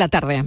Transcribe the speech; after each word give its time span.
La 0.00 0.08
tarde. 0.08 0.44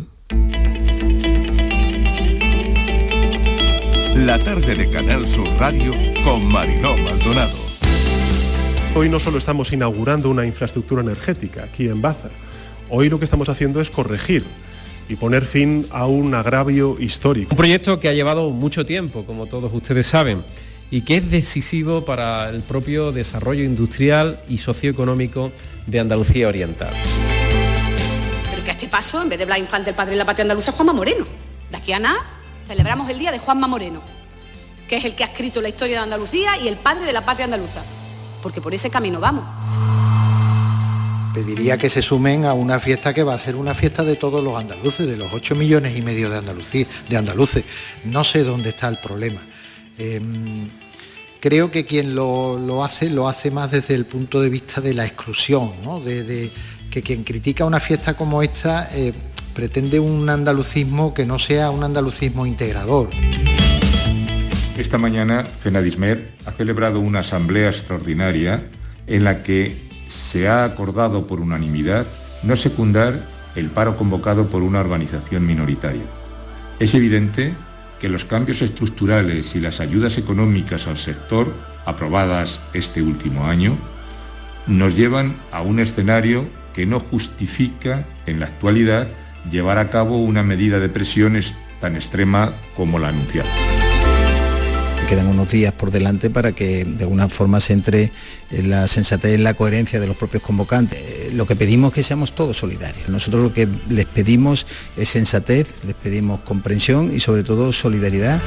La 4.15 4.43
tarde 4.43 4.73
de 4.73 4.89
Canal 4.89 5.27
Sur 5.27 5.47
Radio 5.59 5.93
con 6.23 6.43
Mariló 6.47 6.97
Maldonado. 6.97 7.55
Hoy 8.95 9.09
no 9.09 9.19
solo 9.19 9.37
estamos 9.37 9.71
inaugurando 9.71 10.31
una 10.31 10.47
infraestructura 10.47 11.03
energética 11.03 11.65
aquí 11.65 11.87
en 11.87 12.01
Baza, 12.01 12.29
hoy 12.89 13.09
lo 13.09 13.19
que 13.19 13.25
estamos 13.25 13.47
haciendo 13.47 13.79
es 13.79 13.91
corregir 13.91 14.43
y 15.07 15.17
poner 15.17 15.45
fin 15.45 15.85
a 15.91 16.07
un 16.07 16.33
agravio 16.33 16.97
histórico. 16.99 17.51
Un 17.51 17.57
proyecto 17.57 17.99
que 17.99 18.09
ha 18.09 18.13
llevado 18.13 18.49
mucho 18.49 18.87
tiempo, 18.87 19.23
como 19.23 19.45
todos 19.45 19.71
ustedes 19.71 20.07
saben, 20.07 20.43
y 20.89 21.01
que 21.01 21.17
es 21.17 21.29
decisivo 21.29 22.05
para 22.05 22.49
el 22.49 22.61
propio 22.63 23.11
desarrollo 23.11 23.63
industrial 23.63 24.39
y 24.49 24.57
socioeconómico 24.57 25.51
de 25.85 25.99
Andalucía 25.99 26.47
Oriental. 26.47 26.95
Paso, 28.93 29.23
en 29.23 29.29
vez 29.29 29.39
de 29.39 29.45
Blas 29.45 29.57
Infante, 29.57 29.89
el 29.89 29.95
padre 29.95 30.11
de 30.11 30.17
la 30.17 30.25
patria 30.25 30.43
andaluza, 30.43 30.71
Juanma 30.71 30.93
Moreno. 30.93 31.25
De 31.71 31.77
aquí 31.77 31.93
a 31.93 31.99
nada, 31.99 32.23
celebramos 32.67 33.09
el 33.09 33.17
día 33.17 33.31
de 33.31 33.39
Juanma 33.39 33.67
Moreno, 33.67 34.03
que 34.87 34.97
es 34.97 35.05
el 35.05 35.15
que 35.15 35.23
ha 35.23 35.27
escrito 35.27 35.61
la 35.61 35.69
historia 35.69 35.97
de 35.97 36.03
Andalucía 36.03 36.59
y 36.59 36.67
el 36.67 36.75
padre 36.75 37.03
de 37.03 37.11
la 37.11 37.25
patria 37.25 37.45
andaluza. 37.45 37.81
Porque 38.43 38.61
por 38.61 38.71
ese 38.71 38.91
camino 38.91 39.19
vamos 39.19 39.45
pediría 41.33 41.79
que 41.79 41.89
se 41.89 42.03
sumen 42.03 42.45
a 42.45 42.53
una 42.53 42.79
fiesta 42.79 43.11
que 43.11 43.23
va 43.23 43.33
a 43.33 43.39
ser 43.39 43.55
una 43.55 43.73
fiesta 43.73 44.03
de 44.03 44.15
todos 44.15 44.43
los 44.43 44.55
andaluces, 44.55 45.07
de 45.07 45.17
los 45.17 45.33
8 45.33 45.55
millones 45.55 45.97
y 45.97 46.03
medio 46.03 46.29
de, 46.29 46.37
Andalucía, 46.37 46.85
de 47.09 47.17
andaluces. 47.17 47.63
No 48.05 48.23
sé 48.23 48.43
dónde 48.43 48.69
está 48.69 48.87
el 48.87 48.99
problema. 48.99 49.41
Em, 49.97 50.69
creo 51.39 51.71
que 51.71 51.85
quien 51.85 52.15
lo, 52.15 52.83
hace 52.83 53.09
lo 53.09 53.27
hace 53.27 53.51
más 53.51 53.71
desde 53.71 53.95
el 53.95 54.05
punto 54.05 54.41
de 54.41 54.49
vista 54.49 54.79
de 54.79 54.93
la 54.93 55.05
exclusión, 55.05 55.73
de, 56.05 56.51
que 56.93 57.01
quien 57.01 57.23
critica 57.23 57.65
una 57.65 57.79
fiesta 57.79 58.13
como 58.13 58.43
esta 58.43 58.87
eh, 58.93 59.13
pretende 59.55 59.99
un 59.99 60.29
andalucismo 60.29 61.11
que 61.11 61.25
no 61.25 61.39
sea 61.39 61.71
un 61.71 61.83
andalucismo 61.83 62.45
integrador. 62.45 63.09
Esta 64.77 64.99
mañana 64.99 65.43
FENADISMER 65.43 66.35
ha 66.45 66.51
celebrado 66.51 66.99
una 66.99 67.21
asamblea 67.21 67.69
extraordinaria 67.69 68.69
en 69.07 69.23
la 69.23 69.41
que 69.41 69.75
se 70.07 70.47
ha 70.47 70.65
acordado 70.65 71.25
por 71.25 71.39
unanimidad 71.39 72.05
no 72.43 72.55
secundar 72.55 73.19
el 73.55 73.71
paro 73.71 73.97
convocado 73.97 74.47
por 74.51 74.61
una 74.61 74.79
organización 74.79 75.47
minoritaria. 75.47 76.05
Es 76.79 76.93
evidente 76.93 77.55
que 77.99 78.07
los 78.07 78.23
cambios 78.23 78.61
estructurales 78.61 79.55
y 79.55 79.59
las 79.59 79.79
ayudas 79.79 80.19
económicas 80.19 80.85
al 80.85 80.99
sector, 80.99 81.51
aprobadas 81.85 82.61
este 82.75 83.01
último 83.01 83.47
año, 83.47 83.79
nos 84.67 84.95
llevan 84.95 85.35
a 85.51 85.61
un 85.61 85.79
escenario 85.79 86.45
que 86.73 86.85
no 86.85 86.99
justifica 86.99 88.05
en 88.25 88.39
la 88.39 88.47
actualidad 88.47 89.07
llevar 89.49 89.77
a 89.77 89.89
cabo 89.89 90.17
una 90.17 90.43
medida 90.43 90.79
de 90.79 90.89
presiones 90.89 91.55
tan 91.79 91.95
extrema 91.95 92.53
como 92.75 92.99
la 92.99 93.09
anunciada 93.09 93.49
quedan 95.13 95.27
unos 95.27 95.51
días 95.51 95.73
por 95.73 95.91
delante 95.91 96.31
para 96.31 96.53
que 96.53 96.85
de 96.85 97.03
alguna 97.03 97.29
forma 97.29 97.59
se 97.59 97.73
entre 97.73 98.11
en 98.49 98.69
la 98.71 98.87
sensatez, 98.87 99.35
en 99.35 99.43
la 99.43 99.53
coherencia 99.53 99.99
de 99.99 100.07
los 100.07 100.17
propios 100.17 100.41
convocantes. 100.41 100.97
Eh, 100.99 101.31
lo 101.35 101.45
que 101.45 101.55
pedimos 101.55 101.91
es 101.91 101.95
que 101.95 102.03
seamos 102.03 102.33
todos 102.33 102.57
solidarios. 102.57 103.09
Nosotros 103.09 103.43
lo 103.43 103.53
que 103.53 103.67
les 103.89 104.05
pedimos 104.05 104.65
es 104.97 105.09
sensatez, 105.09 105.67
les 105.85 105.95
pedimos 105.95 106.41
comprensión 106.41 107.15
y 107.15 107.19
sobre 107.19 107.43
todo 107.43 107.71
solidaridad 107.73 108.41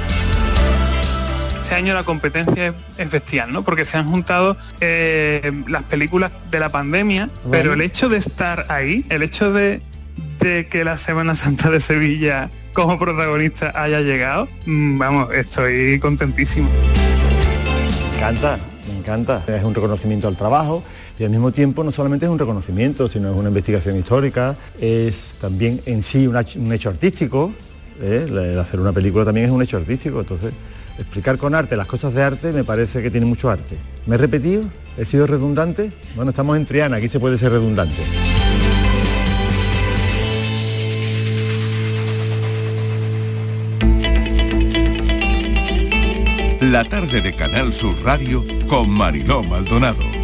este 1.67 1.75
año 1.75 1.95
la 1.95 2.05
competencia 2.05 2.77
es 2.97 3.11
bestial, 3.11 3.53
¿no? 3.53 3.65
Porque 3.65 3.85
se 3.85 3.97
han 3.97 4.09
juntado 4.09 4.57
eh, 4.81 5.51
las 5.67 5.83
películas 5.83 6.31
de 6.49 6.61
la 6.61 6.69
pandemia, 6.69 7.29
pero 7.51 7.73
el 7.73 7.81
hecho 7.81 8.09
de 8.09 8.19
estar 8.19 8.67
ahí, 8.69 9.05
el 9.09 9.25
hecho 9.25 9.53
de, 9.53 9.83
de, 10.39 10.69
que 10.69 10.85
la 10.85 10.97
Semana 10.97 11.35
Santa 11.35 11.69
de 11.69 11.81
Sevilla 11.81 12.51
como 12.73 13.01
protagonista 13.01 13.73
haya 13.75 14.01
llegado, 14.01 14.47
mm, 14.65 14.97
vamos, 14.97 15.35
estoy 15.35 15.99
contentísimo. 15.99 16.69
Me 18.13 18.17
encanta, 18.17 18.59
me 18.89 18.99
encanta. 19.01 19.43
Es 19.49 19.65
un 19.65 19.75
reconocimiento 19.75 20.29
al 20.29 20.37
trabajo 20.37 20.85
y 21.19 21.25
al 21.25 21.31
mismo 21.31 21.51
tiempo 21.51 21.83
no 21.83 21.91
solamente 21.91 22.27
es 22.27 22.31
un 22.31 22.39
reconocimiento, 22.39 23.09
sino 23.09 23.29
es 23.29 23.37
una 23.37 23.49
investigación 23.49 23.99
histórica, 23.99 24.55
es 24.81 25.35
también 25.41 25.81
en 25.87 26.05
sí 26.05 26.29
un 26.29 26.73
hecho 26.73 26.91
artístico. 26.91 27.51
¿eh? 28.01 28.25
El 28.29 28.57
hacer 28.57 28.79
una 28.79 28.93
película 28.93 29.25
también 29.25 29.47
es 29.47 29.53
un 29.53 29.63
hecho 29.63 29.79
artístico, 29.79 30.21
entonces 30.21 30.53
explicar 30.99 31.39
con 31.39 31.55
arte 31.55 31.77
las 31.77 31.87
cosas 31.87 32.15
de 32.15 32.23
arte 32.23 32.53
me 32.53 32.65
parece 32.65 33.03
que 33.03 33.11
tiene 33.11 33.27
mucho 33.27 33.51
arte. 33.51 33.77
¿Me 34.07 34.15
he 34.15 34.19
repetido? 34.19 34.65
¿He 34.97 35.05
sido 35.05 35.27
redundante? 35.27 35.93
Bueno, 36.15 36.31
estamos 36.31 36.57
en 36.57 36.65
Triana, 36.65 36.97
aquí 36.97 37.09
se 37.09 37.21
puede 37.21 37.37
ser 37.37 37.53
redundante. 37.53 38.03
La 46.61 46.85
tarde 46.85 47.21
de 47.21 47.33
Canal 47.33 47.73
Sur 47.73 47.95
Radio 48.03 48.45
con 48.67 48.91
Mariló 48.91 49.43
Maldonado. 49.43 50.16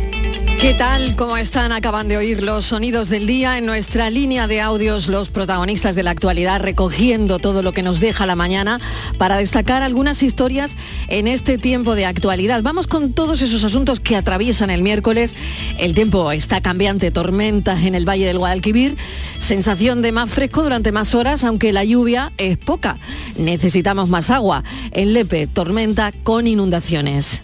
¿Qué 0.63 0.75
tal? 0.75 1.17
¿Cómo 1.17 1.37
están? 1.37 1.73
Acaban 1.73 2.07
de 2.07 2.17
oír 2.17 2.41
los 2.41 2.67
sonidos 2.67 3.09
del 3.09 3.27
día 3.27 3.59
en 3.59 3.67
nuestra 3.67 4.11
línea 4.11 4.47
de 4.47 4.61
audios, 4.61 5.09
los 5.09 5.29
protagonistas 5.29 5.97
de 5.97 6.05
la 6.05 6.13
actualidad, 6.13 6.61
recogiendo 6.61 7.41
todo 7.41 7.65
lo 7.65 7.73
que 7.73 7.83
nos 7.83 7.99
deja 7.99 8.27
la 8.27 8.37
mañana 8.37 8.81
para 9.19 9.39
destacar 9.39 9.83
algunas 9.83 10.23
historias 10.23 10.71
en 11.09 11.27
este 11.27 11.59
tiempo 11.59 11.97
de 11.97 12.07
actualidad. 12.07 12.63
Vamos 12.63 12.87
con 12.87 13.13
todos 13.13 13.43
esos 13.43 13.65
asuntos 13.65 13.99
que 13.99 14.15
atraviesan 14.15 14.71
el 14.71 14.85
miércoles. 14.85 15.35
El 15.81 15.95
tiempo 15.95 16.31
está 16.31 16.61
cambiante, 16.61 17.11
tormentas 17.11 17.83
en 17.83 17.97
el 17.97 18.09
Valle 18.09 18.27
del 18.27 18.39
Guadalquivir, 18.39 18.97
sensación 19.41 20.01
de 20.01 20.13
más 20.13 20.31
fresco 20.31 20.63
durante 20.63 20.93
más 20.93 21.17
horas, 21.17 21.43
aunque 21.43 21.73
la 21.73 21.83
lluvia 21.83 22.31
es 22.39 22.57
poca. 22.57 22.99
Necesitamos 23.37 24.09
más 24.09 24.31
agua. 24.31 24.63
En 24.93 25.13
Lepe, 25.13 25.49
tormenta 25.49 26.13
con 26.23 26.47
inundaciones. 26.47 27.43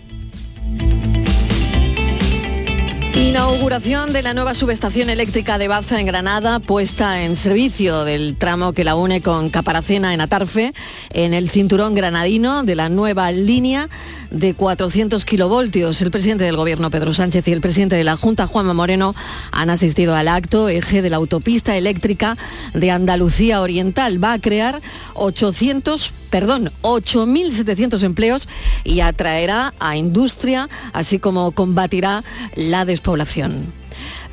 Inauguración 3.29 4.15
de 4.15 4.23
la 4.23 4.33
nueva 4.33 4.55
subestación 4.55 5.11
eléctrica 5.11 5.59
de 5.59 5.69
Baza 5.69 6.01
en 6.01 6.07
Granada, 6.07 6.61
puesta 6.61 7.23
en 7.23 7.37
servicio 7.37 8.05
del 8.05 8.37
tramo 8.37 8.73
que 8.73 8.85
la 8.85 8.95
une 8.95 9.21
con 9.21 9.51
Caparacena 9.51 10.15
en 10.15 10.23
Atarfe, 10.23 10.73
en 11.13 11.35
el 11.35 11.51
cinturón 11.51 11.95
granadino 11.95 12.65
de 12.65 12.75
la 12.75 12.89
nueva 12.89 13.31
línea 13.31 13.91
de 14.31 14.55
400 14.55 15.27
kilovoltios. 15.27 16.01
El 16.01 16.11
presidente 16.11 16.45
del 16.45 16.57
Gobierno, 16.57 16.91
Pedro 16.91 17.13
Sánchez, 17.13 17.47
y 17.47 17.53
el 17.53 17.61
presidente 17.61 17.97
de 17.97 18.05
la 18.05 18.17
Junta, 18.17 18.47
Juanma 18.47 18.73
Moreno, 18.73 19.15
han 19.53 19.69
asistido 19.69 20.17
al 20.17 20.29
acto 20.29 20.71
eje 20.71 21.03
de 21.03 21.11
la 21.11 21.19
autopista 21.19 21.77
eléctrica 21.77 22.35
de 22.73 22.91
Andalucía 22.91 23.61
Oriental. 23.61 24.25
Va 24.25 24.33
a 24.33 24.39
crear 24.39 24.81
800 25.13 26.13
perdón, 26.31 26.71
8.700 26.83 28.03
empleos 28.03 28.49
y 28.85 29.01
atraerá 29.01 29.75
a 29.81 29.97
industria, 29.97 30.69
así 30.93 31.19
como 31.19 31.53
combatirá 31.53 32.23
la 32.55 32.85
despoblación. 32.85 33.73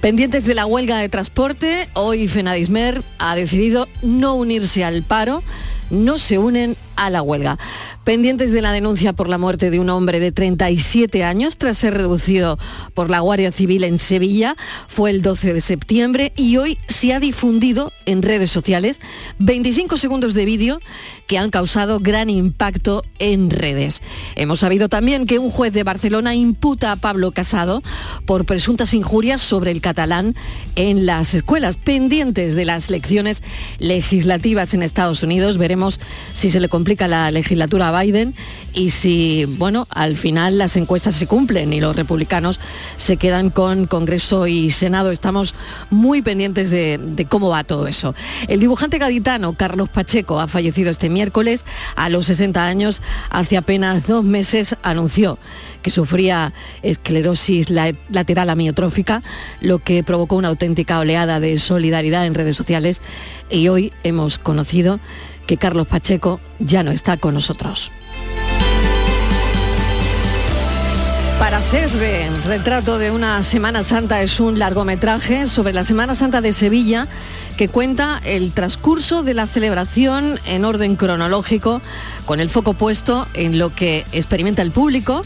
Pendientes 0.01 0.45
de 0.45 0.53
la 0.53 0.65
huelga 0.65 0.99
de 0.99 1.09
transporte, 1.09 1.89
hoy 1.93 2.27
Fenadismer 2.27 3.03
ha 3.17 3.35
decidido 3.35 3.87
no 4.03 4.35
unirse 4.35 4.83
al 4.83 5.03
paro, 5.03 5.41
no 5.89 6.19
se 6.19 6.37
unen 6.37 6.75
a 6.95 7.09
la 7.09 7.21
huelga 7.21 7.57
pendientes 8.05 8.51
de 8.51 8.61
la 8.61 8.71
denuncia 8.71 9.13
por 9.13 9.27
la 9.27 9.39
muerte 9.39 9.71
de 9.71 9.79
un 9.79 9.89
hombre 9.89 10.19
de 10.19 10.31
37 10.31 11.23
años 11.23 11.57
tras 11.57 11.79
ser 11.79 11.95
reducido 11.95 12.59
por 12.93 13.09
la 13.09 13.19
Guardia 13.19 13.51
Civil 13.51 13.83
en 13.83 13.97
Sevilla. 13.97 14.55
Fue 14.87 15.09
el 15.09 15.23
12 15.23 15.55
de 15.55 15.61
septiembre 15.61 16.31
y 16.35 16.57
hoy 16.57 16.77
se 16.87 17.13
ha 17.13 17.19
difundido 17.19 17.91
en 18.05 18.21
redes 18.21 18.51
sociales 18.51 19.01
25 19.39 19.97
segundos 19.97 20.35
de 20.35 20.45
vídeo 20.45 20.79
que 21.25 21.39
han 21.39 21.49
causado 21.49 21.99
gran 21.99 22.29
impacto 22.29 23.03
en 23.17 23.49
redes. 23.49 24.03
Hemos 24.35 24.59
sabido 24.59 24.87
también 24.87 25.25
que 25.25 25.39
un 25.39 25.49
juez 25.49 25.73
de 25.73 25.83
Barcelona 25.83 26.35
imputa 26.35 26.91
a 26.91 26.97
Pablo 26.97 27.31
Casado 27.31 27.81
por 28.27 28.45
presuntas 28.45 28.93
injurias 28.93 29.41
sobre 29.41 29.71
el 29.71 29.81
catalán 29.81 30.35
en 30.75 31.07
las 31.07 31.33
escuelas 31.33 31.77
pendientes 31.77 32.55
de 32.55 32.65
las 32.65 32.89
elecciones 32.89 33.41
legislativas 33.79 34.75
en 34.75 34.83
Estados 34.83 35.23
Unidos. 35.23 35.57
Veremos 35.57 35.99
si 36.35 36.51
se 36.51 36.59
le 36.59 36.69
complica 36.85 37.07
la 37.07 37.31
legislatura 37.31 37.99
Biden 37.99 38.35
y 38.71 38.91
si, 38.91 39.45
bueno, 39.57 39.87
al 39.89 40.15
final 40.15 40.59
las 40.59 40.75
encuestas 40.75 41.15
se 41.15 41.25
cumplen 41.25 41.73
y 41.73 41.81
los 41.81 41.95
republicanos 41.95 42.59
se 42.95 43.17
quedan 43.17 43.49
con 43.49 43.87
Congreso 43.87 44.45
y 44.45 44.69
Senado. 44.69 45.09
Estamos 45.09 45.55
muy 45.89 46.21
pendientes 46.21 46.69
de, 46.69 46.99
de 46.99 47.25
cómo 47.25 47.49
va 47.49 47.63
todo 47.63 47.87
eso. 47.87 48.13
El 48.47 48.59
dibujante 48.59 48.99
gaditano 48.99 49.53
Carlos 49.53 49.89
Pacheco 49.89 50.39
ha 50.39 50.47
fallecido 50.47 50.91
este 50.91 51.09
miércoles 51.09 51.65
a 51.95 52.09
los 52.09 52.27
60 52.27 52.63
años. 52.63 53.01
Hace 53.31 53.57
apenas 53.57 54.05
dos 54.05 54.23
meses 54.23 54.75
anunció 54.83 55.39
que 55.81 55.89
sufría 55.89 56.53
esclerosis 56.83 57.69
lateral 57.69 58.49
amiotrófica, 58.51 59.23
lo 59.59 59.79
que 59.79 60.03
provocó 60.03 60.35
una 60.35 60.49
auténtica 60.49 60.99
oleada 60.99 61.39
de 61.39 61.57
solidaridad 61.57 62.27
en 62.27 62.35
redes 62.35 62.55
sociales 62.55 63.01
y 63.49 63.67
hoy 63.69 63.93
hemos 64.03 64.39
conocido 64.39 64.99
que 65.45 65.57
Carlos 65.57 65.87
Pacheco 65.87 66.39
ya 66.59 66.83
no 66.83 66.91
está 66.91 67.17
con 67.17 67.33
nosotros. 67.33 67.91
Para 71.39 71.59
CESRE, 71.59 72.29
retrato 72.45 72.97
de 72.97 73.11
una 73.11 73.43
Semana 73.43 73.83
Santa 73.83 74.21
es 74.21 74.39
un 74.39 74.57
largometraje 74.57 75.47
sobre 75.47 75.73
la 75.73 75.83
Semana 75.83 76.15
Santa 76.15 76.41
de 76.41 76.53
Sevilla 76.53 77.07
que 77.57 77.67
cuenta 77.67 78.21
el 78.25 78.53
transcurso 78.53 79.21
de 79.21 79.33
la 79.33 79.45
celebración 79.45 80.39
en 80.45 80.65
orden 80.65 80.95
cronológico, 80.95 81.81
con 82.25 82.39
el 82.39 82.49
foco 82.49 82.73
puesto 82.73 83.27
en 83.33 83.59
lo 83.59 83.73
que 83.73 84.05
experimenta 84.11 84.61
el 84.61 84.71
público, 84.71 85.23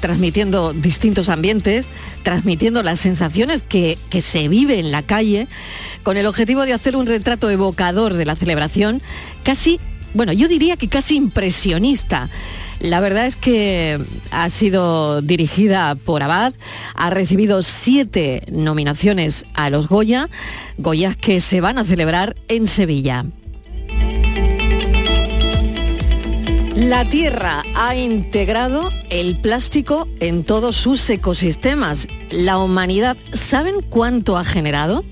transmitiendo 0.00 0.72
distintos 0.72 1.28
ambientes, 1.28 1.88
transmitiendo 2.22 2.82
las 2.82 3.00
sensaciones 3.00 3.62
que 3.62 3.96
se 4.20 4.48
vive 4.48 4.78
en 4.78 4.90
la 4.90 5.02
calle, 5.02 5.46
con 6.02 6.16
el 6.16 6.26
objetivo 6.26 6.64
de 6.64 6.72
hacer 6.72 6.96
un 6.96 7.06
retrato 7.06 7.50
evocador 7.50 8.14
de 8.14 8.24
la 8.24 8.36
celebración, 8.36 9.02
casi, 9.42 9.80
bueno, 10.14 10.32
yo 10.32 10.48
diría 10.48 10.76
que 10.76 10.88
casi 10.88 11.16
impresionista. 11.16 12.30
La 12.80 13.00
verdad 13.00 13.26
es 13.26 13.36
que 13.36 13.98
ha 14.30 14.48
sido 14.48 15.20
dirigida 15.20 15.94
por 15.96 16.22
Abad, 16.22 16.54
ha 16.94 17.10
recibido 17.10 17.62
siete 17.62 18.42
nominaciones 18.50 19.44
a 19.54 19.68
los 19.68 19.88
Goya, 19.88 20.30
Goyas 20.78 21.14
que 21.16 21.40
se 21.40 21.60
van 21.60 21.78
a 21.78 21.84
celebrar 21.84 22.36
en 22.48 22.66
Sevilla. 22.66 23.26
La 26.74 27.04
Tierra 27.04 27.62
ha 27.74 27.94
integrado 27.94 28.90
el 29.10 29.38
plástico 29.38 30.08
en 30.18 30.44
todos 30.44 30.76
sus 30.76 31.10
ecosistemas. 31.10 32.08
La 32.30 32.56
humanidad, 32.56 33.18
¿saben 33.34 33.82
cuánto 33.82 34.38
ha 34.38 34.46
generado? 34.46 35.04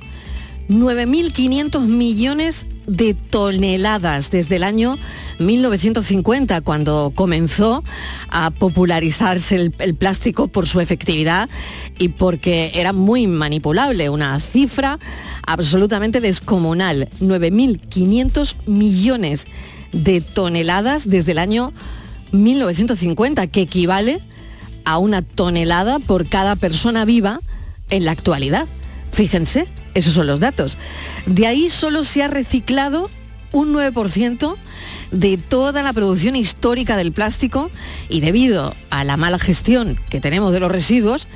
9.500 0.68 1.80
millones 1.80 2.66
de 2.86 3.14
toneladas 3.14 4.30
desde 4.30 4.56
el 4.56 4.64
año 4.64 4.98
1950, 5.38 6.60
cuando 6.62 7.12
comenzó 7.14 7.84
a 8.28 8.50
popularizarse 8.50 9.56
el, 9.78 9.94
plástico 9.94 10.48
por 10.48 10.66
su 10.66 10.80
efectividad 10.80 11.48
y 11.98 12.08
porque 12.08 12.72
era 12.74 12.92
muy 12.92 13.26
manipulable, 13.26 14.08
una 14.10 14.38
cifra 14.40 14.98
absolutamente 15.46 16.20
descomunal, 16.20 17.08
9.500 17.20 18.54
millones 18.66 19.46
de 19.92 20.20
toneladas 20.20 21.08
desde 21.08 21.32
el 21.32 21.38
año 21.38 21.72
1950, 22.32 23.46
que 23.46 23.62
equivale 23.62 24.20
a 24.84 24.98
una 24.98 25.22
tonelada 25.22 25.98
por 25.98 26.26
cada 26.26 26.56
persona 26.56 27.04
viva 27.04 27.40
en 27.90 28.04
la 28.04 28.12
actualidad. 28.12 28.66
Fíjense, 29.12 29.66
esos 29.94 30.14
son 30.14 30.26
los 30.26 30.40
datos. 30.40 30.78
De 31.26 31.46
ahí 31.46 31.70
solo 31.70 32.04
se 32.04 32.22
ha 32.22 32.28
reciclado 32.28 33.10
un 33.52 33.72
9% 33.72 34.56
de 35.10 35.38
toda 35.38 35.82
la 35.82 35.92
producción 35.92 36.36
histórica 36.36 36.96
del 36.96 37.12
plástico 37.12 37.70
y 38.08 38.20
debido 38.20 38.74
a 38.90 39.04
la 39.04 39.16
mala 39.16 39.38
gestión 39.38 39.98
que 40.10 40.20
tenemos 40.20 40.52
de 40.52 40.60
los 40.60 40.70
residuos, 40.70 41.26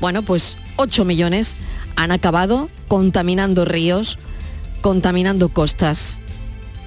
bueno, 0.00 0.22
pues 0.22 0.56
8 0.76 1.04
millones 1.04 1.56
han 1.96 2.12
acabado 2.12 2.68
contaminando 2.88 3.64
ríos, 3.64 4.18
contaminando 4.80 5.48
costas 5.48 6.18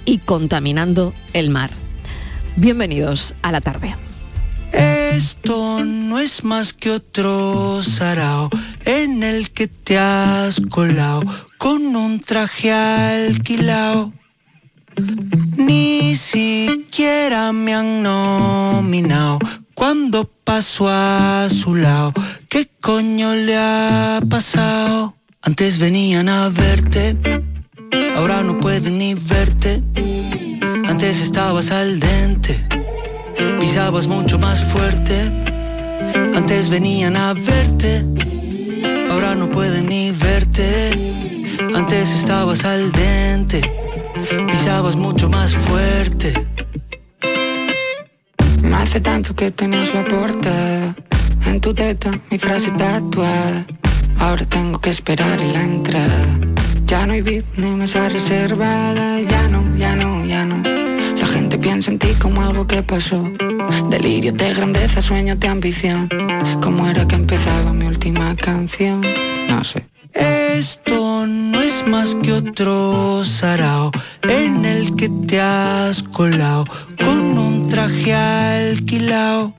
y 0.05 0.19
contaminando 0.19 1.13
el 1.33 1.49
mar. 1.49 1.71
Bienvenidos 2.55 3.33
a 3.41 3.51
la 3.51 3.61
tarde. 3.61 3.95
Esto 5.15 5.85
no 5.85 6.19
es 6.19 6.43
más 6.43 6.73
que 6.73 6.91
otro 6.91 7.81
sarao 7.81 8.49
en 8.83 9.23
el 9.23 9.51
que 9.51 9.69
te 9.69 9.97
has 9.97 10.59
colado 10.69 11.21
con 11.57 11.95
un 11.95 12.19
traje 12.19 12.73
alquilao. 12.73 14.11
Ni 15.55 16.15
siquiera 16.17 17.53
me 17.53 17.73
han 17.73 18.03
nominado 18.03 19.39
cuando 19.73 20.25
paso 20.25 20.89
a 20.89 21.47
su 21.49 21.75
lado. 21.75 22.11
¿Qué 22.49 22.69
coño 22.81 23.35
le 23.35 23.55
ha 23.55 24.19
pasado? 24.29 25.15
Antes 25.41 25.79
venían 25.79 26.27
a 26.27 26.49
verte, 26.49 27.17
ahora 28.17 28.43
no 28.43 28.59
pueden 28.59 28.97
ni 28.99 29.13
verte. 29.13 29.81
Antes 30.85 31.21
estabas 31.21 31.71
al 31.71 32.01
dente, 32.01 32.67
pisabas 33.59 34.07
mucho 34.07 34.37
más 34.37 34.63
fuerte. 34.65 35.31
Antes 36.35 36.69
venían 36.69 37.15
a 37.15 37.33
verte, 37.33 38.05
ahora 39.09 39.35
no 39.35 39.49
pueden 39.49 39.87
ni 39.87 40.11
verte. 40.11 40.91
Antes 41.73 42.09
estabas 42.19 42.63
al 42.65 42.91
dente 42.91 43.61
pisabas 44.47 44.95
mucho 44.95 45.29
más 45.29 45.53
fuerte. 45.53 46.33
No 48.61 48.77
hace 48.77 48.99
tanto 48.99 49.35
que 49.35 49.51
tenías 49.51 49.93
la 49.93 50.03
portada, 50.05 50.95
en 51.45 51.59
tu 51.61 51.73
teta 51.73 52.11
mi 52.31 52.37
frase 52.39 52.71
tatuada. 52.71 53.65
Ahora 54.19 54.45
tengo 54.45 54.79
que 54.79 54.89
esperar 54.89 55.39
en 55.41 55.53
la 55.53 55.63
entrada. 55.63 56.25
Ya 56.85 57.05
no 57.05 57.13
hay 57.13 57.21
VIP 57.21 57.45
ni 57.57 57.71
mesa 57.71 58.09
reservada, 58.09 59.19
ya 59.21 59.47
no, 59.49 59.63
ti 61.93 62.07
como 62.19 62.41
algo 62.41 62.65
que 62.65 62.81
pasó. 62.81 63.21
Delirio 63.89 64.31
de 64.31 64.53
grandeza, 64.53 65.01
sueño 65.01 65.35
de 65.35 65.47
ambición. 65.47 66.09
¿Cómo 66.61 66.87
era 66.87 67.07
que 67.07 67.15
empezaba 67.15 67.73
mi 67.73 67.85
última 67.85 68.35
canción? 68.35 69.01
No 69.47 69.63
sé. 69.63 69.85
Esto 70.13 71.27
no 71.27 71.61
es 71.61 71.85
más 71.87 72.15
que 72.15 72.31
otro 72.33 73.23
sarao 73.23 73.91
en 74.23 74.65
el 74.65 74.95
que 74.95 75.09
te 75.27 75.39
has 75.39 76.01
colado 76.01 76.65
con 76.97 77.37
un 77.37 77.69
traje 77.69 78.13
alquilao. 78.13 79.53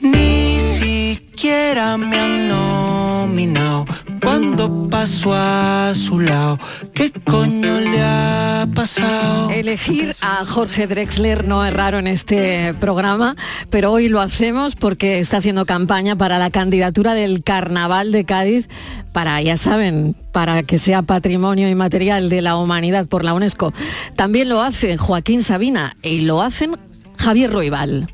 Ni 0.00 0.58
siquiera 0.78 1.98
me 1.98 2.18
han 2.18 2.48
nominado 2.48 3.84
cuando 4.20 4.88
paso 4.88 5.32
a 5.34 5.92
su 5.94 6.20
lado. 6.20 6.58
¿Qué 6.94 7.12
coño 7.12 7.80
le 7.80 8.00
ha 8.00 8.66
pasado? 8.74 9.50
Elegir 9.50 10.14
a 10.20 10.44
Jorge 10.44 10.86
Drexler 10.86 11.46
no 11.46 11.64
es 11.64 11.72
raro 11.72 11.98
en 11.98 12.06
este 12.06 12.74
programa, 12.74 13.36
pero 13.70 13.92
hoy 13.92 14.08
lo 14.08 14.20
hacemos 14.20 14.76
porque 14.76 15.18
está 15.18 15.38
haciendo 15.38 15.66
campaña 15.66 16.16
para 16.16 16.38
la 16.38 16.50
candidatura 16.50 17.14
del 17.14 17.42
Carnaval 17.42 18.12
de 18.12 18.24
Cádiz 18.24 18.68
para, 19.12 19.40
ya 19.42 19.56
saben, 19.56 20.14
para 20.32 20.62
que 20.62 20.78
sea 20.78 21.02
patrimonio 21.02 21.68
inmaterial 21.68 22.28
de 22.28 22.42
la 22.42 22.56
humanidad 22.56 23.06
por 23.06 23.24
la 23.24 23.34
UNESCO. 23.34 23.72
También 24.16 24.48
lo 24.48 24.62
hacen 24.62 24.96
Joaquín 24.98 25.42
Sabina 25.42 25.96
y 26.02 26.20
lo 26.20 26.42
hacen 26.42 26.76
Javier 27.16 27.52
Roibal. 27.52 28.08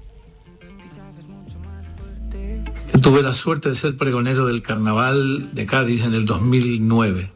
Tuve 3.05 3.23
la 3.23 3.35
suerte 3.35 3.69
de 3.69 3.75
ser 3.75 3.99
pregonero 3.99 4.47
del 4.47 4.63
Carnaval 4.63 5.51
de 5.53 5.67
Cádiz 5.67 6.07
en 6.07 6.15
el 6.15 6.25
2009. 6.25 7.31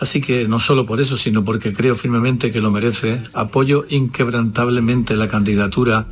Así 0.00 0.20
que 0.20 0.48
no 0.48 0.58
solo 0.58 0.86
por 0.86 1.00
eso, 1.00 1.16
sino 1.16 1.44
porque 1.44 1.72
creo 1.72 1.94
firmemente 1.94 2.50
que 2.50 2.60
lo 2.60 2.72
merece, 2.72 3.22
apoyo 3.32 3.86
inquebrantablemente 3.90 5.14
la 5.14 5.28
candidatura 5.28 6.08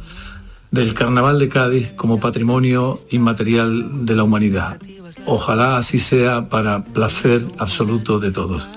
del 0.71 0.95
Carnaval 0.95 1.41
de 1.41 1.49
Cádiz 1.49 1.91
como 1.97 2.21
patrimonio 2.21 3.01
inmaterial 3.11 4.07
de 4.07 4.15
la 4.15 4.23
humanidad. 4.23 4.81
Ojalá 5.27 5.79
así 5.79 5.99
sea 5.99 6.49
para 6.49 6.85
placer 6.85 7.45
absoluto 7.59 8.21
de 8.21 8.31
todos. 8.31 8.69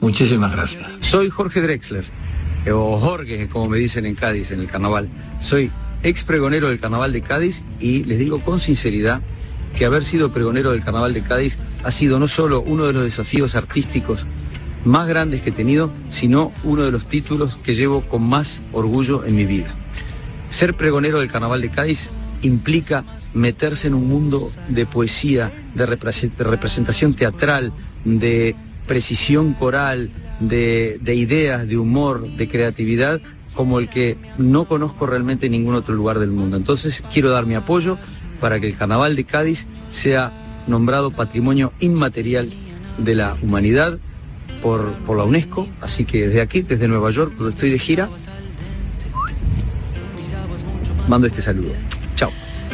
Muchísimas 0.00 0.50
gracias. 0.50 0.98
Soy 1.02 1.30
Jorge 1.30 1.62
Drexler, 1.62 2.04
o 2.68 2.98
Jorge, 2.98 3.48
como 3.48 3.68
me 3.68 3.78
dicen 3.78 4.06
en 4.06 4.16
Cádiz, 4.16 4.50
en 4.50 4.58
el 4.58 4.66
carnaval. 4.66 5.08
Soy 5.38 5.70
ex 6.02 6.24
pregonero 6.24 6.68
del 6.68 6.80
carnaval 6.80 7.12
de 7.12 7.22
Cádiz 7.22 7.62
y 7.78 8.02
les 8.02 8.18
digo 8.18 8.40
con 8.40 8.58
sinceridad 8.58 9.22
que 9.76 9.84
haber 9.84 10.04
sido 10.04 10.32
pregonero 10.32 10.72
del 10.72 10.82
carnaval 10.82 11.12
de 11.12 11.22
Cádiz 11.22 11.58
ha 11.84 11.90
sido 11.90 12.18
no 12.18 12.26
solo 12.26 12.62
uno 12.62 12.86
de 12.86 12.94
los 12.94 13.04
desafíos 13.04 13.54
artísticos 13.54 14.26
más 14.84 15.06
grandes 15.06 15.42
que 15.42 15.50
he 15.50 15.52
tenido, 15.52 15.90
sino 16.08 16.52
uno 16.64 16.84
de 16.84 16.92
los 16.92 17.06
títulos 17.06 17.58
que 17.62 17.74
llevo 17.74 18.02
con 18.02 18.22
más 18.22 18.62
orgullo 18.72 19.24
en 19.24 19.34
mi 19.34 19.44
vida. 19.44 19.74
Ser 20.48 20.76
pregonero 20.76 21.20
del 21.20 21.30
carnaval 21.30 21.60
de 21.60 21.70
Cádiz 21.70 22.10
implica 22.42 23.04
meterse 23.34 23.88
en 23.88 23.94
un 23.94 24.08
mundo 24.08 24.50
de 24.68 24.86
poesía, 24.86 25.52
de, 25.74 25.86
representación 25.86 27.14
teatral, 27.14 27.72
de 28.04 28.54
precisión 28.86 29.52
coral, 29.54 30.10
de, 30.40 30.98
de, 31.02 31.14
ideas, 31.14 31.66
de 31.66 31.76
humor, 31.76 32.28
de 32.28 32.48
creatividad, 32.48 33.20
como 33.54 33.80
el 33.80 33.88
que 33.88 34.16
no 34.38 34.66
conozco 34.66 35.06
realmente 35.06 35.46
en 35.46 35.52
ningún 35.52 35.74
otro 35.74 35.94
lugar 35.94 36.18
del 36.18 36.30
mundo. 36.30 36.56
Entonces 36.56 37.02
quiero 37.12 37.30
dar 37.30 37.46
mi 37.46 37.54
apoyo 37.54 37.98
para 38.40 38.60
que 38.60 38.68
el 38.68 38.76
Carnaval 38.76 39.16
de 39.16 39.24
Cádiz 39.24 39.66
sea 39.88 40.32
nombrado 40.66 41.10
Patrimonio 41.10 41.72
Inmaterial 41.80 42.50
de 42.98 43.14
la 43.14 43.36
Humanidad 43.42 43.98
por, 44.62 44.92
por 45.04 45.16
la 45.16 45.24
UNESCO. 45.24 45.68
Así 45.80 46.04
que 46.04 46.28
desde 46.28 46.40
aquí, 46.40 46.62
desde 46.62 46.88
Nueva 46.88 47.10
York, 47.10 47.34
donde 47.36 47.50
estoy 47.50 47.70
de 47.70 47.78
gira, 47.78 48.08
mando 51.08 51.26
este 51.26 51.42
saludo. 51.42 51.72
Chao. 52.14 52.30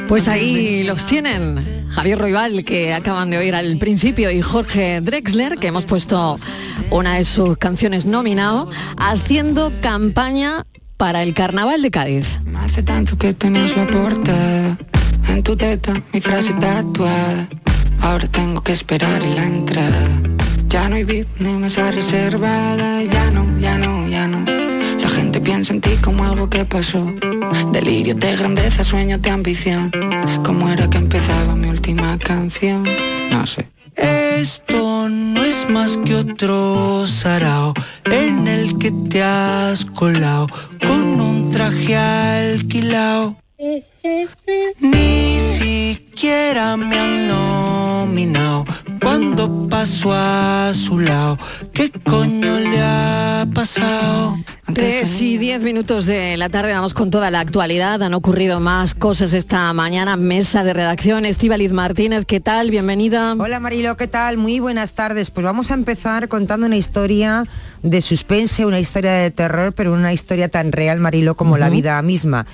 Pues 0.09 0.29
ahí 0.29 0.85
los 0.85 1.05
tienen. 1.05 1.83
Javier 1.91 2.19
Roibal, 2.19 2.65
que 2.65 2.95
acaban 2.95 3.31
de 3.31 3.39
oír 3.39 3.55
al 3.55 3.77
principio, 3.77 4.31
y 4.31 4.41
Jorge 4.41 5.01
Drexler, 5.03 5.59
que 5.59 5.67
hemos 5.69 5.85
puesto 5.85 6.39
una 6.91 7.17
de 7.17 7.25
sus 7.25 7.59
canciones 7.59 8.07
nominado, 8.07 8.71
haciendo 8.97 9.73
campaña 9.83 10.67
para 10.97 11.23
el 11.23 11.35
Carnaval 11.35 11.83
de 11.83 11.91
Cádiz. 11.91 12.41
Hace 12.57 12.83
tanto 12.83 13.19
que 13.19 13.35
tenías 13.35 13.77
la 13.77 13.87
portada 13.89 14.79
en 15.33 15.43
tu 15.43 15.57
teta, 15.57 15.95
mi 16.13 16.21
frase 16.21 16.53
tatuada. 16.55 17.49
Ahora 18.01 18.27
tengo 18.27 18.61
que 18.63 18.73
esperar 18.73 19.23
en 19.23 19.35
la 19.37 19.47
entrada. 19.47 20.09
Ya 20.69 20.89
no 20.89 20.97
hay 20.97 21.05
VIP 21.05 21.29
ni 21.41 21.53
mesa 21.55 21.91
reservada, 21.91 23.03
ya 23.03 23.31
no, 23.31 23.59
ya 23.59 23.79
no, 23.79 24.09
ya 24.09 24.27
no. 24.27 24.45
La 25.01 25.09
gente 25.09 25.41
piensa 25.41 25.73
en 25.73 25.81
ti 25.81 25.97
como 26.03 26.25
algo 26.25 26.49
que 26.49 26.65
pasó. 26.65 27.05
Delirio 27.73 28.15
de 28.15 28.37
grandeza, 28.37 28.85
sueños 28.85 29.21
de 29.23 29.31
ambición. 29.31 29.91
¿Cómo 30.45 30.69
era 30.69 30.89
que 30.89 30.99
empezaba 30.99 31.55
mi 31.55 31.69
última 31.69 32.19
canción? 32.19 32.85
No 33.31 33.47
sé. 33.47 33.69
Esto 33.97 35.09
no 35.09 35.45
es 35.45 35.69
más 35.69 35.99
que 36.05 36.15
otro 36.15 37.07
sarao 37.07 37.75
en 38.07 38.49
el 38.49 38.79
que 38.79 38.91
te 39.11 39.23
has 39.23 39.85
colado 39.85 40.47
con 40.81 41.21
un 41.21 41.51
traje 41.51 41.97
alquilado. 41.97 43.42
Ni 44.81 45.39
siquiera 45.39 46.77
me 46.77 46.99
han 46.99 47.29
nominado 47.29 48.65
cuando 49.01 49.69
paso 49.69 50.11
a 50.13 50.73
su 50.75 50.99
lado. 50.99 51.39
¿Qué 51.73 51.93
coño 52.05 52.59
le 52.59 52.81
ha 52.81 53.47
pasado? 53.55 54.37
Tres 54.75 55.23
y 55.23 55.39
diez 55.39 55.63
minutos 55.63 56.07
de 56.07 56.37
la 56.37 56.49
tarde 56.49 56.73
vamos 56.73 56.93
con 56.93 57.13
toda 57.13 57.31
la 57.31 57.39
actualidad. 57.39 58.03
Han 58.03 58.15
ocurrido 58.15 58.59
más 58.59 58.97
cosas 58.97 59.33
esta 59.33 59.73
mañana. 59.73 60.17
Mesa 60.17 60.65
de 60.65 60.73
redacción. 60.73 61.25
Estíbaliz 61.25 61.71
Martínez, 61.71 62.25
¿qué 62.25 62.41
tal? 62.41 62.69
Bienvenida. 62.73 63.37
Hola 63.39 63.61
Marilo, 63.61 63.97
¿qué 63.97 64.09
tal? 64.09 64.39
Muy 64.39 64.59
buenas 64.59 64.95
tardes. 64.95 65.31
Pues 65.31 65.45
vamos 65.45 65.71
a 65.71 65.75
empezar 65.75 66.27
contando 66.27 66.67
una 66.67 66.79
historia 66.79 67.47
de 67.85 68.03
suspense, 68.03 68.67
una 68.67 68.81
historia 68.81 69.13
de 69.13 69.31
terror, 69.31 69.73
pero 69.73 69.93
una 69.93 70.13
historia 70.13 70.49
tan 70.49 70.73
real, 70.73 70.99
Marilo, 70.99 71.37
como 71.37 71.59
la 71.59 71.71
vida 71.71 72.03
misma. 72.03 72.45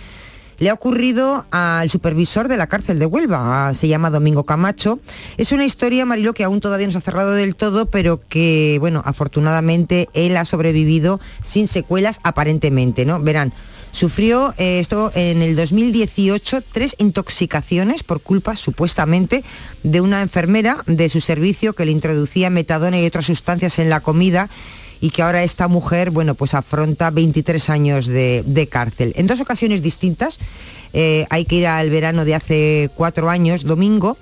Le 0.59 0.71
ha 0.71 0.75
ocurrido 0.75 1.47
al 1.51 1.89
supervisor 1.89 2.49
de 2.49 2.57
la 2.57 2.67
cárcel 2.67 2.99
de 2.99 3.07
Huelva, 3.07 3.73
se 3.75 3.89
llama 3.89 4.11
Domingo 4.11 4.45
Camacho. 4.45 4.99
Es 5.37 5.53
una 5.53 5.65
historia, 5.65 6.05
Marilo, 6.05 6.35
que 6.35 6.45
aún 6.45 6.61
todavía 6.61 6.87
no 6.87 6.93
se 6.93 6.99
ha 6.99 7.03
cerrado 7.03 7.33
del 7.33 7.55
todo, 7.55 7.87
pero 7.87 8.21
que, 8.29 8.79
bueno, 8.81 9.03
afortunadamente 9.05 10.09
él 10.15 10.37
ha 10.37 10.45
sobrevivido 10.45 11.21
sin 11.43 11.69
secuelas 11.69 12.19
aparentemente, 12.25 13.05
¿no? 13.05 13.21
Verán, 13.21 13.53
Sufrió 13.91 14.55
eh, 14.59 14.81
esto 14.81 15.11
en 15.15 15.43
el 15.43 15.57
2018 15.57 16.63
tres 16.73 16.95
intoxicaciones 16.99 18.03
por 18.03 18.21
culpa 18.21 18.55
supuestamente 18.55 19.45
de 19.83 20.01
una 20.01 20.23
enfermera 20.23 20.83
de 20.87 21.09
su 21.09 21.21
servicio 21.21 21.73
que 21.73 21.85
le 21.85 21.93
introducía 21.93 22.51
metadona 22.51 23.01
y 23.01 23.07
otras 23.07 23.27
sustancias 23.27 23.79
en 23.79 23.89
la 23.91 24.01
comida 24.01 24.51
y 25.01 25.11
que 25.11 25.23
ahora 25.23 25.43
esta 25.43 25.69
mujer, 25.69 26.11
bueno, 26.11 26.35
pues 26.35 26.55
afronta 26.55 27.11
23 27.11 27.71
años 27.71 28.07
de, 28.07 28.69
cárcel. 28.71 29.13
En 29.17 29.27
dos 29.27 29.41
ocasiones 29.41 29.83
distintas, 29.83 30.39
eh, 30.93 31.27
hay 31.31 31.45
que 31.45 31.57
ir 31.57 31.67
al 31.67 31.91
verano 31.91 32.25
de 32.25 32.35
hace 32.35 32.91
cuatro 32.95 33.31
años, 33.31 33.65
domingo, 33.65 34.17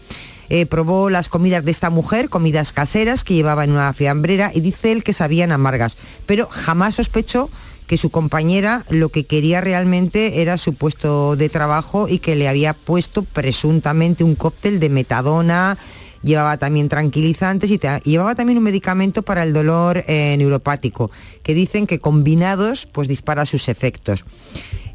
eh, 0.49 0.67
probó 0.67 1.11
las 1.11 1.29
comidas 1.29 1.65
de 1.65 1.71
esta 1.71 1.91
mujer, 1.91 2.29
comidas 2.29 2.73
caseras 2.73 3.25
que 3.25 3.35
llevaba 3.35 3.65
en 3.65 3.73
una 3.73 3.93
fiambrera 3.93 4.53
y 4.55 4.61
dice 4.61 4.93
él 4.93 5.03
que 5.03 5.13
sabían 5.13 5.51
amargas, 5.51 5.97
pero 6.27 6.49
jamás 6.51 6.97
sospechó 6.97 7.51
que 7.87 7.99
su 7.99 8.11
compañera 8.11 8.85
lo 8.89 9.09
que 9.09 9.25
quería 9.25 9.61
realmente 9.61 10.43
era 10.43 10.59
su 10.59 10.75
puesto 10.75 11.37
de 11.37 11.49
trabajo 11.49 12.09
y 12.09 12.19
que 12.19 12.35
le 12.35 12.49
había 12.49 12.75
puesto 12.75 13.23
presuntamente 13.23 14.25
un 14.25 14.35
cóctel 14.35 14.81
de 14.81 14.89
metadona, 14.89 15.79
llevaba 16.27 16.59
también 16.59 16.91
tranquilizantes 16.91 17.71
y 17.71 17.79
llevaba 18.05 18.35
también 18.35 18.59
un 18.59 18.65
medicamento 18.65 19.23
para 19.23 19.43
el 19.45 19.53
dolor 19.53 20.05
eh, 20.07 20.35
neuropático, 20.37 21.11
que 21.43 21.55
dicen 21.55 21.87
que 21.87 22.01
combinados 22.01 22.87
pues 22.87 23.09
dispara 23.09 23.47
sus 23.47 23.69
efectos. 23.69 24.25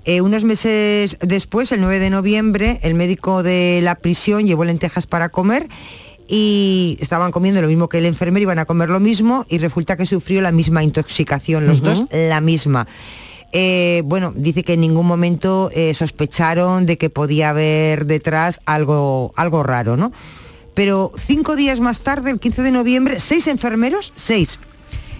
Eh, 0.03 0.21
unos 0.21 0.43
meses 0.43 1.17
después, 1.21 1.71
el 1.71 1.81
9 1.81 1.99
de 1.99 2.09
noviembre, 2.09 2.79
el 2.83 2.93
médico 2.93 3.43
de 3.43 3.79
la 3.81 3.95
prisión 3.95 4.45
llevó 4.45 4.65
lentejas 4.65 5.07
para 5.07 5.29
comer 5.29 5.67
y 6.27 6.97
estaban 6.99 7.31
comiendo 7.31 7.61
lo 7.61 7.67
mismo 7.67 7.87
que 7.87 7.99
el 7.99 8.05
enfermero, 8.05 8.43
iban 8.43 8.59
a 8.59 8.65
comer 8.65 8.89
lo 8.89 8.99
mismo 8.99 9.45
y 9.49 9.57
resulta 9.57 9.97
que 9.97 10.05
sufrió 10.05 10.41
la 10.41 10.51
misma 10.51 10.83
intoxicación, 10.83 11.65
los 11.65 11.81
dos 11.81 12.05
la 12.11 12.41
misma. 12.41 12.87
Eh, 13.53 14.01
bueno, 14.05 14.33
dice 14.35 14.63
que 14.63 14.73
en 14.73 14.81
ningún 14.81 15.05
momento 15.05 15.69
sospecharon 15.93 16.85
de 16.85 16.97
que 16.97 17.09
podía 17.09 17.49
haber 17.49 18.05
detrás 18.05 18.61
algo, 18.65 19.33
algo 19.35 19.61
raro, 19.63 19.97
¿no? 19.97 20.11
Pero 20.81 21.11
cinco 21.15 21.55
días 21.55 21.79
más 21.79 21.99
tarde, 21.99 22.31
el 22.31 22.39
15 22.39 22.63
de 22.63 22.71
noviembre, 22.71 23.19
seis 23.19 23.45
enfermeros, 23.45 24.13
seis, 24.15 24.57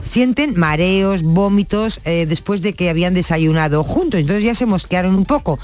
sienten 0.03 0.60
mareos, 0.60 1.22
vómitos 1.22 2.01
eh, 2.03 2.25
después 2.27 2.63
de 2.63 2.74
que 2.74 2.89
habían 2.89 3.13
desayunado 3.13 3.84
juntos. 3.84 4.20
Entonces 4.22 4.44
ya 4.44 4.56
se 4.56 4.65
mosquearon 4.65 5.13
un 5.13 5.25
poco 5.25 5.60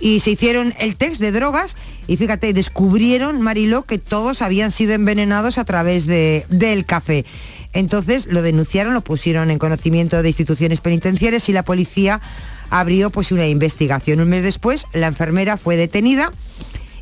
y 0.00 0.20
se 0.20 0.30
hicieron 0.30 0.72
el 0.78 0.96
test 0.96 1.20
de 1.20 1.32
drogas 1.32 1.76
y 2.06 2.16
fíjate, 2.16 2.54
descubrieron, 2.54 3.42
Mariló, 3.42 3.82
que 3.82 3.98
todos 3.98 4.40
habían 4.40 4.70
sido 4.70 4.94
envenenados 4.94 5.58
a 5.58 5.66
través 5.66 6.06
de, 6.06 6.46
del 6.48 6.86
café. 6.86 7.26
Entonces 7.74 8.28
lo 8.28 8.40
denunciaron, 8.40 8.94
lo 8.94 9.04
pusieron 9.04 9.50
en 9.50 9.58
conocimiento 9.58 10.22
de 10.22 10.30
instituciones 10.30 10.80
penitenciarias 10.80 11.50
y 11.50 11.52
la 11.52 11.62
policía 11.62 12.22
abrió 12.70 13.10
pues 13.10 13.32
una 13.32 13.46
investigación. 13.46 14.20
Un 14.20 14.30
mes 14.30 14.44
después 14.44 14.86
la 14.94 15.08
enfermera 15.08 15.58
fue 15.58 15.76
detenida 15.76 16.32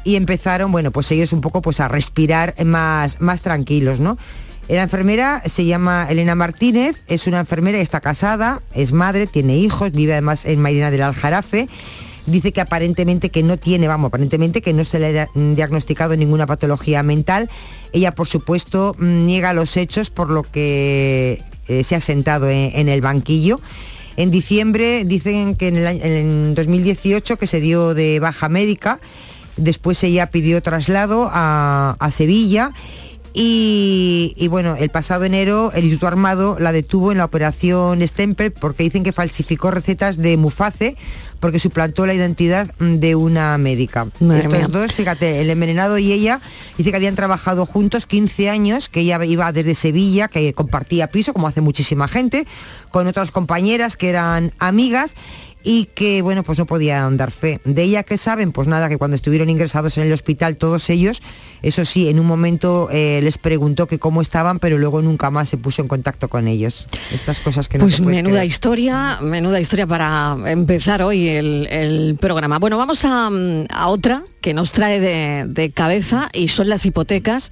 y 0.05 0.17
empezaron, 0.17 0.73
bueno, 0.73 0.91
pues 0.91 1.11
ellos 1.13 1.33
un 1.33 1.41
poco 1.41 1.63
pues 1.63 1.81
a 1.81 1.89
respirar 1.89 2.55
más, 2.65 3.21
más 3.21 3.43
tranquilos, 3.43 4.01
¿no? 4.01 4.19
La 4.71 4.83
enfermera 4.83 5.43
se 5.47 5.65
llama 5.65 6.07
Elena 6.09 6.37
Martínez, 6.37 7.03
es 7.09 7.27
una 7.27 7.41
enfermera, 7.41 7.81
está 7.81 8.01
casada, 8.01 8.63
es 8.73 8.93
madre, 8.93 9.27
tiene 9.27 9.57
hijos, 9.57 9.91
vive 9.91 10.13
además 10.13 10.45
en 10.45 10.61
Marina 10.61 10.93
del 10.93 11.03
Aljarafe. 11.03 11.69
Dice 12.27 12.53
que 12.53 12.61
aparentemente 12.61 13.31
que 13.31 13.43
no 13.43 13.57
tiene, 13.57 13.89
vamos, 13.89 14.09
aparentemente 14.09 14.63
que 14.63 14.73
no 14.73 14.85
se 14.85 15.01
le 15.01 15.19
ha 15.19 15.29
diagnosticado 15.35 16.17
ninguna 16.17 16.47
patología 16.47 17.03
mental. 17.03 17.51
Ella, 17.93 18.15
por 18.15 18.29
supuesto, 18.29 18.95
niega 19.01 19.55
los 19.55 19.77
hechos 19.77 20.11
por 20.11 20.31
lo 20.31 20.45
que 20.45 21.43
eh, 21.67 21.83
se 21.83 21.97
ha 21.97 22.01
sentado 22.01 22.49
en, 22.49 22.89
el 22.89 23.01
banquillo. 23.01 23.61
En 24.17 24.31
diciembre 24.31 25.05
dicen 25.05 25.57
que 25.57 25.67
en, 25.69 25.77
el, 25.79 25.87
en 26.01 26.55
2018 26.55 27.39
que 27.39 27.47
se 27.49 27.61
dio 27.61 27.95
de 27.95 28.21
baja 28.21 28.49
médica 28.49 29.01
Después 29.57 30.03
ella 30.05 30.31
pidió 30.31 30.63
traslado 30.63 31.29
a, 31.33 31.97
Sevilla 32.11 32.73
y, 33.33 34.49
bueno, 34.51 34.77
el 34.77 34.91
pasado 34.91 35.25
enero 35.25 35.71
el 35.75 35.85
Instituto 35.85 36.09
Armado 36.09 36.57
la 36.59 36.73
detuvo 36.73 37.13
en 37.13 37.19
la 37.19 37.25
operación 37.25 38.07
Stempel 38.07 38.53
porque 38.53 38.83
dicen 38.83 39.05
que 39.05 39.13
falsificó 39.13 39.71
recetas 39.71 40.17
de 40.17 40.37
Muface 40.37 40.97
porque 41.41 41.59
suplantó 41.59 42.07
la 42.07 42.15
identidad 42.15 42.73
de 42.79 43.15
una 43.15 43.57
médica. 43.59 44.09
Estos 44.37 44.71
dos, 44.71 44.93
fíjate, 44.93 45.41
el 45.41 45.49
envenenado 45.49 45.99
y 45.99 46.13
ella, 46.13 46.41
dice 46.77 46.91
que 46.91 46.97
habían 46.97 47.17
trabajado 47.17 47.65
juntos 47.67 48.05
15 48.07 48.51
años, 48.51 48.89
que 48.89 49.01
ella 49.01 49.25
iba 49.25 49.51
desde 49.51 49.75
Sevilla, 49.75 50.29
que 50.29 50.53
compartía 50.53 51.07
piso, 51.07 51.33
como 51.33 51.49
hace 51.49 51.63
muchísima 51.63 52.09
gente, 52.09 52.47
con 52.91 53.07
otras 53.07 53.31
compañeras 53.31 53.97
que 53.97 54.11
eran 54.11 54.53
amigas 54.59 55.15
y 55.63 55.87
que 55.95 56.23
bueno 56.23 56.43
pues 56.43 56.59
no 56.59 56.67
podían 56.67 57.17
dar 57.17 57.33
fe. 57.33 57.61
De 57.65 57.83
ella 57.83 58.03
que 58.03 58.17
saben, 58.17 58.53
pues 58.53 58.69
nada, 58.69 58.89
que 58.89 58.99
cuando 58.99 59.15
estuvieron 59.15 59.51
ingresados 59.51 59.97
en 59.99 60.05
el 60.05 60.13
hospital 60.13 60.57
todos 60.57 60.91
ellos, 60.91 61.23
eso 61.63 61.85
sí, 61.85 62.09
en 62.09 62.19
un 62.19 62.27
momento 62.27 62.89
eh, 62.91 63.21
les 63.23 63.39
preguntó 63.39 63.87
que 63.87 63.99
cómo 63.99 64.21
estaban, 64.23 64.59
pero 64.59 64.79
luego 64.79 65.03
nunca 65.03 65.31
más 65.31 65.49
se 65.49 65.57
puso 65.57 65.83
en 65.83 65.89
contacto 65.89 66.29
con 66.29 66.49
ellos. 66.49 66.87
Estas 67.13 67.41
cosas 67.41 67.69
que 67.69 67.79
no 67.79 67.85
Pues 67.85 68.01
menuda 68.01 68.45
historia, 68.45 69.19
menuda 69.21 69.61
historia 69.61 69.87
para 69.87 70.37
empezar 70.47 71.03
hoy 71.03 71.29
el, 71.29 72.17
programa. 72.21 72.59
Bueno, 72.59 72.79
vamos 72.79 73.05
a, 73.05 73.31
otra 73.87 74.25
que 74.41 74.55
nos 74.55 74.73
trae 74.73 75.01
de, 75.01 75.45
de 75.47 75.71
cabeza 75.71 76.29
y 76.33 76.49
son 76.49 76.69
las 76.69 76.87
hipotecas 76.87 77.51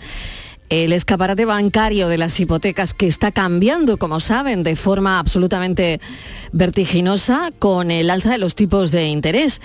el 0.68 0.92
escaparate 0.92 1.44
bancario 1.44 2.08
de 2.08 2.18
las 2.18 2.38
hipotecas 2.38 2.94
que 2.94 3.06
está 3.06 3.32
cambiando, 3.32 3.96
como 3.96 4.20
saben, 4.20 4.62
de 4.62 4.76
forma 4.76 5.18
absolutamente 5.18 6.00
vertiginosa 6.52 7.50
con 7.58 7.90
el 7.90 8.10
alza 8.10 8.30
de 8.30 8.38
los 8.38 8.54
tipos 8.54 8.90
de 8.90 9.06
interés. 9.06 9.60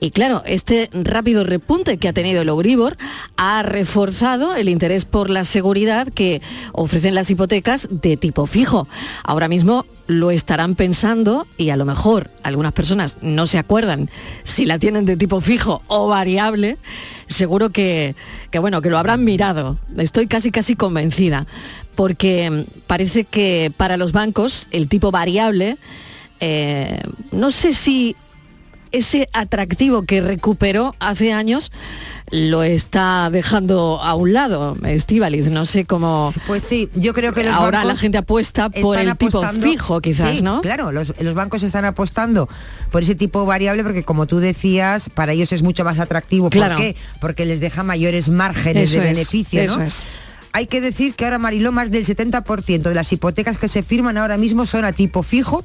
Y 0.00 0.10
claro, 0.10 0.42
este 0.46 0.90
rápido 0.92 1.44
repunte 1.44 1.98
que 1.98 2.08
ha 2.08 2.12
tenido 2.12 2.42
el 2.42 2.48
Euribor 2.48 2.96
ha 3.36 3.62
reforzado 3.62 4.54
el 4.54 4.68
interés 4.68 5.04
por 5.04 5.30
la 5.30 5.44
seguridad 5.44 6.08
que 6.08 6.42
ofrecen 6.72 7.14
las 7.14 7.30
hipotecas 7.30 7.88
de 7.90 8.16
tipo 8.16 8.46
fijo. 8.46 8.88
Ahora 9.24 9.48
mismo 9.48 9.86
lo 10.06 10.30
estarán 10.30 10.74
pensando 10.74 11.46
y 11.56 11.70
a 11.70 11.76
lo 11.76 11.84
mejor 11.84 12.30
algunas 12.42 12.72
personas 12.72 13.16
no 13.22 13.46
se 13.46 13.58
acuerdan 13.58 14.08
si 14.44 14.64
la 14.64 14.78
tienen 14.78 15.04
de 15.04 15.16
tipo 15.16 15.40
fijo 15.40 15.82
o 15.88 16.08
variable 16.08 16.78
seguro 17.28 17.70
que, 17.70 18.14
bueno, 18.60 18.82
que 18.82 18.90
lo 18.90 18.98
habrán 18.98 19.24
mirado. 19.24 19.78
Estoy 19.96 20.26
casi 20.26 20.50
casi 20.50 20.76
convencida, 20.76 21.46
porque 21.94 22.50
mm, 22.50 22.80
parece 22.86 23.24
que 23.24 23.72
para 23.76 23.96
los 23.96 24.12
bancos 24.12 24.68
el 24.70 24.88
tipo 24.88 25.10
variable, 25.10 25.76
eh, 26.40 27.00
no 27.32 27.50
sé 27.50 27.74
si 27.74 28.16
ese 28.96 29.28
atractivo 29.32 30.02
que 30.02 30.20
recuperó 30.20 30.94
hace 30.98 31.32
años 31.32 31.70
lo 32.30 32.62
está 32.64 33.30
dejando 33.30 34.00
a 34.02 34.14
un 34.14 34.32
lado, 34.32 34.76
Estivaliz. 34.84 35.46
No 35.46 35.64
sé 35.64 35.84
cómo. 35.84 36.32
Pues 36.46 36.64
sí, 36.64 36.88
yo 36.94 37.14
creo 37.14 37.32
que 37.32 37.48
ahora 37.48 37.84
la 37.84 37.94
gente 37.94 38.18
apuesta 38.18 38.68
por 38.70 38.98
el 38.98 39.16
tipo 39.16 39.42
fijo, 39.60 40.00
quizás, 40.00 40.42
¿no? 40.42 40.60
Claro, 40.60 40.90
los, 40.92 41.12
bancos 41.34 41.62
están 41.62 41.84
apostando 41.84 42.48
por 42.90 43.02
ese 43.02 43.14
tipo 43.14 43.46
variable 43.46 43.84
porque, 43.84 44.02
como 44.02 44.26
tú 44.26 44.38
decías, 44.38 45.08
para 45.10 45.32
ellos 45.32 45.52
es 45.52 45.62
mucho 45.62 45.84
más 45.84 46.00
atractivo. 46.00 46.50
¿Por 46.50 46.76
qué? 46.76 46.96
Porque 47.20 47.46
les 47.46 47.60
deja 47.60 47.82
mayores 47.82 48.28
márgenes 48.28 48.92
de 48.92 49.00
beneficio. 49.00 49.60
hay 50.52 50.66
que 50.66 50.80
decir 50.80 51.14
que 51.14 51.24
ahora 51.24 51.38
Mariló 51.38 51.70
más 51.70 51.90
del 51.90 52.04
70% 52.04 52.82
de 52.82 52.94
las 52.94 53.12
hipotecas 53.12 53.58
que 53.58 53.68
se 53.68 53.82
firman 53.82 54.16
ahora 54.16 54.36
mismo 54.36 54.66
son 54.66 54.84
a 54.84 54.92
tipo 54.92 55.22
fijo, 55.22 55.64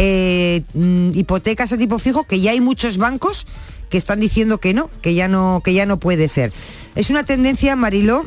eh, 0.00 0.62
mm, 0.74 1.10
hipotecas 1.14 1.72
a 1.72 1.76
tipo 1.76 1.98
fijo, 1.98 2.22
que 2.22 2.40
ya 2.40 2.52
hay 2.52 2.60
muchos 2.60 2.98
bancos 2.98 3.46
que 3.90 3.98
están 3.98 4.20
diciendo 4.20 4.58
que 4.58 4.72
no, 4.72 4.90
que 5.02 5.14
ya 5.14 5.26
no, 5.26 5.60
que 5.64 5.74
ya 5.74 5.86
no 5.86 5.98
puede 5.98 6.28
ser. 6.28 6.52
Es 6.94 7.10
una 7.10 7.24
tendencia, 7.24 7.74
Mariló, 7.74 8.26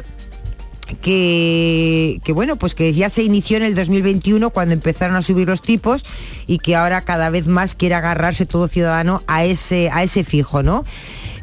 que, 1.01 2.19
bueno, 2.33 2.57
pues 2.57 2.75
que 2.75 2.93
ya 2.93 3.09
se 3.09 3.23
inició 3.23 3.55
en 3.57 3.63
el 3.63 3.75
2021 3.75 4.49
cuando 4.49 4.73
empezaron 4.73 5.15
a 5.15 5.21
subir 5.21 5.47
los 5.47 5.61
tipos 5.61 6.03
y 6.45 6.57
que 6.57 6.75
ahora 6.75 7.01
cada 7.01 7.29
vez 7.29 7.47
más 7.47 7.75
quiere 7.75 7.95
agarrarse 7.95 8.45
todo 8.45 8.67
ciudadano 8.67 9.23
a 9.27 9.45
ese, 9.45 9.89
a 9.91 10.03
ese 10.03 10.25
fijo, 10.25 10.63
¿no? 10.63 10.83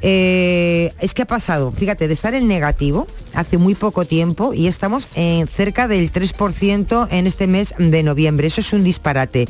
Eh, 0.01 0.93
es 1.01 1.15
que 1.15 1.23
ha 1.23 1.27
pasado, 1.27 1.73
fíjate, 1.73 2.07
de 2.07 2.15
estar 2.15 2.35
en 2.35 2.47
negativo 2.47 3.09
hace 3.35 3.59
muy 3.59 3.75
poco 3.75 4.05
tiempo 4.05 4.55
y 4.55 4.67
estamos 4.67 5.09
en 5.15 5.49
cerca 5.49 5.89
del 5.89 6.13
3% 6.13 7.09
en 7.11 7.27
este 7.27 7.47
mes 7.47 7.75
de 7.79 8.03
noviembre. 8.03 8.47
Eso 8.47 8.61
es 8.61 8.73
un 8.73 8.85
disparate. 8.85 9.49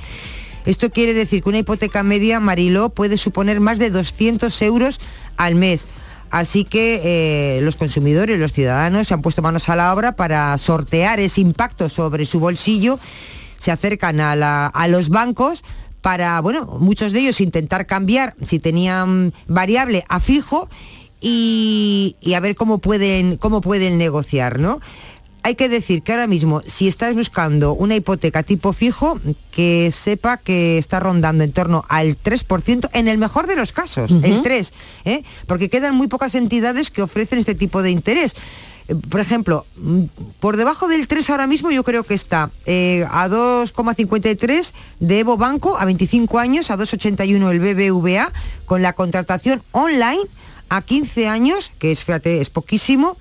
Esto 0.67 0.91
quiere 0.91 1.15
decir 1.15 1.43
que 1.43 1.49
una 1.49 1.59
hipoteca 1.59 2.03
media, 2.03 2.41
Mariló, 2.41 2.91
puede 2.91 3.17
suponer 3.17 3.61
más 3.61 3.79
de 3.79 3.91
200 3.91 4.61
euros 4.63 5.01
al 5.37 5.55
mes. 5.55 5.87
Así 6.31 6.65
que 6.65 7.01
eh, 7.05 7.61
los 7.63 7.77
consumidores, 7.77 8.39
los 8.39 8.53
ciudadanos 8.53 9.09
se 9.09 9.15
han 9.15 9.23
puesto 9.23 9.41
manos 9.41 9.69
a 9.69 9.77
la 9.77 9.93
obra 9.95 10.15
para 10.15 10.57
sortear 10.59 11.21
ese 11.21 11.41
impacto 11.41 11.89
sobre 11.89 12.27
su 12.27 12.39
bolsillo, 12.39 12.99
se 13.59 13.73
acercan 13.73 14.21
a, 14.21 14.87
los 14.89 15.09
bancos 15.09 15.65
para, 16.03 16.41
bueno, 16.41 16.77
muchos 16.79 17.13
de 17.13 17.21
ellos 17.21 17.41
intentar 17.41 17.87
cambiar 17.87 18.35
si 18.45 18.59
tenían 18.59 19.33
variable 19.47 20.05
a 20.09 20.21
fijo 20.21 20.69
y, 21.21 22.17
y 22.21 22.35
a 22.35 22.41
ver 22.41 22.55
cómo 22.55 22.79
pueden, 22.79 23.37
cómo 23.37 23.61
pueden 23.61 23.99
negociar, 23.99 24.59
¿no? 24.59 24.81
Hay 25.49 25.55
que 25.55 25.71
decir 25.71 26.03
que 26.03 26.13
ahora 26.13 26.27
mismo, 26.27 26.61
si 26.67 26.89
estás 26.89 27.15
buscando 27.15 27.73
una 27.73 27.97
hipoteca 27.97 28.43
tipo 28.43 28.75
fijo, 28.75 29.19
que 29.51 29.91
sepa 29.91 30.37
que 30.37 30.77
está 30.77 31.01
rondando 31.01 31.43
en 31.43 31.53
torno 31.53 31.87
al 31.89 32.23
3%, 32.23 32.91
en 32.93 33.09
el 33.09 33.17
mejor 33.17 33.47
de 33.47 33.57
los 33.57 33.73
casos, 33.73 34.13
el 34.13 34.43
3%, 34.43 34.71
¿eh? 35.07 35.23
porque 35.47 35.71
quedan 35.71 35.95
muy 35.95 36.07
pocas 36.07 36.35
entidades 36.35 36.91
que 36.91 37.01
ofrecen 37.01 37.39
este 37.39 37.55
tipo 37.55 37.81
de 37.81 37.91
interés. 37.91 38.37
Eh, 38.89 38.95
por 38.95 39.21
ejemplo, 39.21 39.65
mm, 39.77 40.03
por 40.39 40.59
debajo 40.59 40.87
del 40.87 41.09
3 41.09 41.31
ahora 41.31 41.47
mismo 41.47 41.71
yo 41.71 41.83
creo 41.83 42.05
que 42.05 42.13
está 42.13 42.51
eh, 42.67 43.07
a 43.11 43.27
2,53 43.29 44.75
de 45.01 45.21
Evo 45.21 45.39
Banco 45.39 45.79
a 45.79 45.87
25 45.87 46.39
años, 46.39 46.71
a 46.71 46.77
2,81 46.77 47.51
el 47.51 47.61
BBVA, 47.61 48.33
con 48.67 48.83
la 48.83 48.93
contratación 48.93 49.63
online 49.73 50.21
a 50.69 50.83
15 50.83 51.27
años, 51.27 51.73
que 51.79 51.91
es, 51.91 52.05
fíjate, 52.05 52.43
es 52.43 52.51
poquísimo, 52.51 53.17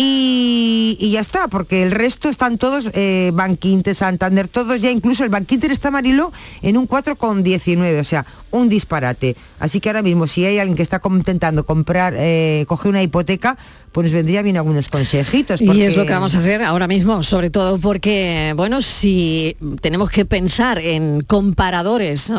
y, 0.00 1.10
ya 1.10 1.18
está, 1.18 1.48
porque 1.48 1.82
el 1.82 1.90
resto 1.90 2.28
están 2.28 2.56
todos, 2.56 2.88
eh, 2.94 3.32
Banquinte, 3.34 3.94
Santander, 3.94 4.46
todos 4.46 4.80
ya, 4.80 4.92
incluso 4.92 5.24
el 5.24 5.30
Banquinter 5.30 5.72
está 5.72 5.90
Marilo 5.90 6.32
en 6.62 6.76
un 6.76 6.86
4,19, 6.86 8.00
o 8.00 8.04
sea, 8.04 8.24
un 8.52 8.68
disparate. 8.68 9.34
Así 9.58 9.80
que 9.80 9.88
ahora 9.88 10.02
mismo, 10.02 10.28
si 10.28 10.44
hay 10.44 10.60
alguien 10.60 10.76
que 10.76 10.84
está 10.84 11.00
intentando 11.04 11.66
comprar, 11.66 12.14
eh, 12.16 12.64
coger 12.68 12.90
una 12.90 13.02
hipoteca, 13.02 13.58
pues 13.90 14.12
vendría 14.12 14.42
bien 14.42 14.56
algunos 14.56 14.86
consejitos. 14.86 15.60
Y 15.60 15.82
es 15.82 15.96
lo 15.96 16.06
que 16.06 16.12
vamos 16.12 16.36
a 16.36 16.38
hacer 16.38 16.62
ahora 16.62 16.86
mismo, 16.86 17.20
sobre 17.24 17.50
todo 17.50 17.78
porque, 17.78 18.52
bueno, 18.56 18.80
si 18.82 19.56
tenemos 19.80 20.10
que 20.10 20.24
pensar 20.24 20.78
en 20.78 21.22
comparadores 21.22 22.32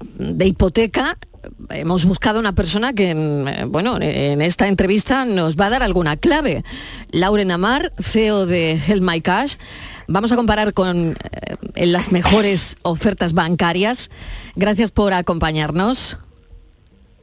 de 0.00 0.46
hipoteca, 0.46 1.18
hemos 1.70 2.04
buscado 2.04 2.40
una 2.40 2.54
persona 2.54 2.92
que, 2.92 3.10
eh, 3.10 3.64
bueno, 3.66 3.98
en 4.00 4.40
esta 4.42 4.68
entrevista 4.68 5.24
nos 5.24 5.56
va 5.56 5.66
a 5.66 5.70
dar 5.70 5.82
alguna 5.82 6.16
clave. 6.16 6.64
Lauren 7.10 7.50
Amar, 7.50 7.92
CEO 7.98 8.46
de 8.46 8.72
Help 8.86 9.02
My 9.02 9.20
Cash. 9.20 9.56
Vamos 10.06 10.32
a 10.32 10.36
comparar 10.36 10.72
con 10.74 11.16
eh, 11.74 11.86
las 11.86 12.12
mejores 12.12 12.76
ofertas 12.82 13.32
bancarias. 13.32 14.10
Gracias 14.56 14.90
por 14.90 15.12
acompañarnos. 15.12 16.18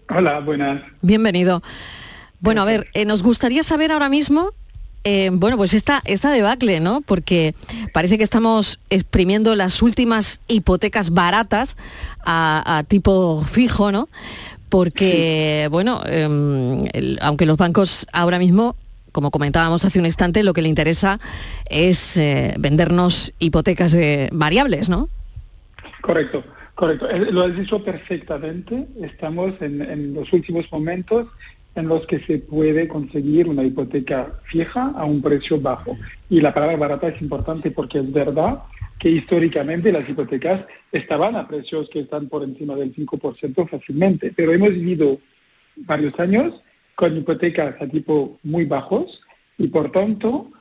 Hola, 0.10 0.40
buenas. 0.40 0.82
Bienvenido. 1.02 1.62
Bueno, 2.40 2.62
a 2.62 2.66
ver, 2.66 2.88
eh, 2.94 3.06
nos 3.06 3.24
gustaría 3.24 3.64
saber 3.64 3.92
ahora 3.92 4.10
mismo 4.10 4.54
eh, 5.10 5.30
bueno, 5.32 5.56
pues 5.56 5.74
esta, 5.74 6.02
esta 6.04 6.30
debacle, 6.32 6.82
¿no? 6.82 7.00
Porque 7.00 7.56
parece 7.94 8.18
que 8.18 8.26
estamos 8.26 8.78
exprimiendo 8.90 9.56
las 9.56 9.82
últimas 9.82 10.42
hipotecas 10.50 11.12
baratas 11.12 11.78
a, 12.26 12.84
tipo 12.90 13.42
fijo, 13.46 13.94
¿no? 13.94 14.10
Porque, 14.68 15.70
bueno, 15.72 16.02
em, 16.08 16.90
aunque 17.22 17.46
los 17.46 17.56
bancos 17.56 18.06
ahora 18.12 18.38
mismo 18.38 18.76
como 19.14 19.32
comentábamos 19.32 19.86
hace 19.86 19.98
un 19.98 20.06
instante, 20.06 20.44
lo 20.44 20.54
que 20.54 20.62
le 20.62 20.68
interesa 20.68 21.20
es 21.70 22.18
eh, 22.18 22.54
vendernos 22.60 23.34
hipotecas 23.40 23.94
de 23.94 24.30
variables, 24.34 24.90
¿no? 24.90 25.10
Correcto, 26.02 26.44
correcto. 26.76 27.10
Eh, 27.10 27.32
lo 27.32 27.44
has 27.44 27.56
dicho 27.56 27.84
perfectamente. 27.84 28.86
Estamos 29.02 29.54
en 29.62 30.14
los 30.14 30.32
últimos 30.34 30.72
momentos 30.72 31.28
en 31.80 31.88
los 31.88 32.06
que 32.06 32.20
se 32.20 32.40
puede 32.40 32.88
conseguir 32.88 33.48
una 33.48 33.64
hipoteca 33.64 34.34
fija 34.46 34.94
a 34.96 35.06
un 35.06 35.22
precio 35.22 35.60
bajo. 35.60 35.98
Y 36.30 36.42
la 36.42 36.54
palabra 36.54 36.78
barata 36.78 37.08
es 37.08 37.22
importante 37.22 37.72
porque 37.72 38.00
es 38.00 38.12
verdad 38.12 38.64
que 39.00 39.10
históricamente 39.10 39.92
las 39.92 40.10
hipotecas 40.10 40.66
estaban 40.92 41.36
a 41.36 41.48
precios 41.48 41.90
que 41.90 42.00
están 42.00 42.28
por 42.28 42.44
encima 42.44 42.76
del 42.76 42.94
5% 42.94 43.70
fácilmente, 43.70 44.34
pero 44.36 44.54
hemos 44.54 44.70
vivido 44.70 45.20
varios 45.76 46.20
años 46.20 46.54
con 46.96 47.16
hipotecas 47.16 47.80
a 47.80 47.88
tipo 47.88 48.40
muy 48.44 48.66
bajos 48.66 49.22
y 49.58 49.68
por 49.68 49.92
tanto, 49.92 50.52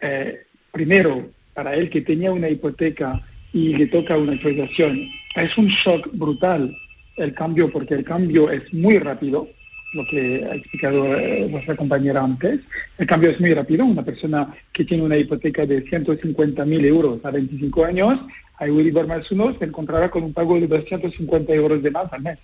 eh, 0.00 0.46
primero, 0.72 1.28
para 1.54 1.74
el 1.74 1.88
que 1.88 2.00
tenía 2.00 2.32
una 2.32 2.48
hipoteca 2.48 3.20
y 3.52 3.76
le 3.76 3.86
toca 3.86 4.16
una 4.16 4.32
actualización, 4.32 5.08
es 5.36 5.56
un 5.56 5.68
shock 5.68 6.08
brutal 6.12 6.74
el 7.16 7.32
cambio 7.32 7.70
porque 7.70 7.94
el 7.94 8.04
cambio 8.04 8.50
es 8.50 8.72
muy 8.72 8.98
rápido, 8.98 9.48
lo 9.94 10.04
que 10.04 10.44
ha 10.44 10.54
explicado 10.54 11.16
eh, 11.16 11.46
vuestra 11.50 11.76
compañera 11.76 12.22
antes. 12.22 12.60
El 12.98 13.06
cambio 13.06 13.30
es 13.30 13.40
muy 13.40 13.54
rápido. 13.54 13.84
Una 13.84 14.04
persona 14.04 14.54
que 14.72 14.84
tiene 14.84 15.04
una 15.04 15.16
hipoteca 15.16 15.64
de 15.64 15.84
150.000 15.84 16.84
euros 16.84 17.24
a 17.24 17.30
25 17.30 17.84
años, 17.84 18.20
a 18.58 18.66
Euribor 18.66 19.06
más 19.06 19.30
uno, 19.30 19.56
se 19.58 19.64
encontrará 19.64 20.10
con 20.10 20.24
un 20.24 20.32
pago 20.32 20.58
de 20.60 20.66
250 20.66 21.52
euros 21.54 21.82
de 21.82 21.90
más 21.90 22.12
al 22.12 22.22
mes. 22.22 22.38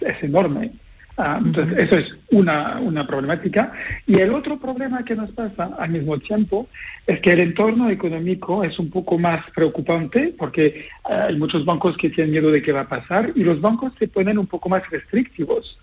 Es, 0.00 0.22
enorme. 0.22 0.72
Ah, 1.16 1.40
entonces, 1.44 1.78
eso 1.78 1.96
es 1.96 2.16
una, 2.32 2.80
una, 2.80 3.06
problemática. 3.06 3.72
Y 4.04 4.18
el 4.18 4.34
otro 4.34 4.58
problema 4.58 5.04
que 5.04 5.14
nos 5.14 5.30
pasa 5.30 5.70
al 5.78 5.90
mismo 5.90 6.18
tiempo 6.18 6.66
es 7.06 7.20
que 7.20 7.34
el 7.34 7.40
entorno 7.40 7.88
económico 7.88 8.64
es 8.64 8.80
un 8.80 8.90
poco 8.90 9.16
más 9.16 9.48
preocupante 9.54 10.34
porque 10.36 10.88
hay 11.04 11.36
muchos 11.36 11.64
bancos 11.64 11.96
que 11.96 12.10
tienen 12.10 12.32
miedo 12.32 12.50
de 12.50 12.60
qué 12.60 12.72
va 12.72 12.80
a 12.80 12.88
pasar 12.88 13.30
y 13.36 13.44
los 13.44 13.60
bancos 13.60 13.92
se 13.96 14.08
ponen 14.08 14.38
un 14.38 14.48
poco 14.48 14.68
más 14.68 14.90
restrictivos 14.90 15.78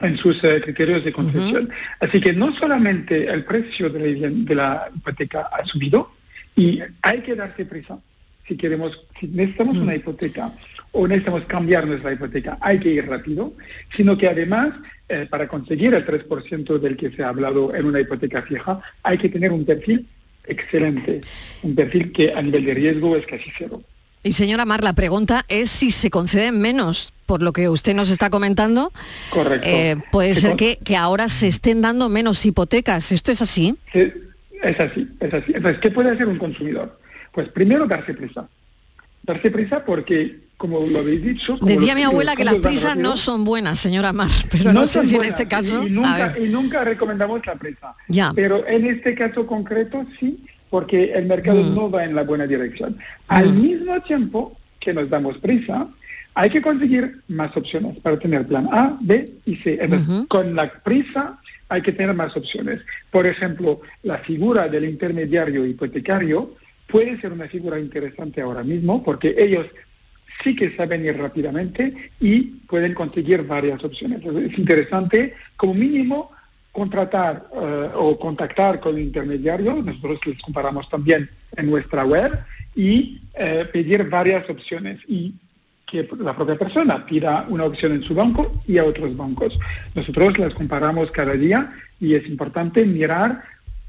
en 0.00 0.16
sus 0.16 0.42
eh, 0.44 0.60
criterios 0.60 1.04
de 1.04 1.12
concesión. 1.12 1.70
Así 2.00 2.20
que 2.20 2.32
no 2.32 2.54
solamente 2.54 3.28
el 3.28 3.44
precio 3.44 3.90
de 3.90 4.54
la, 4.54 4.90
hipoteca 4.94 5.48
ha 5.52 5.64
subido 5.66 6.12
y 6.56 6.80
hay 7.02 7.20
que 7.20 7.34
darse 7.34 7.64
prisa. 7.64 7.98
Si 8.46 8.56
queremos, 8.56 9.00
si 9.20 9.28
necesitamos 9.28 9.78
una 9.78 9.94
hipoteca 9.94 10.52
o 10.90 11.06
necesitamos 11.06 11.44
cambiar 11.44 11.86
nuestra 11.86 12.12
hipoteca, 12.12 12.58
hay 12.60 12.78
que 12.78 12.90
ir 12.90 13.06
rápido, 13.06 13.54
sino 13.96 14.18
que 14.18 14.28
además, 14.28 14.74
eh, 15.08 15.26
para 15.30 15.46
conseguir 15.46 15.94
el 15.94 16.04
3% 16.04 16.78
del 16.78 16.96
que 16.96 17.10
se 17.12 17.22
ha 17.22 17.28
hablado 17.28 17.74
en 17.74 17.86
una 17.86 18.00
hipoteca 18.00 18.42
fija, 18.42 18.80
hay 19.02 19.16
que 19.18 19.28
tener 19.28 19.52
un 19.52 19.64
perfil 19.64 20.06
excelente, 20.44 21.20
un 21.62 21.74
perfil 21.74 22.10
que 22.12 22.32
a 22.32 22.42
nivel 22.42 22.64
de 22.64 22.74
riesgo 22.74 23.16
es 23.16 23.26
casi 23.26 23.50
cero. 23.56 23.82
Y 24.24 24.32
señora 24.32 24.64
Mar, 24.64 24.84
la 24.84 24.92
pregunta 24.92 25.44
es 25.48 25.70
si 25.70 25.90
se 25.90 26.08
conceden 26.08 26.60
menos, 26.60 27.12
por 27.26 27.42
lo 27.42 27.52
que 27.52 27.68
usted 27.68 27.94
nos 27.94 28.10
está 28.10 28.30
comentando. 28.30 28.92
Correcto. 29.30 29.66
Eh, 29.68 29.96
puede 30.12 30.34
ser 30.34 30.54
que, 30.54 30.78
que, 30.84 30.96
ahora 30.96 31.28
se 31.28 31.48
estén 31.48 31.82
dando 31.82 32.08
menos 32.08 32.44
hipotecas. 32.46 33.10
¿Esto 33.10 33.32
es 33.32 33.42
así? 33.42 33.76
es 34.62 34.78
así, 34.78 35.08
es 35.18 35.34
así. 35.34 35.52
Entonces, 35.54 35.80
¿qué 35.80 35.90
puede 35.90 36.10
hacer 36.10 36.28
un 36.28 36.38
consumidor? 36.38 36.98
Pues 37.32 37.48
primero 37.48 37.86
darse 37.86 38.14
prisa. 38.14 38.46
Darse 39.24 39.50
prisa 39.50 39.84
porque, 39.84 40.40
como 40.56 40.86
lo 40.86 41.00
habéis 41.00 41.22
dicho... 41.22 41.58
Decía 41.60 41.94
mi 41.94 42.02
abuela 42.02 42.36
que 42.36 42.44
las 42.44 42.56
prisas 42.56 42.96
no 42.96 43.16
son 43.16 43.44
buenas, 43.44 43.80
señora 43.80 44.12
Mar, 44.12 44.30
pero 44.50 44.72
no, 44.72 44.86
sé 44.86 45.04
si 45.04 45.16
en 45.16 45.24
este 45.24 45.48
caso... 45.48 45.84
Y, 45.84 45.90
nunca, 45.90 46.36
y 46.38 46.48
nunca 46.48 46.84
recomendamos 46.84 47.44
la 47.44 47.56
prisa. 47.56 47.94
Ya. 48.08 48.32
Pero 48.34 48.66
en 48.68 48.86
este 48.86 49.14
caso 49.16 49.46
concreto 49.46 50.04
sí, 50.20 50.44
porque 50.72 51.12
el 51.12 51.26
mercado 51.26 51.62
mm. 51.62 51.74
no 51.74 51.90
va 51.90 52.02
en 52.02 52.14
la 52.14 52.22
buena 52.22 52.46
dirección. 52.46 52.96
Al 53.28 53.52
mm. 53.52 53.60
mismo 53.60 54.00
tiempo 54.00 54.56
que 54.80 54.94
nos 54.94 55.10
damos 55.10 55.36
prisa, 55.36 55.86
hay 56.32 56.48
que 56.48 56.62
conseguir 56.62 57.20
más 57.28 57.54
opciones 57.54 57.98
para 57.98 58.18
tener 58.18 58.46
plan 58.46 58.66
A, 58.72 58.96
B 58.98 59.34
y 59.44 59.56
C. 59.56 59.78
Con 60.28 60.56
la 60.56 60.72
prisa 60.72 61.38
hay 61.68 61.82
que 61.82 61.92
tener 61.92 62.16
más 62.16 62.34
opciones. 62.38 62.80
Por 63.10 63.26
ejemplo, 63.26 63.82
la 64.02 64.16
figura 64.16 64.66
del 64.66 64.86
intermediario 64.86 65.66
hipotecario 65.66 66.54
puede 66.88 67.20
ser 67.20 67.32
una 67.32 67.48
figura 67.48 67.78
interesante 67.78 68.40
ahora 68.40 68.62
mismo 68.62 69.04
porque 69.04 69.34
ellos 69.36 69.66
sí 70.42 70.56
que 70.56 70.74
saben 70.74 71.04
ir 71.04 71.18
rápidamente 71.18 71.94
y 72.18 72.44
pueden 72.66 72.94
conseguir 72.94 73.42
varias 73.42 73.84
opciones. 73.84 74.24
Es 74.24 74.58
interesante, 74.58 75.34
como 75.58 75.74
mínimo, 75.74 76.30
contratar 76.72 77.48
eh, 77.54 77.90
o 77.94 78.18
contactar 78.18 78.80
con 78.80 78.96
el 78.96 79.02
intermediario, 79.02 79.82
nosotros 79.82 80.18
les 80.26 80.40
comparamos 80.40 80.88
también 80.88 81.28
en 81.56 81.70
nuestra 81.70 82.04
web, 82.04 82.44
y 82.74 83.20
eh, 83.34 83.66
pedir 83.70 84.08
varias 84.08 84.48
opciones 84.48 85.00
y 85.06 85.34
que 85.86 86.08
la 86.18 86.34
propia 86.34 86.56
persona 86.56 87.04
pida 87.04 87.44
una 87.48 87.64
opción 87.64 87.92
en 87.92 88.02
su 88.02 88.14
banco 88.14 88.62
y 88.66 88.78
a 88.78 88.84
otros 88.84 89.14
bancos. 89.16 89.58
Nosotros 89.94 90.38
las 90.38 90.54
comparamos 90.54 91.10
cada 91.10 91.34
día 91.34 91.72
y 92.00 92.14
es 92.14 92.26
importante 92.26 92.84
mirar 92.86 93.42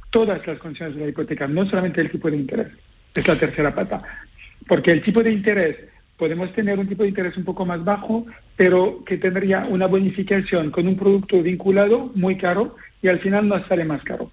todas 0.09 0.45
las 0.45 0.59
condiciones 0.59 0.95
de 0.95 1.03
la 1.03 1.09
hipoteca, 1.09 1.47
no 1.47 1.65
solamente 1.65 2.01
el 2.01 2.11
tipo 2.11 2.29
de 2.29 2.37
interés. 2.37 2.67
Es 3.15 3.27
la 3.27 3.37
tercera 3.37 3.73
pata. 3.73 4.01
Porque 4.67 4.91
el 4.91 5.01
tipo 5.01 5.23
de 5.23 5.31
interés, 5.31 5.77
podemos 6.17 6.51
tener 6.53 6.77
un 6.77 6.87
tipo 6.87 7.03
de 7.03 7.09
interés 7.09 7.37
un 7.37 7.45
poco 7.45 7.65
más 7.65 7.83
bajo, 7.83 8.25
pero 8.55 9.03
que 9.05 9.17
tendría 9.17 9.65
una 9.65 9.87
bonificación 9.87 10.71
con 10.71 10.87
un 10.87 10.95
producto 10.95 11.41
vinculado 11.41 12.11
muy 12.15 12.37
caro 12.37 12.75
y 13.01 13.07
al 13.07 13.19
final 13.19 13.47
nos 13.47 13.67
sale 13.67 13.85
más 13.85 14.03
caro. 14.03 14.31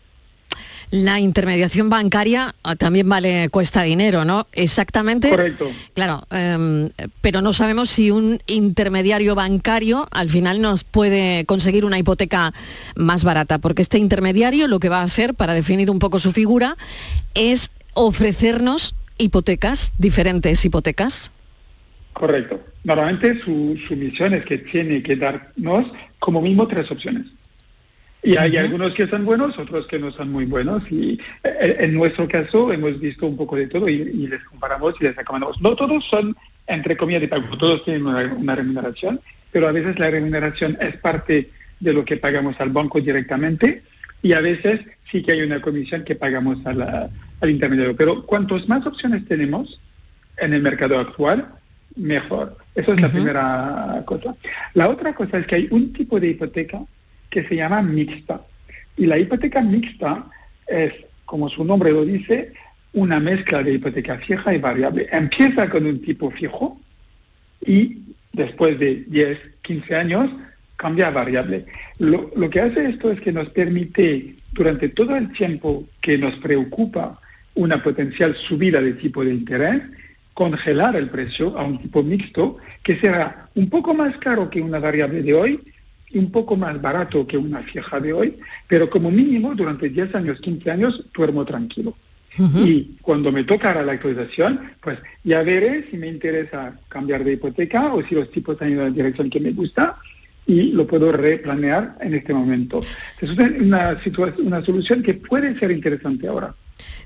La 0.91 1.21
intermediación 1.21 1.89
bancaria 1.89 2.57
ah, 2.65 2.75
también 2.75 3.09
vale, 3.09 3.49
cuesta 3.51 3.83
dinero, 3.83 4.25
¿no? 4.25 4.49
Exactamente. 4.53 5.31
Correcto. 5.31 5.71
Claro, 5.95 6.27
em, 6.33 6.91
pero 7.21 7.43
no 7.43 7.53
sabemos 7.53 7.91
si 7.91 8.11
un 8.11 8.43
intermediario 8.49 9.37
bancario 9.37 10.09
al 10.11 10.31
final 10.31 10.61
nos 10.61 10.83
puede 10.83 11.45
conseguir 11.45 11.85
una 11.85 11.99
hipoteca 11.99 12.53
más 12.97 13.23
barata, 13.23 13.59
porque 13.59 13.83
este 13.83 13.99
intermediario 13.99 14.67
lo 14.67 14.81
que 14.81 14.89
va 14.89 15.01
a 15.01 15.05
hacer, 15.05 15.35
para 15.35 15.55
definir 15.55 15.93
un 15.93 16.01
poco 16.01 16.19
su 16.19 16.33
figura, 16.33 16.77
es 17.35 17.71
ofrecernos 17.95 18.97
hipotecas, 19.17 19.93
diferentes 19.99 20.65
hipotecas. 20.65 21.31
Correcto. 22.13 22.61
Normalmente 22.85 23.41
su, 23.41 23.79
su 23.87 23.97
misión 23.97 24.35
es 24.35 24.45
que 24.45 24.59
tiene 24.59 25.03
que 25.03 25.17
darnos 25.17 25.87
como 26.19 26.43
mínimo 26.43 26.67
tres 26.67 26.91
opciones. 26.91 27.27
Y 28.23 28.37
hay 28.37 28.59
algunos 28.59 28.93
que 28.93 29.07
son 29.07 29.25
buenos, 29.25 29.59
otros 29.59 29.87
que 29.87 29.99
no 29.99 30.13
son 30.13 30.31
muy 30.31 30.45
buenos. 30.45 30.83
Y 30.91 31.19
eh, 31.43 31.77
en 31.81 31.95
nuestro 31.95 32.29
caso 32.29 32.73
hemos 32.73 33.01
visto 33.01 33.27
un 33.27 33.37
poco 33.37 33.57
de 33.57 33.67
todo 33.67 33.89
y, 33.89 34.27
les 34.27 34.43
comparamos 34.45 34.95
y 35.01 35.05
les 35.05 35.19
acomodamos. 35.19 35.61
No 35.61 35.75
todos 35.75 36.05
son, 36.05 36.37
entre 36.67 36.97
comillas, 36.97 37.23
de 37.23 37.29
pago, 37.29 37.57
todos 37.57 37.85
tienen 37.85 38.07
una, 38.07 38.55
remuneración, 38.55 39.21
pero 39.51 39.69
a 39.69 39.73
veces 39.73 39.99
la 39.99 40.11
remuneración 40.11 40.77
es 40.81 40.97
parte 40.99 41.51
de 41.81 41.93
lo 41.95 42.05
que 42.05 42.19
pagamos 42.19 42.61
al 42.61 42.69
banco 42.69 43.01
directamente 43.01 43.83
y 44.23 44.35
a 44.35 44.43
veces 44.43 44.81
sí 45.11 45.23
que 45.23 45.33
hay 45.33 45.41
una 45.41 45.63
comisión 45.63 46.05
que 46.05 46.15
pagamos 46.15 46.59
al 46.67 47.51
intermediario. 47.51 47.97
Pero 47.97 48.27
cuantos 48.27 48.69
más 48.69 48.85
opciones 48.87 49.25
tenemos 49.27 49.81
en 50.37 50.53
el 50.53 50.61
mercado 50.61 50.99
actual, 50.99 51.55
mejor. 51.97 52.57
Esa 52.75 52.95
es 52.95 53.01
la 53.01 53.11
primera 53.11 54.03
cosa. 54.07 54.35
La 54.75 54.89
otra 54.89 55.15
cosa 55.15 55.39
es 55.39 55.47
que 55.47 55.57
hay 55.57 55.69
un 55.71 55.93
tipo 55.93 56.21
de 56.21 56.29
hipoteca 56.29 56.81
que 57.29 57.45
se 57.45 57.57
llama 57.57 57.83
mixta. 57.83 58.43
Y 58.97 59.07
la 59.07 59.19
hipoteca 59.19 59.61
mixta 59.63 60.27
es, 60.67 60.93
como 61.25 61.49
su 61.49 61.65
nombre 61.65 61.93
lo 61.93 62.05
dice, 62.05 62.53
una 62.93 63.21
mezcla 63.21 63.63
de 63.63 63.75
hipoteca 63.75 64.19
fija 64.19 64.55
y 64.55 64.59
variable. 64.59 65.09
Empieza 65.11 65.69
con 65.69 65.87
un 65.87 66.01
tipo 66.01 66.31
fijo 66.31 66.81
y 67.65 67.99
después 68.33 68.79
de 68.79 69.05
10, 69.07 69.39
15 69.63 69.97
años 69.97 70.31
cambia 70.77 71.09
a 71.09 71.11
variable. 71.11 71.67
Lo, 71.99 72.31
lo, 72.35 72.49
que 72.51 72.61
hace 72.61 72.89
esto 72.89 73.11
es 73.11 73.21
que 73.21 73.33
nos 73.33 73.51
permite, 73.51 74.35
durante 74.53 74.89
todo 74.89 75.15
el 75.17 75.31
tiempo 75.33 75.85
que 76.01 76.17
nos 76.17 76.35
preocupa 76.37 77.21
una 77.55 77.83
potencial 77.83 78.35
subida 78.35 78.81
de 78.81 78.95
tipo 78.95 79.25
de 79.25 79.35
interés, 79.35 79.83
congelar 80.35 80.97
el 80.97 81.09
precio 81.09 81.59
a 81.59 81.65
un 81.65 81.79
tipo 81.79 82.03
mixto 82.03 82.57
que 82.83 82.97
será 82.97 83.49
un 83.55 83.69
poco 83.69 83.95
más 83.95 84.17
caro 84.19 84.49
que 84.49 84.61
una 84.61 84.79
variable 84.79 85.23
de 85.23 85.35
hoy, 85.35 85.61
un 86.15 86.31
poco 86.31 86.57
más 86.57 86.81
barato 86.81 87.27
que 87.27 87.37
una 87.37 87.63
fija 87.63 88.01
de 88.01 88.13
hoy, 88.13 88.39
pero 88.67 88.89
como 88.91 89.11
mínimo 89.11 89.55
durante 89.55 89.89
10 89.89 90.15
años, 90.15 90.41
15 90.41 90.71
años 90.71 91.05
duermo 91.13 91.45
tranquilo. 91.45 91.95
Y 92.65 92.97
cuando 93.03 93.33
me 93.33 93.43
toca 93.43 93.83
la 93.83 93.93
actualización, 93.93 94.61
pues 94.81 94.99
ya 95.25 95.43
veré 95.43 95.89
si 95.91 95.97
me 95.97 96.07
interesa 96.07 96.79
cambiar 96.89 97.25
de 97.25 97.33
hipoteca 97.33 97.93
o 97.93 98.03
si 98.05 98.15
los 98.15 98.31
tipos 98.31 98.61
han 98.63 98.71
ido 98.71 98.83
en 98.83 98.89
la 98.91 98.95
dirección 98.95 99.29
que 99.29 99.41
me 99.41 99.51
gusta 99.51 99.97
y 100.47 100.73
lo 100.73 100.87
puedo 100.87 101.13
replanear 101.13 101.97
en 102.01 102.15
este 102.15 102.33
momento. 102.33 102.81
Es 103.21 103.31
una, 103.31 103.99
una 104.39 104.65
solución 104.65 105.03
que 105.03 105.15
puede 105.15 105.59
ser 105.59 105.71
interesante 105.73 106.29
ahora. 106.29 106.55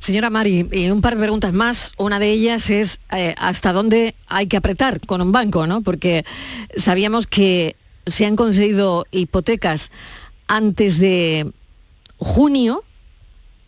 Señora 0.01 0.31
Mari, 0.31 0.69
y 0.71 0.91
un 0.91 1.01
par 1.01 1.15
de 1.15 1.21
preguntas 1.21 1.53
más. 1.53 1.93
Una 1.97 2.19
de 2.19 2.31
ellas 2.31 2.71
es 2.71 3.01
eh, 3.11 3.35
hasta 3.39 3.73
dónde 3.73 4.15
hay 4.27 4.47
que 4.47 4.57
apretar 4.57 5.01
con 5.01 5.21
un 5.21 5.33
banco, 5.33 5.67
¿no? 5.67 5.83
Porque 5.83 6.25
sabíamos 6.77 7.27
que 7.27 7.77
se 8.07 8.27
han 8.27 8.37
concedido 8.37 9.07
hipotecas 9.11 9.91
antes 10.47 10.99
de 10.99 11.51
junio, 12.19 12.85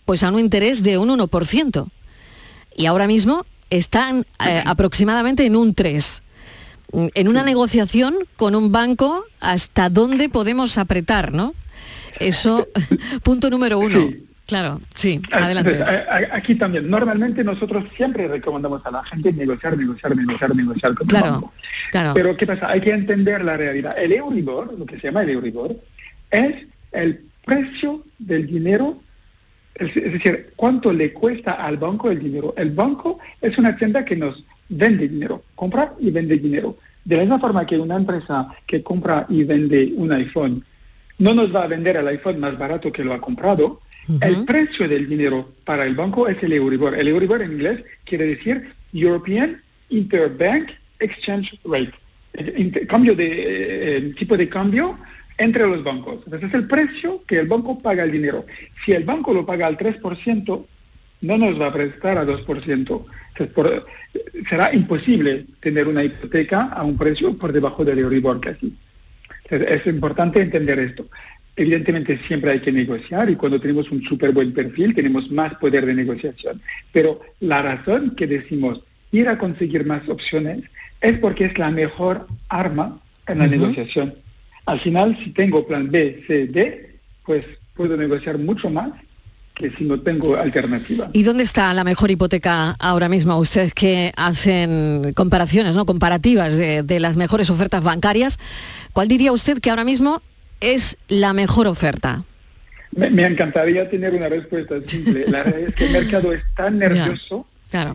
pues 0.05 0.23
a 0.23 0.31
un 0.31 0.39
interés 0.39 0.83
de 0.83 0.99
un 0.99 1.09
1%. 1.09 1.89
Y 2.77 2.87
ahora 2.87 3.07
mismo 3.07 3.47
están 3.71 4.27
eh, 4.47 4.63
aproximadamente 4.65 5.47
en 5.47 5.57
un 5.57 5.75
3%. 5.75 6.23
En 6.93 7.29
una 7.29 7.43
negociación 7.43 8.15
con 8.37 8.55
un 8.55 8.71
banco, 8.71 9.25
¿hasta 9.41 9.91
dónde 9.91 10.29
podemos 10.29 10.79
apretar, 10.79 11.33
no? 11.33 11.53
Eso, 12.21 12.69
punto 13.23 13.51
número 13.51 13.79
uno. 13.79 14.09
Claro, 14.47 14.81
sí, 14.95 15.21
adelante. 15.33 15.85
Aquí 16.31 16.55
también, 16.55 16.89
normalmente 16.89 17.43
nosotros 17.43 17.85
siempre 17.97 18.29
recomendamos 18.29 18.85
a 18.87 18.93
la 18.93 19.05
gente 19.05 19.33
negociar, 19.33 19.77
negociar, 19.77 20.17
negociar, 20.17 20.55
negociar 20.55 20.95
con 20.95 21.07
claro, 21.09 21.27
el 21.27 21.33
banco. 21.33 21.53
Claro. 21.91 22.15
Pero 22.15 22.37
¿qué 22.37 22.47
pasa? 22.47 22.71
Hay 22.71 22.81
que 22.81 22.93
entender 22.93 23.45
la 23.45 23.57
realidad. 23.57 23.97
El 23.99 24.13
Euribor, 24.13 24.79
lo 24.79 24.87
que 24.87 25.01
se 25.01 25.09
llama 25.09 25.23
el 25.23 25.31
Euribor, 25.31 25.77
es 26.31 26.65
el 26.93 27.25
precio 27.45 28.05
del 28.21 28.47
dinero, 28.47 29.01
es, 29.75 29.93
decir, 29.95 30.53
cuánto 30.55 30.93
le 30.93 31.13
cuesta 31.13 31.53
al 31.55 31.77
banco 31.77 32.11
el 32.11 32.21
dinero. 32.21 32.55
El 32.57 32.71
banco 32.71 33.19
es 33.41 33.59
una 33.59 33.77
tienda 33.77 34.05
que 34.05 34.15
nos 34.15 34.45
vende 34.69 35.09
dinero, 35.09 35.43
compra 35.57 35.93
y 35.99 36.13
vende 36.13 36.39
dinero. 36.39 36.79
De 37.05 37.17
la 37.17 37.23
misma 37.23 37.41
forma 37.41 37.67
que 37.67 37.79
una 37.79 37.97
empresa 37.97 38.47
que 38.65 38.81
compra 38.83 39.27
y 39.29 39.43
vende 39.43 39.93
un 39.97 40.13
iPhone 40.13 40.65
no 41.19 41.35
nos 41.35 41.55
va 41.55 41.65
a 41.65 41.69
vender 41.69 41.97
el 41.97 42.07
iPhone 42.09 42.39
más 42.39 42.57
barato 42.59 42.93
que 42.93 43.03
lo 43.03 43.13
ha 43.13 43.21
comprado, 43.21 43.81
el 44.21 44.45
precio 44.45 44.89
del 44.89 45.09
dinero 45.09 45.53
para 45.65 45.85
el 45.85 45.95
banco 45.95 46.29
es 46.29 46.41
el 46.43 46.53
Euribor. 46.53 46.99
El 46.99 47.09
Euribor 47.09 47.43
en 47.43 47.53
inglés 47.53 47.85
quiere 48.05 48.27
decir 48.27 48.73
European 48.93 49.61
Interbank 49.89 50.71
Exchange 50.99 51.59
Rate. 51.65 51.93
El, 52.33 52.87
cambio 52.87 53.15
de, 53.15 53.97
eh, 53.97 54.01
tipo 54.17 54.37
de 54.37 54.49
cambio 54.49 54.99
entre 55.39 55.67
los 55.67 55.83
bancos. 55.83 56.23
Entonces 56.25 56.49
es 56.49 56.55
el 56.55 56.67
precio 56.67 57.23
que 57.27 57.39
el 57.39 57.47
banco 57.47 57.79
paga 57.79 58.05
el 58.05 58.13
dinero. 58.13 58.47
Si 58.85 58.93
el 58.93 59.05
banco 59.05 59.33
lo 59.33 59.45
paga 59.45 59.67
al 59.67 59.77
3%, 59.77 60.67
no 61.23 61.39
nos 61.39 61.61
va 61.61 61.67
a 61.67 61.73
prestar 61.73 62.19
a 62.19 62.25
2%. 62.25 63.07
Entonces, 63.39 63.83
será 64.49 64.75
imposible 64.75 65.47
tener 65.61 65.89
una 65.89 66.05
hipoteca 66.05 66.65
a 66.65 66.85
un 66.85 66.97
precio 66.97 67.37
por 67.37 67.53
debajo 67.53 67.85
del 67.85 67.99
Euribor 67.99 68.41
casi. 68.41 68.77
Es 69.49 69.87
importante 69.87 70.41
entender 70.41 70.79
esto. 70.79 71.07
Evidentemente 71.57 72.21
siempre 72.27 72.53
hay 72.53 72.61
que 72.61 72.71
negociar 72.71 73.31
y 73.31 73.37
cuando 73.37 73.59
tenemos 73.59 73.91
un 73.91 74.03
súper 74.03 74.33
buen 74.33 74.53
perfil 74.53 74.95
tenemos 74.95 75.31
más 75.31 75.55
poder 75.55 75.87
de 75.87 75.95
negociación. 75.95 76.61
Pero 76.93 77.21
la 77.41 77.63
razón 77.63 78.15
que 78.15 78.27
decimos 78.27 78.83
ir 79.11 79.29
a 79.29 79.39
conseguir 79.39 79.87
más 79.87 80.07
opciones 80.09 80.65
es 81.01 81.19
porque 81.19 81.47
es 81.47 81.59
la 81.59 81.71
mejor 81.71 82.27
arma 82.49 83.01
en 83.27 83.39
la 83.39 83.47
negociación. 83.47 84.15
Al 84.67 84.81
final, 84.81 85.17
si 85.23 85.31
tengo 85.31 85.67
plan 85.67 85.91
B, 85.91 86.25
C, 86.27 86.47
D, 86.47 86.99
pues 87.25 87.45
puedo 87.75 87.97
negociar 87.97 88.39
mucho 88.39 88.69
más 88.69 88.91
que 89.55 89.71
si 89.71 89.85
no 89.85 89.99
tengo 89.99 90.37
alternativa. 90.37 91.09
¿Y 91.15 91.23
dónde 91.23 91.43
está 91.43 91.73
la 91.73 91.83
mejor 91.83 92.11
hipoteca 92.11 92.77
ahora 92.79 93.09
mismo? 93.09 93.39
Ustedes 93.39 93.73
que 93.73 94.13
hacen 94.17 95.15
comparaciones, 95.15 95.75
¿no? 95.75 95.87
comparativas 95.87 96.57
de, 96.57 96.83
de 96.83 97.01
las 97.01 97.17
mejores 97.17 97.49
ofertas 97.49 97.83
bancarias, 97.83 98.39
¿cuál 98.93 99.09
diría 99.09 99.33
usted 99.33 99.59
que 99.61 99.71
ahora 99.71 99.85
mismo 99.85 100.21
es 100.61 100.97
la 101.09 101.33
mejor 101.33 101.67
oferta? 101.67 102.25
Me, 102.93 103.27
encantaría 103.27 103.89
tener 103.91 104.15
una 104.15 104.29
respuesta 104.29 104.77
simple. 104.87 105.27
La 105.29 105.43
verdad 105.43 105.61
es 105.61 105.75
que 105.75 105.87
el 105.87 105.93
mercado 105.93 106.33
es 106.33 106.43
tan 106.57 106.79
nervioso 106.79 107.47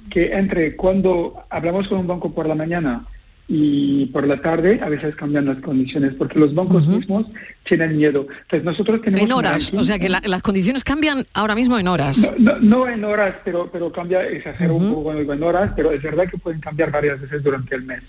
que 0.10 0.34
entre 0.34 0.76
cuando 0.76 1.44
hablamos 1.50 1.88
con 1.88 2.00
un 2.00 2.08
banco 2.08 2.34
por 2.34 2.48
la 2.48 2.56
mañana 2.56 3.06
y 3.48 4.06
por 4.08 4.28
la 4.28 4.38
tarde 4.38 4.80
a 4.82 4.90
veces 4.90 5.16
cambian 5.16 5.46
las 5.46 5.58
condiciones 5.58 6.14
porque 6.14 6.40
los 6.40 6.54
bancos 6.54 6.88
mismos 6.88 7.26
tienen 7.64 7.98
miedo. 7.98 8.28
Entonces 8.44 8.64
nosotros 8.64 9.02
tenemos 9.02 9.26
en 9.26 9.32
horas, 9.34 9.74
o 9.74 9.84
sea 9.84 9.98
que 9.98 10.08
las 10.08 10.42
condiciones 10.42 10.84
cambian 10.84 11.26
ahora 11.34 11.56
mismo 11.56 11.78
en 11.78 11.88
horas. 11.88 12.32
No, 12.38 12.88
en 12.88 13.04
horas, 13.04 13.36
pero 13.44 13.70
pero 13.72 13.92
cambia, 13.92 14.26
exagero 14.28 14.76
un 14.76 14.94
poco 14.94 15.14
en 15.14 15.44
horas, 15.44 15.72
pero 15.76 15.92
es 15.92 16.02
verdad 16.02 16.30
que 16.30 16.38
pueden 16.38 16.62
cambiar 16.62 16.92
varias 16.92 17.20
veces 17.20 17.44
durante 17.44 17.76
el 17.76 17.84
mes. 17.84 18.02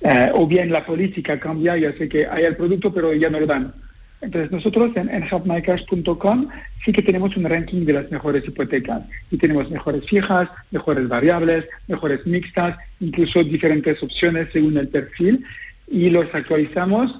Eh, 0.00 0.30
o 0.32 0.46
bien 0.46 0.70
la 0.70 0.84
política 0.84 1.40
cambia 1.40 1.76
y 1.76 1.86
hace 1.86 2.08
que 2.08 2.26
haya 2.26 2.48
el 2.48 2.56
producto 2.56 2.92
pero 2.92 3.12
ya 3.14 3.28
no 3.28 3.40
lo 3.40 3.46
dan. 3.46 3.74
Entonces 4.20 4.50
nosotros 4.50 4.90
en, 4.96 5.10
en 5.10 5.22
helpmycash.com 5.22 6.48
sí 6.84 6.92
que 6.92 7.02
tenemos 7.02 7.36
un 7.36 7.44
ranking 7.44 7.84
de 7.84 7.92
las 7.92 8.10
mejores 8.10 8.46
hipotecas 8.46 9.02
y 9.30 9.36
tenemos 9.36 9.70
mejores 9.70 10.06
fijas, 10.06 10.48
mejores 10.70 11.06
variables, 11.08 11.66
mejores 11.86 12.26
mixtas, 12.26 12.76
incluso 13.00 13.44
diferentes 13.44 14.02
opciones 14.02 14.48
según 14.52 14.76
el 14.78 14.88
perfil 14.88 15.44
y 15.86 16.10
los 16.10 16.26
actualizamos 16.34 17.14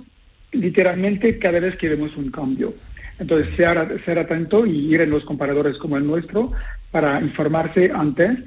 literalmente 0.53 1.39
cada 1.39 1.61
vez 1.61 1.77
que 1.77 1.89
vemos 1.89 2.17
un 2.17 2.31
cambio. 2.31 2.75
Entonces, 3.19 3.55
ser, 3.57 4.03
ser 4.05 4.19
atento 4.19 4.67
y 4.67 4.93
ir 4.93 5.01
en 5.01 5.11
los 5.11 5.25
comparadores 5.25 5.79
como 5.79 5.97
el 5.97 6.07
nuestro 6.07 6.53
para 6.91 7.21
informarse 7.21 7.91
antes. 7.95 8.39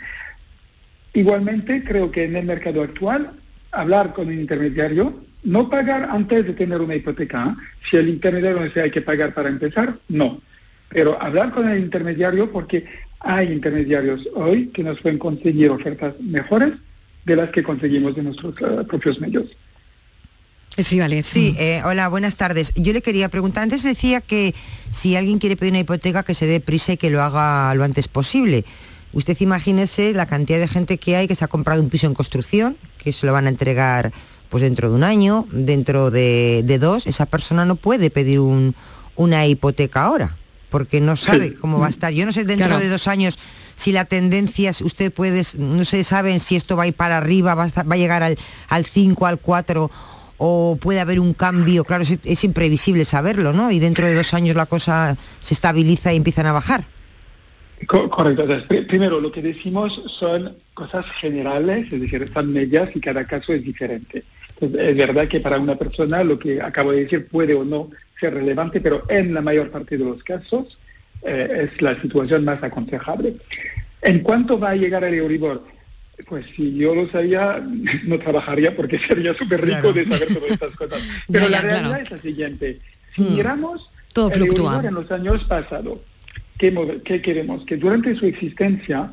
Igualmente, 1.13 1.83
creo 1.83 2.11
que 2.11 2.25
en 2.25 2.35
el 2.35 2.45
mercado 2.45 2.83
actual, 2.83 3.31
hablar 3.71 4.13
con 4.13 4.27
un 4.27 4.33
intermediario, 4.33 5.23
no 5.43 5.69
pagar 5.69 6.09
antes 6.11 6.45
de 6.45 6.53
tener 6.53 6.81
una 6.81 6.95
hipoteca. 6.95 7.55
Si 7.89 7.97
el 7.97 8.09
intermediario 8.09 8.63
dice 8.63 8.81
hay 8.81 8.91
que 8.91 9.01
pagar 9.01 9.33
para 9.33 9.49
empezar, 9.49 9.97
no. 10.09 10.41
Pero 10.89 11.21
hablar 11.21 11.51
con 11.51 11.69
el 11.69 11.79
intermediario 11.79 12.51
porque 12.51 12.85
hay 13.19 13.51
intermediarios 13.51 14.27
hoy 14.33 14.67
que 14.67 14.83
nos 14.83 14.99
pueden 14.99 15.19
conseguir 15.19 15.69
ofertas 15.69 16.15
mejores 16.19 16.73
de 17.25 17.35
las 17.35 17.49
que 17.49 17.63
conseguimos 17.63 18.15
de 18.15 18.23
nuestros 18.23 18.55
eh, 18.61 18.83
propios 18.87 19.19
medios. 19.19 19.45
Sí, 20.77 20.99
vale. 20.99 21.23
Sí, 21.23 21.55
eh, 21.59 21.81
hola, 21.83 22.07
buenas 22.07 22.37
tardes. 22.37 22.71
Yo 22.75 22.93
le 22.93 23.01
quería 23.01 23.29
preguntar, 23.29 23.63
antes 23.63 23.83
decía 23.83 24.21
que 24.21 24.55
si 24.91 25.15
alguien 25.15 25.39
quiere 25.39 25.57
pedir 25.57 25.73
una 25.73 25.79
hipoteca 25.79 26.23
que 26.23 26.33
se 26.33 26.45
dé 26.45 26.59
prisa 26.59 26.93
y 26.93 26.97
que 26.97 27.09
lo 27.09 27.21
haga 27.21 27.73
lo 27.75 27.83
antes 27.83 28.07
posible. 28.07 28.65
Usted 29.11 29.35
imagínese 29.41 30.13
la 30.13 30.27
cantidad 30.27 30.59
de 30.59 30.67
gente 30.67 30.97
que 30.97 31.15
hay 31.15 31.27
que 31.27 31.35
se 31.35 31.43
ha 31.43 31.47
comprado 31.47 31.81
un 31.81 31.89
piso 31.89 32.07
en 32.07 32.13
construcción, 32.13 32.77
que 32.97 33.11
se 33.11 33.25
lo 33.25 33.33
van 33.33 33.47
a 33.47 33.49
entregar 33.49 34.13
pues 34.49 34.61
dentro 34.61 34.89
de 34.89 34.95
un 34.95 35.03
año, 35.03 35.47
dentro 35.51 36.11
de, 36.11 36.77
dos, 36.79 37.07
esa 37.07 37.25
persona 37.25 37.65
no 37.65 37.75
puede 37.75 38.09
pedir 38.09 38.39
una 38.39 39.47
hipoteca 39.47 40.03
ahora, 40.03 40.37
porque 40.69 41.01
no 41.01 41.15
sabe 41.15 41.53
cómo 41.53 41.79
va 41.79 41.87
a 41.87 41.89
estar. 41.89 42.11
Yo 42.11 42.25
no 42.25 42.31
sé 42.31 42.43
dentro 42.43 42.79
de 42.79 42.89
dos 42.89 43.07
años 43.07 43.39
si 43.75 43.91
la 43.91 44.05
tendencia, 44.05 44.71
usted 44.83 45.11
puede, 45.11 45.43
no 45.57 45.85
se 45.85 46.03
saben 46.03 46.39
si 46.39 46.55
esto 46.55 46.75
va 46.75 46.83
a 46.83 46.87
ir 46.87 46.93
para 46.93 47.17
arriba, 47.17 47.55
va 47.55 47.63
a, 47.63 47.95
llegar 47.95 48.23
al, 48.23 48.37
al 48.67 48.85
5, 48.85 49.25
al 49.25 49.39
4 49.39 49.89
o 50.39 50.77
puede 50.81 51.01
haber 51.01 51.19
un 51.19 51.33
cambio, 51.33 51.83
claro, 51.83 52.03
es, 52.03 52.43
imprevisible 52.43 53.05
saberlo, 53.05 53.53
¿no? 53.53 53.71
Y 53.71 53.79
dentro 53.79 54.07
de 54.07 54.15
dos 54.15 54.33
años 54.33 54.55
la 54.55 54.65
cosa 54.65 55.17
se 55.41 55.53
estabiliza 55.53 56.13
y 56.13 56.15
empiezan 56.15 56.45
a 56.45 56.53
bajar. 56.53 56.85
correcto. 57.87 58.47
primero, 58.87 59.19
lo 59.19 59.31
que 59.31 59.41
decimos 59.41 60.01
son 60.07 60.55
cosas 60.73 61.05
generales, 61.11 61.91
es 61.91 62.01
decir, 62.01 62.23
están 62.23 62.51
medias 62.51 62.89
y 62.95 63.01
cada 63.01 63.27
caso 63.27 63.53
es 63.53 63.63
diferente. 63.63 64.23
Es 64.61 64.97
verdad 64.97 65.27
que 65.27 65.39
para 65.39 65.57
una 65.57 65.75
persona 65.75 66.23
lo 66.23 66.37
que 66.37 66.61
acabo 66.61 66.91
de 66.91 67.03
decir 67.03 67.27
puede 67.27 67.53
o 67.53 67.63
no 67.63 67.89
ser 68.19 68.33
relevante, 68.33 68.81
pero 68.81 69.03
en 69.09 69.33
la 69.33 69.41
mayor 69.41 69.69
parte 69.71 69.97
de 69.97 70.03
los 70.03 70.23
casos 70.23 70.77
eh, 71.21 71.69
es 71.71 71.81
la 71.81 71.99
situación 72.01 72.43
más 72.45 72.61
aconsejable. 72.63 73.35
¿En 74.01 74.19
cuánto 74.19 74.59
va 74.59 74.71
a 74.71 74.75
llegar 74.75 75.03
el 75.03 75.13
Euribor? 75.13 75.63
Pues 76.27 76.45
si 76.55 76.75
yo 76.75 76.93
lo 76.93 77.09
sabía, 77.09 77.65
no 78.03 78.19
trabajaría 78.19 78.75
porque 78.75 78.97
sería 79.07 79.33
súper 79.33 79.65
rico 79.65 79.93
de 79.93 80.05
saber 80.05 80.33
todas 80.33 80.51
estas 80.51 80.75
cosas. 80.75 81.01
Pero 81.31 81.49
la 81.49 81.61
realidad 81.61 82.01
es 82.01 82.11
la 82.11 82.17
siguiente. 82.17 82.79
Si 83.15 83.21
hmm. 83.21 83.35
miramos 83.35 83.89
Todo 84.13 84.31
el 84.31 84.41
Euribor 84.41 84.85
en 84.85 84.93
los 84.93 85.09
años 85.11 85.43
pasados, 85.45 85.99
¿qué, 86.57 87.01
¿qué, 87.03 87.21
queremos? 87.21 87.65
Que 87.65 87.77
durante 87.77 88.15
su 88.15 88.25
existencia 88.25 89.11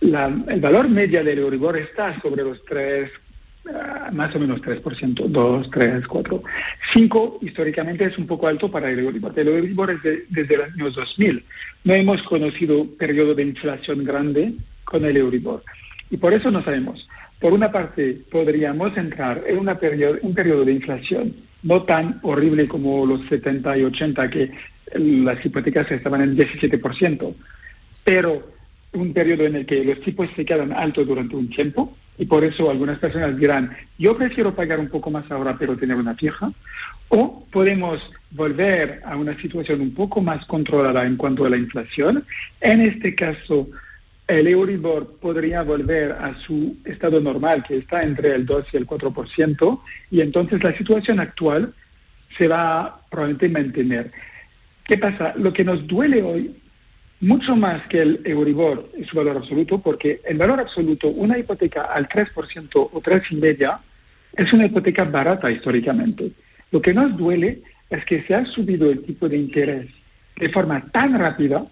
el 0.00 0.60
valor 0.60 0.88
medio 0.88 1.24
del 1.24 1.38
Euribor 1.38 1.76
está 1.76 2.20
sobre 2.20 2.44
los 2.44 2.64
3, 2.64 3.10
ah, 3.10 3.20
más 4.12 4.34
o 4.34 4.38
menos 4.38 4.60
3%, 4.62 5.26
2, 5.26 5.70
3, 5.70 6.06
4. 6.06 6.42
5 6.92 7.38
históricamente 7.42 8.04
es 8.04 8.18
un 8.18 8.26
poco 8.26 8.48
alto 8.48 8.70
para 8.70 8.90
el 8.90 9.00
Euribor. 9.00 9.32
El 9.36 9.48
Euribor 9.48 9.90
es 9.90 10.26
desde 10.28 10.56
los 10.56 10.66
años 10.72 10.94
2000. 10.94 11.44
No 11.84 11.94
hemos 11.94 12.22
conocido 12.22 12.86
periodo 12.96 13.34
de 13.34 13.42
inflación 13.42 14.04
grande 14.04 14.54
con 14.84 15.04
el 15.04 15.16
Euribor. 15.16 15.62
Y 16.10 16.16
por 16.16 16.32
eso 16.32 16.50
no 16.50 16.62
sabemos. 16.62 17.08
Por 17.40 17.52
una 17.52 17.70
parte, 17.70 18.20
podríamos 18.30 18.96
entrar 18.96 19.44
en 19.46 19.58
una 19.58 19.78
un 20.22 20.34
periodo 20.34 20.64
de 20.64 20.72
inflación 20.72 21.34
no 21.62 21.82
tan 21.82 22.18
horrible 22.22 22.68
como 22.68 23.04
los 23.04 23.26
70 23.28 23.78
y 23.78 23.84
80, 23.84 24.30
que 24.30 24.50
las 24.94 25.44
hipotecas 25.44 25.90
estaban 25.90 26.22
en 26.22 26.36
17%, 26.36 27.34
pero 28.04 28.52
un 28.92 29.12
periodo 29.12 29.44
en 29.44 29.56
el 29.56 29.66
que 29.66 29.84
los 29.84 30.00
tipos 30.00 30.28
se 30.34 30.44
quedan 30.44 30.72
altos 30.72 31.06
durante 31.06 31.36
un 31.36 31.48
tiempo, 31.50 31.96
y 32.18 32.26
por 32.26 32.44
eso 32.44 32.70
algunas 32.70 32.98
personas 32.98 33.36
dirán, 33.36 33.70
yo 33.98 34.16
prefiero 34.16 34.54
pagar 34.54 34.80
un 34.80 34.88
poco 34.88 35.10
más 35.10 35.30
ahora 35.30 35.56
pero 35.58 35.76
tener 35.76 35.96
una 35.96 36.14
fija, 36.14 36.52
o 37.08 37.46
podemos 37.50 38.10
volver 38.32 39.00
a 39.04 39.16
una 39.16 39.38
situación 39.40 39.80
un 39.80 39.94
poco 39.94 40.20
más 40.20 40.44
controlada 40.44 41.06
en 41.06 41.16
cuanto 41.16 41.46
a 41.46 41.50
la 41.50 41.56
inflación. 41.56 42.24
En 42.60 42.80
este 42.82 43.14
caso, 43.14 43.68
el 44.26 44.46
Euribor 44.46 45.16
podría 45.20 45.62
volver 45.62 46.12
a 46.12 46.34
su 46.38 46.76
estado 46.84 47.20
normal, 47.20 47.64
que 47.66 47.78
está 47.78 48.02
entre 48.02 48.34
el 48.34 48.44
2 48.44 48.66
y 48.72 48.76
el 48.76 48.86
4%, 48.86 49.80
y 50.10 50.20
entonces 50.20 50.62
la 50.62 50.76
situación 50.76 51.20
actual 51.20 51.72
se 52.36 52.46
va 52.46 53.00
probablemente 53.10 53.46
a 53.46 53.62
mantener. 53.62 54.12
¿Qué 54.84 54.98
pasa? 54.98 55.34
Lo 55.36 55.52
que 55.52 55.64
nos 55.64 55.86
duele 55.86 56.22
hoy, 56.22 56.54
mucho 57.20 57.56
más 57.56 57.86
que 57.88 58.00
el 58.00 58.20
Euribor 58.24 58.90
y 58.96 59.04
su 59.04 59.16
valor 59.16 59.36
absoluto, 59.36 59.78
porque 59.80 60.20
el 60.24 60.38
valor 60.38 60.60
absoluto, 60.60 61.08
una 61.08 61.38
hipoteca 61.38 61.84
al 61.84 62.08
3% 62.08 62.68
o 62.74 63.02
3,5%, 63.02 63.80
es 64.34 64.52
una 64.52 64.66
hipoteca 64.66 65.04
barata 65.04 65.50
históricamente. 65.50 66.30
Lo 66.70 66.80
que 66.80 66.94
nos 66.94 67.16
duele 67.16 67.62
es 67.90 68.04
que 68.04 68.22
se 68.22 68.34
ha 68.34 68.44
subido 68.44 68.90
el 68.90 69.02
tipo 69.02 69.28
de 69.28 69.36
interés 69.36 69.88
de 70.36 70.48
forma 70.50 70.86
tan 70.92 71.18
rápida 71.18 71.66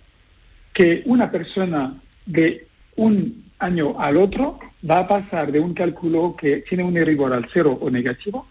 que 0.73 1.03
una 1.07 1.31
persona 1.31 1.95
de 2.25 2.67
un 2.97 3.45
año 3.59 3.99
al 3.99 4.17
otro 4.17 4.59
va 4.89 5.01
a 5.01 5.09
pasar 5.09 5.53
de 5.53 5.61
un 5.61 5.75
cálculo 5.75 6.35
que 6.37 6.59
tiene 6.59 6.83
un 6.83 6.97
Euribor 6.97 7.33
al 7.33 7.49
cero 7.53 7.79
o 7.81 7.91
negativo 7.91 8.47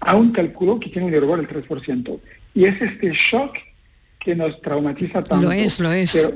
a 0.00 0.16
un 0.16 0.32
cálculo 0.32 0.80
que 0.80 0.88
tiene 0.88 1.08
un 1.08 1.14
Euribor 1.14 1.38
al 1.38 1.48
3%. 1.48 2.20
Y 2.54 2.64
es 2.64 2.80
este 2.80 3.10
shock 3.12 3.56
que 4.20 4.36
nos 4.36 4.60
traumatiza 4.60 5.24
tanto. 5.24 5.46
Lo 5.46 5.52
es, 5.52 5.80
lo 5.80 5.92
es. 5.92 6.28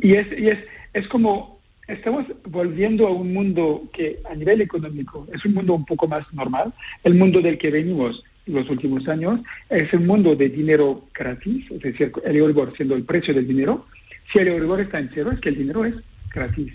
Y, 0.00 0.14
es, 0.14 0.26
y 0.38 0.48
es, 0.48 0.58
es 0.94 1.08
como, 1.08 1.60
estamos 1.86 2.24
volviendo 2.44 3.06
a 3.06 3.10
un 3.10 3.34
mundo 3.34 3.90
que 3.92 4.20
a 4.30 4.34
nivel 4.34 4.60
económico 4.60 5.26
es 5.32 5.44
un 5.44 5.54
mundo 5.54 5.74
un 5.74 5.84
poco 5.84 6.08
más 6.08 6.32
normal, 6.32 6.72
el 7.04 7.14
mundo 7.14 7.40
del 7.42 7.58
que 7.58 7.70
venimos 7.70 8.22
los 8.46 8.68
últimos 8.70 9.06
años, 9.08 9.40
es 9.68 9.92
un 9.92 10.06
mundo 10.06 10.34
de 10.34 10.48
dinero 10.48 11.04
gratis, 11.12 11.70
es 11.70 11.80
decir, 11.80 12.12
el 12.24 12.36
Euribor 12.36 12.74
siendo 12.76 12.94
el 12.94 13.04
precio 13.04 13.34
del 13.34 13.46
dinero. 13.46 13.86
Si 14.32 14.38
el 14.38 14.48
Euribor 14.48 14.80
está 14.80 14.98
en 14.98 15.10
cero, 15.12 15.30
es 15.32 15.40
que 15.40 15.50
el 15.50 15.56
dinero 15.56 15.84
es 15.84 15.94
gratis. 16.34 16.72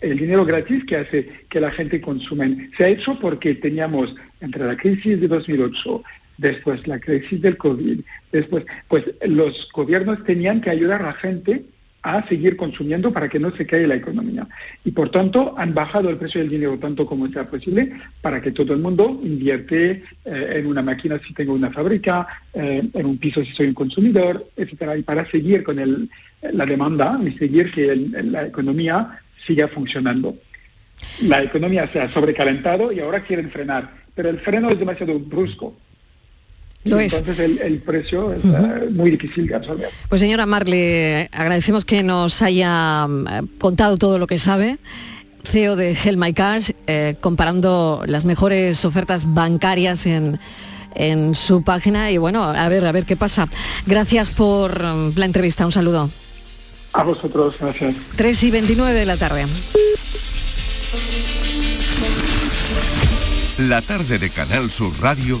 El 0.00 0.18
dinero 0.18 0.44
gratis 0.44 0.84
que 0.84 0.96
hace 0.96 1.28
que 1.48 1.60
la 1.60 1.70
gente 1.70 2.00
consume 2.00 2.70
se 2.76 2.84
ha 2.84 2.88
hecho 2.88 3.18
porque 3.20 3.54
teníamos 3.54 4.14
entre 4.40 4.64
la 4.64 4.76
crisis 4.76 5.20
de 5.20 5.28
2008, 5.28 6.02
después 6.38 6.86
la 6.86 6.98
crisis 6.98 7.40
del 7.40 7.56
COVID, 7.56 8.00
después, 8.30 8.64
pues 8.88 9.04
los 9.26 9.68
gobiernos 9.72 10.24
tenían 10.24 10.60
que 10.60 10.70
ayudar 10.70 11.02
a 11.02 11.06
la 11.06 11.14
gente 11.14 11.64
a 12.02 12.26
seguir 12.26 12.56
consumiendo 12.56 13.12
para 13.12 13.28
que 13.28 13.38
no 13.38 13.54
se 13.56 13.64
caiga 13.64 13.86
la 13.86 13.94
economía. 13.94 14.46
Y 14.84 14.90
por 14.90 15.10
tanto 15.10 15.54
han 15.56 15.72
bajado 15.72 16.10
el 16.10 16.16
precio 16.16 16.40
del 16.40 16.50
dinero 16.50 16.76
tanto 16.78 17.06
como 17.06 17.28
sea 17.28 17.48
posible 17.48 17.92
para 18.20 18.42
que 18.42 18.50
todo 18.50 18.72
el 18.72 18.80
mundo 18.80 19.20
invierte 19.22 20.02
eh, 20.24 20.52
en 20.56 20.66
una 20.66 20.82
máquina 20.82 21.20
si 21.24 21.32
tengo 21.32 21.54
una 21.54 21.70
fábrica, 21.70 22.26
eh, 22.52 22.82
en 22.92 23.06
un 23.06 23.18
piso 23.18 23.44
si 23.44 23.52
soy 23.52 23.68
un 23.68 23.74
consumidor, 23.74 24.48
etcétera, 24.56 24.96
y 24.96 25.02
para 25.02 25.30
seguir 25.30 25.62
con 25.62 25.78
el, 25.78 26.10
la 26.42 26.66
demanda 26.66 27.20
y 27.24 27.32
seguir 27.38 27.70
que 27.70 27.94
la 27.94 28.46
economía 28.46 29.20
siga 29.46 29.68
funcionando. 29.68 30.36
La 31.22 31.42
economía 31.42 31.88
se 31.92 32.00
ha 32.00 32.12
sobrecalentado 32.12 32.90
y 32.92 33.00
ahora 33.00 33.20
quieren 33.20 33.50
frenar, 33.50 33.92
pero 34.14 34.28
el 34.28 34.40
freno 34.40 34.70
es 34.70 34.78
demasiado 34.78 35.18
brusco. 35.18 35.76
Lo 36.84 36.98
entonces 36.98 37.38
el, 37.38 37.78
precio 37.80 38.32
es 38.32 38.44
eh, 38.44 38.88
muy 38.90 39.12
difícil 39.12 39.46
de 39.46 39.54
absorber. 39.54 39.88
Pues 40.08 40.20
señora 40.20 40.46
Marle, 40.46 41.28
agradecemos 41.30 41.84
que 41.84 42.02
nos 42.02 42.42
haya 42.42 43.06
eh, 43.06 43.42
contado 43.58 43.96
todo 43.96 44.18
lo 44.18 44.26
que 44.26 44.38
sabe. 44.38 44.78
CEO 45.44 45.76
de 45.76 45.92
Hell 45.92 46.16
My 46.16 46.32
Cash, 46.32 46.70
eh, 46.86 47.16
comparando 47.20 48.02
las 48.06 48.24
mejores 48.24 48.84
ofertas 48.84 49.32
bancarias 49.32 50.06
en, 50.06 50.40
en 50.94 51.34
su 51.34 51.62
página 51.62 52.10
y 52.10 52.18
bueno, 52.18 52.42
a 52.42 52.68
ver, 52.68 52.84
a 52.84 52.92
ver 52.92 53.06
qué 53.06 53.16
pasa. 53.16 53.48
Gracias 53.86 54.30
por 54.30 54.80
la 54.80 55.24
entrevista, 55.24 55.64
un 55.66 55.72
saludo. 55.72 56.10
A 56.94 57.04
vosotros, 57.04 57.54
gracias. 57.58 57.94
3 58.16 58.42
y 58.42 58.50
29 58.50 58.92
de 58.92 59.06
la 59.06 59.16
tarde. 59.16 59.46
La 63.58 63.80
tarde 63.82 64.18
de 64.18 64.30
Canal 64.30 64.70
Sur 64.70 64.92
Radio 65.00 65.40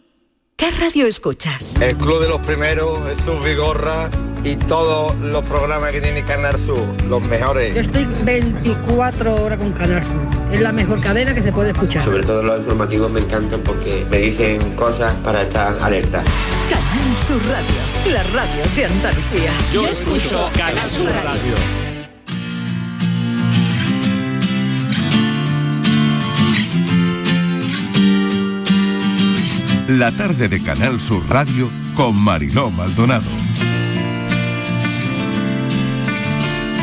¿Qué 0.61 0.69
radio 0.69 1.07
escuchas? 1.07 1.75
El 1.81 1.97
Club 1.97 2.21
de 2.21 2.29
los 2.29 2.39
Primeros, 2.45 2.99
Jesús 3.09 3.43
Vigorra 3.43 4.11
y 4.43 4.55
todos 4.55 5.17
los 5.17 5.43
programas 5.45 5.91
que 5.91 6.01
tiene 6.01 6.23
Canal 6.23 6.55
Sur, 6.55 6.85
los 7.09 7.19
mejores. 7.23 7.73
Yo 7.73 7.81
estoy 7.81 8.05
24 8.23 9.43
horas 9.43 9.57
con 9.57 9.71
Canal 9.73 10.05
Sur. 10.05 10.21
Es 10.51 10.61
la 10.61 10.71
mejor 10.71 11.01
cadena 11.01 11.33
que 11.33 11.41
se 11.41 11.51
puede 11.51 11.71
escuchar. 11.71 12.05
Sobre 12.05 12.21
todo 12.21 12.43
los 12.43 12.59
informativos 12.59 13.09
me 13.09 13.21
encantan 13.21 13.61
porque 13.61 14.05
me 14.11 14.17
dicen 14.19 14.75
cosas 14.75 15.15
para 15.23 15.41
estar 15.41 15.79
alerta. 15.81 16.23
Canal 16.69 17.17
Sur 17.17 17.41
Radio, 17.47 18.13
la 18.13 18.21
radio 18.21 18.63
de 18.75 18.85
Andalucía. 18.85 19.51
Yo 19.73 19.87
escucho 19.87 20.47
Canal 20.55 20.87
Sur 20.91 21.07
Radio. 21.07 21.90
La 29.97 30.09
tarde 30.13 30.47
de 30.47 30.63
Canal 30.63 31.01
Sur 31.01 31.21
Radio 31.27 31.69
con 31.95 32.15
Mariló 32.15 32.71
Maldonado. 32.71 33.27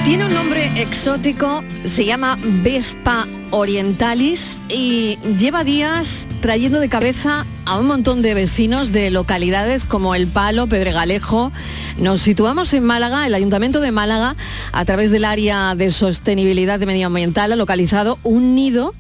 Tiene 0.05 0.27
un 0.27 0.35
nombre 0.35 0.71
exótico, 0.77 1.65
se 1.87 2.05
llama 2.05 2.39
Vespa 2.43 3.27
orientalis 3.51 4.59
y 4.69 5.19
lleva 5.39 5.65
días 5.65 6.29
trayendo 6.43 6.81
de 6.81 6.91
cabeza 6.91 7.47
a 7.65 7.79
un 7.79 7.87
montón 7.87 8.21
de 8.21 8.35
vecinos 8.35 8.93
de 8.93 9.11
localidades 9.11 9.87
como 9.87 10.15
El 10.15 10.27
Palo, 10.27 10.67
Pedregalejo. 10.67 11.51
Nos 11.97 12.21
situamos 12.21 12.75
en 12.75 12.85
Málaga, 12.85 13.27
el 13.27 13.33
Ayuntamiento 13.33 13.81
de 13.81 13.91
Málaga, 13.91 14.37
a 14.73 14.85
través 14.85 15.11
del 15.11 15.25
área 15.25 15.75
de 15.75 15.91
sostenibilidad 15.93 16.79
medioambiental, 16.79 17.53
ha 17.53 17.57
localizado 17.57 18.19
un 18.23 18.55
nido 18.55 18.95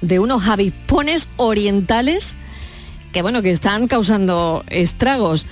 de 0.00 0.20
unos 0.20 0.48
avispones 0.48 1.28
orientales 1.36 2.34
que 3.12 3.22
bueno, 3.22 3.42
que 3.42 3.50
están 3.50 3.88
causando 3.88 4.64
estragos. 4.68 5.46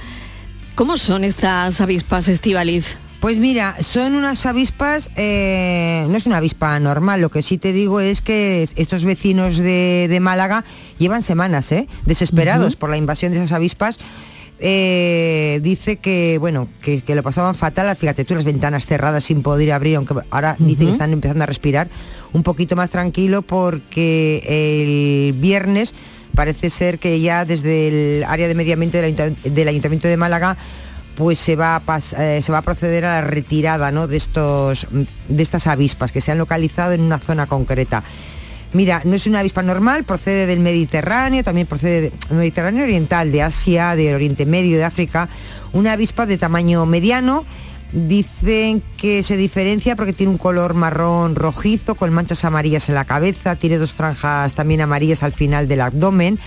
¿Cómo 0.75 0.97
son 0.97 1.25
estas 1.25 1.81
avispas 1.81 2.29
estivaliz? 2.29 2.97
Pues 3.21 3.37
mira, 3.37 3.77
son 3.83 4.15
unas 4.15 4.47
avispas, 4.47 5.11
eh, 5.17 6.07
no 6.09 6.17
es 6.17 6.25
una 6.25 6.39
avispa 6.39 6.81
normal, 6.81 7.21
lo 7.21 7.29
que 7.29 7.43
sí 7.43 7.59
te 7.59 7.75
digo 7.75 8.01
es 8.01 8.23
que 8.23 8.67
estos 8.77 9.05
vecinos 9.05 9.59
de, 9.59 10.07
de 10.09 10.21
Málaga 10.21 10.65
llevan 10.97 11.23
semanas, 11.23 11.71
¿eh? 11.71 11.87
desesperados 12.07 12.77
por 12.77 12.89
la 12.89 12.97
invasión 12.97 13.33
de 13.33 13.39
esas 13.39 13.53
avispas. 13.53 13.99
Eh, 14.63 15.61
dice 15.63 15.97
que 15.97 16.37
bueno 16.39 16.69
que, 16.83 17.01
que 17.01 17.15
lo 17.15 17.23
pasaban 17.23 17.55
fatal 17.55 17.97
fíjate 17.97 18.27
tú 18.27 18.35
las 18.35 18.45
ventanas 18.45 18.85
cerradas 18.85 19.25
sin 19.25 19.41
poder 19.41 19.73
abrir 19.73 19.97
aunque 19.97 20.13
ahora 20.29 20.55
dicen 20.59 20.89
que 20.89 20.93
están 20.93 21.15
empezando 21.15 21.45
a 21.45 21.47
respirar 21.47 21.89
un 22.35 22.43
poquito 22.43 22.77
más 22.77 22.91
tranquilo 22.91 23.41
porque 23.41 24.43
el 24.47 25.33
viernes 25.33 25.95
parece 26.35 26.71
ser 26.71 26.99
que 26.99 27.21
ya 27.21 27.45
desde 27.45 27.89
el 28.19 28.25
área 28.25 28.49
de 28.49 28.55
medio 28.55 28.75
ambiente 28.75 29.01
del, 29.01 29.15
Ayunta- 29.17 29.49
del 29.49 29.69
ayuntamiento 29.69 30.09
de 30.09 30.17
Málaga 30.17 30.57
pues 31.17 31.39
se 31.39 31.55
va 31.57 31.77
a 31.87 31.99
eh, 32.19 32.41
se 32.41 32.51
va 32.53 32.59
a 32.59 32.63
proceder 32.63 33.05
a 33.05 33.21
la 33.21 33.27
retirada 33.27 33.91
¿no? 33.93 34.07
de 34.07 34.17
estos 34.17 34.87
de 35.29 35.43
estas 35.43 35.67
avispas 35.67 36.13
que 36.13 36.21
se 36.21 36.33
han 36.33 36.39
localizado 36.39 36.93
en 36.93 37.03
una 37.03 37.19
zona 37.19 37.47
concreta. 37.47 38.03
Mira, 38.73 39.03
no 39.05 39.17
es 39.17 39.27
una 39.27 39.41
avispa 39.41 39.63
normal, 39.63 40.05
procede 40.05 40.47
del 40.47 40.61
Mediterráneo, 40.61 41.43
también 41.43 41.67
procede 41.67 42.13
del 42.29 42.39
Mediterráneo 42.39 42.85
Oriental, 42.85 43.33
de 43.33 43.43
Asia, 43.43 43.97
del 43.97 44.15
Oriente 44.15 44.47
Medio, 44.47 44.79
de 44.79 44.85
África. 44.85 45.29
Una 45.73 45.93
avispa 45.95 46.25
de 46.25 46.39
tamaño 46.39 46.87
mediano. 46.87 47.45
Dicen 47.93 48.83
que 48.97 49.25
se 49.25 49.37
diferencia 49.37 49.97
porque 49.97 50.13
tiene 50.13 50.31
un 50.31 50.39
color 50.39 50.75
marrón 50.75 51.35
rojizo 51.35 51.97
con 51.97 52.13
manchas 52.13 52.45
amarillas 52.45 52.89
en 52.89 52.95
la 52.95 53.05
cabeza, 53.05 53.57
tiene 53.57 53.79
dos 53.79 53.93
franjas 53.93 54.55
también 54.55 54.81
amarillas 54.81 55.25
al 55.25 55.33
final 55.33 55.67
del 55.67 55.81
abdomen. 55.81 56.39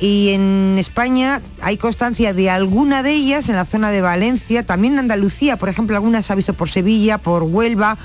Y 0.00 0.30
en 0.30 0.76
España 0.78 1.40
hay 1.62 1.76
constancia 1.76 2.34
de 2.34 2.50
alguna 2.50 3.02
de 3.02 3.12
ellas 3.12 3.48
en 3.48 3.56
la 3.56 3.64
zona 3.64 3.90
de 3.92 4.00
Valencia, 4.00 4.66
también 4.66 4.94
en 4.94 4.98
Andalucía, 5.00 5.56
por 5.56 5.68
ejemplo, 5.68 5.96
algunas 5.96 6.26
se 6.26 6.32
ha 6.32 6.36
visto 6.36 6.52
por 6.52 6.68
Sevilla, 6.68 7.18
por 7.18 7.44
Huelva, 7.44 7.96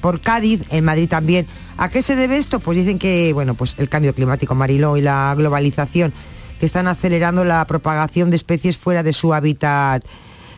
por 0.00 0.20
Cádiz, 0.20 0.62
en 0.70 0.84
Madrid 0.84 1.08
también. 1.08 1.46
¿A 1.76 1.90
qué 1.90 2.00
se 2.00 2.16
debe 2.16 2.38
esto? 2.38 2.60
Pues 2.60 2.78
dicen 2.78 2.98
que, 2.98 3.32
bueno, 3.34 3.54
pues 3.54 3.74
el 3.78 3.88
cambio 3.88 4.14
climático, 4.14 4.54
Mariló, 4.54 4.96
y 4.96 5.02
la 5.02 5.34
globalización, 5.36 6.12
que 6.58 6.66
están 6.66 6.88
acelerando 6.88 7.44
la 7.44 7.64
propagación 7.66 8.30
de 8.30 8.36
especies 8.36 8.78
fuera 8.78 9.02
de 9.02 9.12
su 9.12 9.34
hábitat 9.34 10.02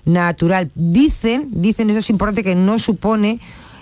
natural. 0.08 0.70
Dicen, 0.74 1.48
dicen, 1.52 1.90
eso 1.90 2.00
es 2.00 2.10
importante, 2.10 2.42
que 2.42 2.54
no 2.54 2.78
supone 2.78 3.38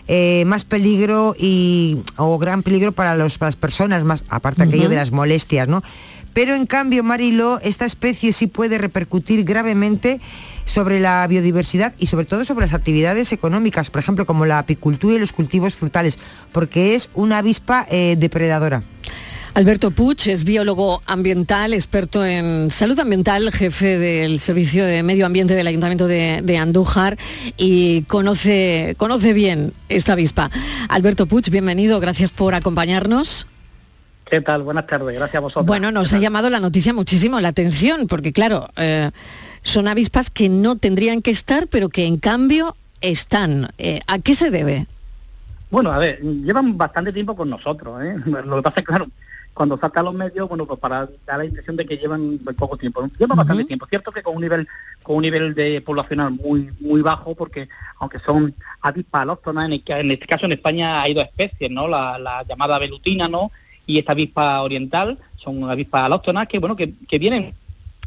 eh, 0.09 0.45
más 0.47 0.65
peligro 0.65 1.35
y, 1.39 2.03
o 2.17 2.39
gran 2.39 2.63
peligro 2.63 2.93
para, 2.93 3.15
los, 3.15 3.39
para 3.39 3.49
las 3.49 3.57
personas, 3.57 4.05
más 4.05 4.25
aparte 4.29 4.63
aquello 4.65 4.85
Ujú. 4.85 4.91
de 4.91 4.97
las 4.97 5.13
molestias, 5.13 5.69
¿no? 5.69 5.83
Pero 6.33 6.55
en 6.55 6.67
cambio, 6.67 7.03
Marilo, 7.03 7.61
esta 7.63 7.87
especie 7.87 8.35
sí 8.35 8.47
puede 8.47 8.77
repercutir 8.77 9.43
gravemente 9.45 10.21
sobre 10.67 11.01
la 11.01 11.27
biodiversidad 11.27 11.95
y 11.97 12.09
sobre 12.09 12.27
todo 12.27 12.45
sobre 12.45 12.67
las 12.67 12.75
actividades 12.75 13.33
económicas, 13.33 13.89
por 13.89 14.01
ejemplo, 14.01 14.27
como 14.27 14.45
la 14.45 14.59
apicultura 14.59 15.15
y 15.15 15.19
los 15.19 15.33
cultivos 15.33 15.75
frutales, 15.75 16.19
porque 16.53 16.95
es 16.95 17.09
una 17.15 17.39
avispa 17.39 17.87
eh, 17.91 18.17
depredadora. 18.19 18.83
Alberto 19.57 19.91
Puig 19.91 20.19
es 20.27 20.45
biólogo 20.45 21.01
ambiental, 21.07 21.73
experto 21.73 22.23
en 22.27 22.71
salud 22.71 22.99
ambiental, 22.99 23.51
jefe 23.51 23.99
del 23.99 24.39
Servicio 24.39 24.85
de 24.85 25.03
Medio 25.03 25.25
Ambiente 25.25 25.55
del 25.55 25.67
Ayuntamiento 25.67 26.07
de, 26.07 26.43
de 26.45 26.59
Andújar 26.59 27.17
y 27.57 28.03
conoce, 28.03 28.97
conoce 28.99 29.33
bien 29.33 29.73
esta 29.89 30.13
avispa. 30.13 30.51
Alberto 30.91 31.25
Puig, 31.25 31.49
bienvenido, 31.51 32.01
gracias 32.01 32.33
por 32.33 32.55
acompañarnos. 32.55 33.47
¿Qué 34.27 34.43
tal? 34.43 34.63
Buenas 34.63 34.87
tardes, 34.89 35.17
gracias 35.17 35.37
a 35.37 35.41
vosotros. 35.41 35.65
Bueno, 35.65 35.91
nos 35.91 36.13
ha 36.13 36.19
llamado 36.19 36.51
la 36.51 36.61
noticia 36.61 36.93
muchísimo 36.93 37.41
la 37.41 37.49
atención, 37.49 38.09
porque 38.09 38.35
claro, 38.35 38.69
eh, 38.77 39.11
son 39.63 39.89
avispas 39.89 40.29
que 40.29 40.51
no 40.51 40.77
tendrían 40.77 41.23
que 41.23 41.31
estar, 41.31 41.67
pero 41.69 41.89
que 41.89 42.05
en 42.05 42.19
cambio 42.19 42.77
están. 43.01 43.71
Eh, 43.79 44.01
¿A 44.07 44.19
qué 44.19 44.35
se 44.35 44.51
debe? 44.51 44.87
Bueno, 45.71 45.93
a 45.93 45.99
ver, 45.99 46.21
llevan 46.21 46.77
bastante 46.77 47.11
tiempo 47.11 47.35
con 47.35 47.49
nosotros, 47.49 48.03
¿eh? 48.05 48.17
Lo 48.45 48.57
que 48.57 48.63
pasa 48.63 48.81
es 48.81 48.87
claro, 48.87 49.09
cuando 49.57 49.79
salta 49.79 50.01
a 50.01 50.03
los 50.03 50.13
medios, 50.15 50.49
bueno, 50.49 50.67
pues 50.67 50.79
para 50.79 51.09
dar 51.27 51.39
la 51.39 51.45
impresión 51.47 51.77
de 51.77 51.87
que 51.87 51.97
llevan 51.97 52.39
poco 52.59 52.77
tiempo. 52.77 53.09
Llevan 53.19 53.39
bastante 53.39 53.65
tiempo. 53.65 53.87
Cierto 53.89 54.13
que 54.13 54.23
con 54.23 54.37
un 54.37 54.43
nivel 54.43 54.69
con 55.03 55.17
un 55.17 55.23
nivel 55.23 55.55
de 55.55 55.81
poblacional 55.81 56.31
muy 56.33 56.71
muy 56.79 57.01
bajo, 57.01 57.35
porque 57.35 57.69
aunque 57.99 58.19
son 58.21 58.55
avispas 58.83 59.23
alóctonas, 59.23 59.71
en, 59.71 59.83
en 59.87 60.11
este 60.11 60.27
caso 60.27 60.45
en 60.45 60.53
España 60.53 61.01
hay 61.01 61.15
dos 61.15 61.25
especies, 61.25 61.71
¿no? 61.71 61.89
La, 61.89 62.19
la 62.19 62.45
llamada 62.47 62.79
velutina, 62.79 63.29
¿no? 63.29 63.51
Y 63.87 63.99
esta 63.99 64.13
avispa 64.13 64.61
oriental, 64.63 65.17
son 65.37 65.69
avispas 65.71 66.03
alóctonas 66.05 66.47
que, 66.49 66.59
bueno, 66.59 66.77
que, 66.77 66.93
que 67.09 67.19
vienen 67.19 67.55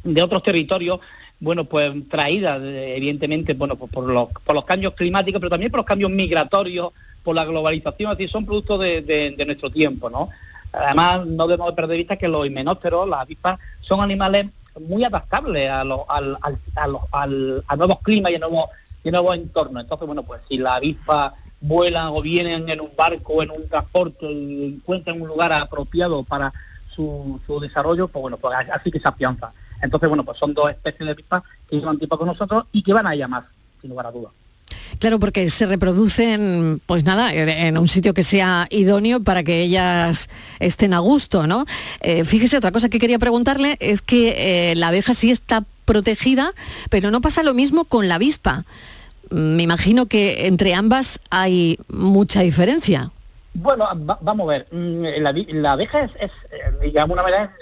de 0.04 0.22
otros 0.22 0.44
territorios, 0.44 1.00
bueno, 1.40 1.64
pues 1.66 1.92
traídas 2.10 2.62
eh, 2.62 2.96
evidentemente, 2.98 3.54
bueno, 3.54 3.76
pues, 3.76 3.92
por 3.92 4.06
los, 4.08 4.28
por 4.46 4.54
los 4.56 4.66
cambios 4.66 4.94
climáticos, 4.94 5.40
pero 5.40 5.50
también 5.50 5.72
por 5.72 5.80
los 5.80 5.86
cambios 5.88 6.12
migratorios, 6.12 6.92
por 7.24 7.34
la 7.36 7.46
globalización, 7.46 8.12
así 8.12 8.28
son 8.28 8.46
productos 8.46 8.80
de, 8.82 9.02
de- 9.02 9.32
de 9.38 9.46
nuestro 9.46 9.70
tiempo, 9.70 10.10
¿no? 10.10 10.30
Además, 10.72 11.26
no 11.26 11.48
debemos 11.48 11.68
de 11.68 11.74
perder 11.74 11.90
de 11.92 11.98
vista 11.98 12.16
que 12.18 12.28
los 12.28 12.46
himenópteros, 12.46 13.08
las 13.08 13.22
avispas, 13.22 13.60
son 13.82 14.02
animales 14.02 14.48
muy 14.80 15.04
adaptables 15.04 15.70
a, 15.70 15.84
los- 15.84 16.02
al- 16.08 16.38
al- 17.12 17.64
a 17.68 17.76
nuevos 17.76 18.00
climas 18.02 18.32
y 18.32 18.36
a 18.36 18.40
nuevos, 18.40 18.70
y 19.04 19.10
entornos. 19.10 19.84
Entonces, 19.84 20.06
bueno, 20.06 20.24
pues 20.24 20.42
si 20.48 20.58
las 20.58 20.78
avispas 20.78 21.34
vuelan 21.62 22.08
o 22.08 22.22
vienen 22.22 22.70
en 22.70 22.80
un 22.82 22.92
barco 22.96 23.34
o 23.34 23.44
en 23.44 23.52
un 23.52 23.68
transporte 23.68 24.32
y 24.32 24.76
encuentran 24.76 25.22
un 25.22 25.28
lugar 25.28 25.52
apropiado 25.52 26.24
para 26.24 26.54
su, 26.96 27.40
su 27.46 27.60
desarrollo, 27.60 28.08
pues 28.08 28.22
bueno, 28.22 28.38
pues 28.38 28.56
así 28.72 28.92
que 28.92 29.00
se 29.00 29.08
afianza. 29.08 29.52
Entonces, 29.82 30.08
bueno, 30.10 30.24
pues 30.24 30.38
son 30.38 30.54
dos 30.54 30.70
especies 30.70 31.06
de 31.06 31.12
avispas 31.12 31.44
que 31.70 31.78
llevan 31.78 31.98
tiempo 31.98 32.18
con 32.18 32.28
nosotros 32.28 32.66
y 32.72 32.84
que 32.84 32.94
van 32.94 33.08
a 33.08 33.16
ir 33.16 33.24
a 33.24 33.28
más, 33.28 33.44
sin 33.82 33.90
lugar 33.90 34.06
a 34.08 34.12
dudas. 34.12 34.32
Claro, 34.98 35.20
porque 35.20 35.50
se 35.50 35.66
reproducen, 35.66 36.82
pues 36.86 37.04
nada, 37.04 37.34
en 37.34 37.78
un 37.78 37.88
sitio 37.88 38.14
que 38.14 38.24
sea 38.24 38.68
idóneo 38.70 39.22
para 39.24 39.44
que 39.44 39.62
ellas 39.62 40.30
estén 40.60 40.94
a 40.94 41.00
gusto, 41.00 41.48
¿no? 41.48 41.66
Eh, 42.02 42.26
fíjese, 42.26 42.58
otra 42.58 42.72
cosa 42.72 42.90
que 42.90 43.00
quería 43.00 43.20
preguntarle 43.20 43.78
es 43.80 44.02
que 44.02 44.72
eh, 44.72 44.76
la 44.76 44.88
abeja 44.90 45.14
sí 45.14 45.32
está 45.32 45.64
protegida, 45.86 46.54
pero 46.90 47.12
no 47.12 47.22
pasa 47.22 47.44
lo 47.44 47.54
mismo 47.54 47.86
con 47.86 48.08
la 48.08 48.16
avispa. 48.16 48.66
Mm, 49.30 49.56
Me 49.56 49.64
imagino 49.64 50.08
que 50.08 50.48
entre 50.48 50.74
ambas 50.74 51.20
hay 51.30 51.78
mucha 51.88 52.42
diferencia. 52.42 53.12
Bueno, 53.54 53.86
va- 54.10 54.20
vamos 54.22 54.48
a 54.48 54.52
ver. 54.52 54.68
mm, 54.72 55.04
La, 55.62 55.72
abeja 55.72 56.02
es, 56.02 56.12
es, 56.20 56.32
eh, 56.52 56.72
digamos, 56.84 57.14
una 57.14 57.24
manera, 57.24 57.54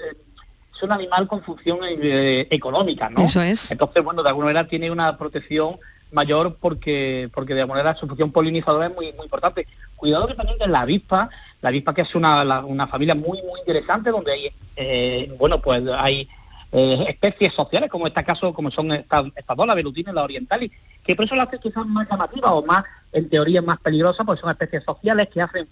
es 0.76 0.84
un 0.84 0.92
animal 0.92 1.28
con 1.28 1.42
función 1.44 1.80
eh, 1.84 2.48
económica, 2.52 3.10
¿no? 3.10 3.24
Eso 3.24 3.42
es. 3.42 3.72
Entonces, 3.72 4.04
bueno, 4.04 4.24
de 4.24 4.30
alguna 4.30 4.46
manera 4.48 4.68
tiene 4.68 4.90
una 4.92 5.18
protección 5.18 5.78
mayor 6.12 6.56
porque 6.60 7.30
porque 7.34 7.54
de 7.54 7.62
alguna 7.62 7.80
manera 7.84 7.98
su 8.00 8.08
función 8.08 8.32
polinizadora 8.32 8.88
es 8.88 8.96
muy 8.96 9.12
muy 9.14 9.24
importante. 9.26 9.68
Cuidado 9.96 10.28
que 10.28 10.36
también 10.36 10.58
de 10.58 10.68
la 10.68 10.82
avispa, 10.82 11.30
la 11.62 11.70
avispa 11.70 11.94
que 11.94 12.02
es 12.02 12.16
una, 12.16 12.44
la- 12.46 12.64
una 12.66 12.88
familia 12.88 13.16
muy 13.16 13.42
muy 13.44 13.60
interesante 13.60 14.12
donde 14.12 14.32
hay 14.32 14.52
eh, 14.76 15.36
bueno 15.40 15.60
pues 15.62 15.84
hay 15.98 16.28
eh, 16.72 17.06
especies 17.10 17.54
sociales 17.54 17.90
como 17.90 18.06
en 18.06 18.12
este 18.12 18.24
caso 18.24 18.54
como 18.54 18.70
son 18.72 18.92
estas, 18.92 19.26
estas 19.36 19.58
dos, 19.58 19.66
la 19.68 19.74
velutina 19.76 20.12
y 20.12 20.16
la 20.16 20.24
orientalis, 20.24 20.72
que 21.04 21.16
por 21.16 21.26
eso 21.26 21.36
las 21.36 21.48
hace 21.48 21.60
quizás 21.60 21.86
más 21.86 22.08
llamativas 22.10 22.52
o 22.54 22.64
más 22.64 22.84
en 23.14 23.30
teoría 23.30 23.62
más 23.62 23.80
peligrosas, 23.80 24.26
porque 24.26 24.42
son 24.42 24.50
especies 24.52 24.84
sociales 24.84 25.30
que 25.34 25.42
hacen 25.42 25.68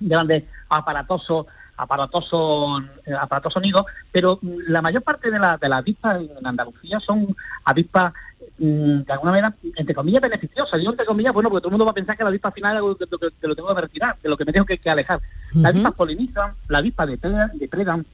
grandes 0.00 0.42
aparatosos 0.68 1.46
aparatosos 1.76 2.82
eh, 3.06 3.12
aparatosos 3.18 3.60
nidos, 3.62 3.84
pero 4.12 4.38
la 4.42 4.80
mayor 4.82 5.02
parte 5.02 5.30
de, 5.30 5.38
la- 5.38 5.56
de 5.56 5.68
las 5.68 5.78
avispas 5.80 6.20
en 6.20 6.46
Andalucía 6.46 7.00
son 7.00 7.34
avispas 7.64 8.12
de 8.56 9.12
alguna 9.12 9.32
manera, 9.32 9.54
entre 9.76 9.94
comillas, 9.94 10.22
beneficiosas. 10.22 10.78
Digo 10.78 10.92
entre 10.92 11.06
comillas, 11.06 11.32
bueno, 11.32 11.48
porque 11.50 11.62
todo 11.62 11.68
el 11.68 11.72
mundo 11.72 11.84
va 11.86 11.90
a 11.90 11.94
pensar 11.94 12.16
que 12.16 12.22
la 12.22 12.28
avispa 12.28 12.48
al 12.48 12.54
final 12.54 12.72
es 12.72 12.76
algo 12.78 12.96
que, 12.96 13.06
que- 13.06 13.30
que 13.40 13.48
lo 13.48 13.56
tengo 13.56 13.74
que 13.74 13.80
retirar, 13.80 14.16
de 14.22 14.28
lo 14.28 14.36
que 14.36 14.44
me 14.44 14.52
tengo 14.52 14.64
que, 14.66 14.78
que 14.78 14.90
alejar. 14.90 15.20
Las 15.54 15.70
avispas 15.72 15.92
polinizan, 15.94 16.54
la 16.68 16.78
avispa 16.78 17.04
depredan, 17.06 17.50
depredan, 17.58 18.06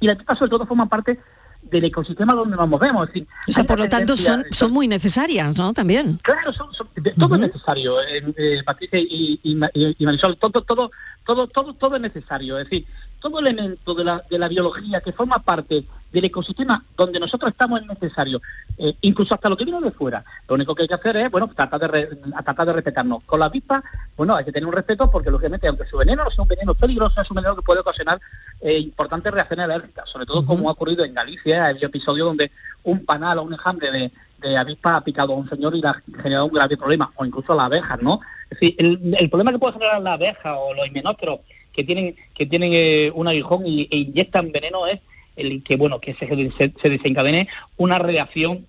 y 0.00 0.06
las 0.06 0.16
avispas 0.16 0.38
sobre 0.38 0.50
todo 0.50 0.66
forman 0.66 0.88
parte 0.88 1.20
del 1.62 1.84
ecosistema 1.84 2.34
donde 2.34 2.56
nos 2.56 2.68
movemos. 2.68 3.08
Es 3.08 3.14
decir, 3.14 3.28
O 3.48 3.52
sea, 3.52 3.64
por 3.64 3.78
lo 3.78 3.88
tanto 3.88 4.16
son, 4.16 4.44
son 4.50 4.70
muy 4.72 4.86
necesarias, 4.88 5.56
¿no? 5.56 5.72
También. 5.72 6.18
Claro, 6.22 6.52
son, 6.52 6.72
son- 6.74 6.88
de- 6.94 7.12
todo 7.12 7.34
es 7.36 7.40
necesario, 7.42 8.00
eh, 8.02 8.22
eh, 8.36 8.62
Patricia 8.64 8.98
y- 8.98 9.40
y 9.42 10.04
Marisol, 10.06 10.36
todo, 10.38 10.62
todo, 10.62 10.90
todo, 11.24 11.46
todo, 11.46 11.72
todo 11.74 11.96
es 11.96 12.02
necesario. 12.02 12.58
Es 12.58 12.64
decir, 12.64 12.86
todo 13.20 13.38
elemento 13.38 13.94
de 13.94 14.04
la, 14.04 14.22
de 14.30 14.38
la 14.38 14.48
biología 14.48 15.00
que 15.00 15.12
forma 15.12 15.38
parte 15.38 15.86
del 16.14 16.24
ecosistema 16.24 16.82
donde 16.96 17.20
nosotros 17.20 17.50
estamos 17.50 17.80
es 17.82 17.86
necesario, 17.86 18.40
Eh, 18.78 18.94
incluso 19.02 19.34
hasta 19.34 19.48
lo 19.48 19.56
que 19.56 19.64
viene 19.64 19.80
de 19.80 19.90
fuera. 19.90 20.24
Lo 20.48 20.54
único 20.54 20.74
que 20.74 20.82
hay 20.82 20.88
que 20.88 20.94
hacer 20.94 21.16
es, 21.16 21.30
bueno, 21.30 21.48
tratar 21.54 21.78
de, 21.80 21.88
re- 21.88 22.08
a 22.34 22.42
tratar 22.42 22.66
de 22.66 22.72
respetarnos. 22.72 23.22
Con 23.24 23.38
las 23.38 23.48
avispas, 23.50 23.82
bueno, 24.16 24.34
hay 24.34 24.44
que 24.44 24.50
tener 24.52 24.66
un 24.66 24.72
respeto 24.72 25.10
porque 25.10 25.30
lógicamente, 25.30 25.68
aunque 25.68 25.86
su 25.86 25.96
veneno 25.96 26.24
no 26.24 26.30
sea 26.30 26.42
un 26.42 26.48
veneno 26.48 26.74
peligroso, 26.74 27.20
es 27.20 27.30
un 27.30 27.36
veneno 27.36 27.54
que 27.54 27.62
puede 27.62 27.80
ocasionar 27.80 28.18
eh, 28.60 28.78
importantes 28.78 29.32
reacciones 29.32 29.64
alérgicas, 29.64 30.08
sobre 30.08 30.26
todo 30.26 30.44
como 30.44 30.68
ha 30.68 30.72
ocurrido 30.72 31.04
en 31.04 31.14
Galicia, 31.14 31.66
hay 31.66 31.76
episodios 31.82 32.26
donde 32.26 32.50
un 32.84 33.04
panal 33.04 33.38
o 33.38 33.42
un 33.42 33.52
enjambre 33.52 33.90
de, 33.90 34.10
de 34.42 34.56
avispa 34.56 34.96
ha 34.96 35.04
picado 35.04 35.32
a 35.34 35.36
un 35.36 35.48
señor 35.48 35.74
y 35.76 35.80
le 35.82 35.88
ha 35.88 36.02
generado 36.22 36.46
un 36.46 36.52
grave 36.52 36.76
problema, 36.76 37.12
o 37.16 37.24
incluso 37.24 37.54
las 37.54 37.66
abejas, 37.66 38.00
¿no? 38.02 38.20
Es 38.50 38.58
decir, 38.58 38.74
el, 38.78 39.14
el 39.18 39.28
problema 39.30 39.52
que 39.52 39.58
puede 39.58 39.74
generar 39.74 40.00
la 40.00 40.14
abeja 40.14 40.56
o 40.56 40.74
los 40.74 40.86
himenópteros 40.86 41.40
que 41.72 41.82
tienen 41.84 42.14
que 42.34 42.46
tienen 42.46 42.70
eh, 42.72 43.10
un 43.14 43.26
aguijón 43.28 43.66
y, 43.66 43.82
e 43.90 43.96
inyectan 43.98 44.52
veneno 44.52 44.86
es 44.86 45.00
el 45.36 45.62
que 45.62 45.76
bueno 45.76 46.00
que 46.00 46.14
se, 46.14 46.26
se, 46.26 46.72
se 46.80 46.88
desencadene 46.88 47.48
una 47.76 47.98
reacción 47.98 48.66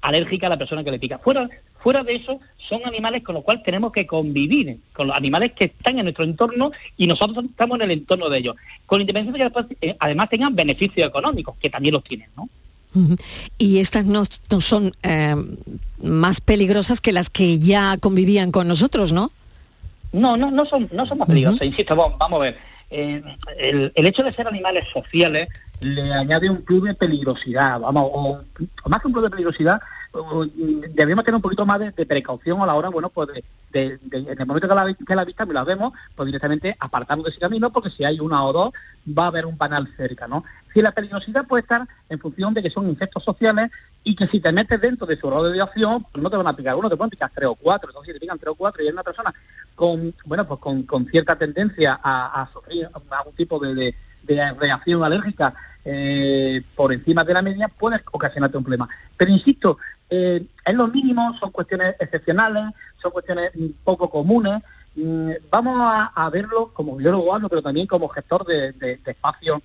alérgica 0.00 0.46
a 0.46 0.50
la 0.50 0.58
persona 0.58 0.84
que 0.84 0.90
le 0.90 0.98
pica. 0.98 1.18
Fuera 1.18 1.48
fuera 1.82 2.04
de 2.04 2.14
eso 2.14 2.40
son 2.56 2.82
animales 2.84 3.22
con 3.22 3.34
los 3.34 3.44
cuales 3.44 3.62
tenemos 3.62 3.92
que 3.92 4.06
convivir, 4.06 4.78
con 4.92 5.08
los 5.08 5.16
animales 5.16 5.52
que 5.52 5.64
están 5.66 5.98
en 5.98 6.04
nuestro 6.04 6.24
entorno 6.24 6.72
y 6.96 7.06
nosotros 7.06 7.44
estamos 7.44 7.76
en 7.76 7.82
el 7.82 7.90
entorno 7.92 8.28
de 8.28 8.38
ellos, 8.38 8.56
con 8.86 9.00
independencia 9.00 9.32
de 9.32 9.50
que 9.50 9.60
después, 9.60 9.78
eh, 9.80 9.96
además 9.98 10.28
tengan 10.28 10.54
beneficios 10.54 11.08
económicos, 11.08 11.56
que 11.58 11.70
también 11.70 11.94
los 11.94 12.04
tienen, 12.04 12.28
¿no? 12.36 12.48
Y 13.56 13.78
estas 13.78 14.04
no, 14.04 14.24
no 14.50 14.60
son 14.60 14.92
eh, 15.04 15.36
más 16.02 16.40
peligrosas 16.40 17.00
que 17.00 17.12
las 17.12 17.30
que 17.30 17.60
ya 17.60 17.96
convivían 17.98 18.50
con 18.50 18.66
nosotros, 18.66 19.12
¿no? 19.12 19.30
No, 20.12 20.36
no, 20.36 20.50
no 20.50 20.66
son, 20.66 20.88
no 20.92 21.06
son 21.06 21.18
más 21.18 21.28
peligrosas, 21.28 21.62
insisto, 21.62 21.94
vamos, 21.94 22.18
vamos 22.18 22.40
a 22.40 22.42
ver. 22.42 22.58
Eh, 22.90 23.22
el, 23.58 23.92
el 23.94 24.06
hecho 24.06 24.24
de 24.24 24.32
ser 24.32 24.48
animales 24.48 24.88
sociales 24.92 25.48
le 25.80 26.12
añade 26.12 26.50
un 26.50 26.62
plus 26.62 26.82
de 26.84 26.94
peligrosidad, 26.94 27.80
vamos, 27.80 28.10
o, 28.12 28.40
más 28.88 29.00
que 29.00 29.06
un 29.06 29.12
plus 29.12 29.24
de 29.24 29.30
peligrosidad, 29.30 29.80
debemos 30.94 31.24
tener 31.24 31.36
un 31.36 31.42
poquito 31.42 31.64
más 31.64 31.78
de, 31.78 31.92
precaución 32.06 32.60
a 32.60 32.66
la 32.66 32.74
hora, 32.74 32.88
bueno, 32.88 33.08
pues 33.08 33.28
de, 33.28 33.44
de- 33.72 33.98
de- 34.02 34.18
en 34.32 34.40
el 34.40 34.46
momento 34.46 34.68
que 34.68 34.74
la, 34.74 34.94
que 34.94 35.14
la 35.14 35.24
vista 35.24 35.46
la 35.46 35.64
vemos, 35.64 35.92
pues 36.16 36.26
directamente 36.26 36.76
apartarnos 36.78 37.24
de 37.24 37.30
ese 37.30 37.40
camino, 37.40 37.70
porque 37.70 37.90
si 37.90 38.04
hay 38.04 38.18
una 38.20 38.44
o 38.44 38.52
dos, 38.52 38.72
va 39.06 39.24
a 39.24 39.28
haber 39.28 39.46
un 39.46 39.56
panal 39.56 39.88
cerca, 39.96 40.26
¿no? 40.28 40.44
Si 40.74 40.82
la 40.82 40.92
peligrosidad 40.92 41.46
puede 41.46 41.62
estar 41.62 41.86
en 42.08 42.18
función 42.18 42.52
de 42.54 42.62
que 42.62 42.70
son 42.70 42.88
insectos 42.88 43.22
sociales 43.24 43.70
y 44.04 44.14
que 44.16 44.26
si 44.26 44.40
te 44.40 44.52
metes 44.52 44.80
dentro 44.80 45.06
de 45.06 45.16
su 45.16 45.30
radio 45.30 45.44
de 45.44 45.60
acción, 45.62 46.04
pues 46.12 46.22
no 46.22 46.28
te 46.30 46.36
van 46.36 46.46
a 46.48 46.56
picar 46.56 46.74
uno, 46.76 46.90
te 46.90 46.96
pueden 46.96 47.10
picar 47.10 47.30
tres 47.34 47.46
o 47.48 47.54
cuatro, 47.54 47.90
entonces 47.90 48.08
si 48.12 48.18
te 48.18 48.20
pican 48.20 48.38
tres 48.38 48.50
o 48.50 48.54
cuatro 48.54 48.82
y 48.82 48.86
hay 48.86 48.92
una 48.92 49.02
persona 49.04 49.32
con, 49.74 50.12
bueno, 50.26 50.46
pues 50.46 50.60
con, 50.60 50.82
con 50.82 51.06
cierta 51.06 51.36
tendencia 51.36 51.98
a, 52.02 52.42
a 52.42 52.52
sufrir 52.52 52.88
algún 53.10 53.34
tipo 53.34 53.58
de, 53.58 53.94
reacción 54.58 55.02
alérgica 55.04 55.54
eh, 55.84 56.62
por 56.74 56.92
encima 56.92 57.24
de 57.24 57.34
la 57.34 57.42
media, 57.42 57.68
puede 57.68 58.02
ocasionarte 58.12 58.56
un 58.56 58.64
problema. 58.64 58.88
Pero 59.16 59.30
insisto, 59.30 59.78
eh, 60.08 60.44
es 60.64 60.74
lo 60.74 60.88
mínimo, 60.88 61.36
son 61.38 61.50
cuestiones 61.50 61.96
excepcionales, 61.98 62.64
son 63.00 63.10
cuestiones 63.10 63.50
poco 63.84 64.10
comunes. 64.10 64.62
Mm, 64.94 65.32
Vamos 65.50 65.78
a, 66.14 66.30
verlo 66.30 66.70
como 66.72 66.96
biólogo, 66.96 67.34
hablo, 67.34 67.48
pero 67.48 67.62
también 67.62 67.86
como 67.86 68.08
gestor 68.08 68.44
de 68.44 69.00
espacio 69.04 69.62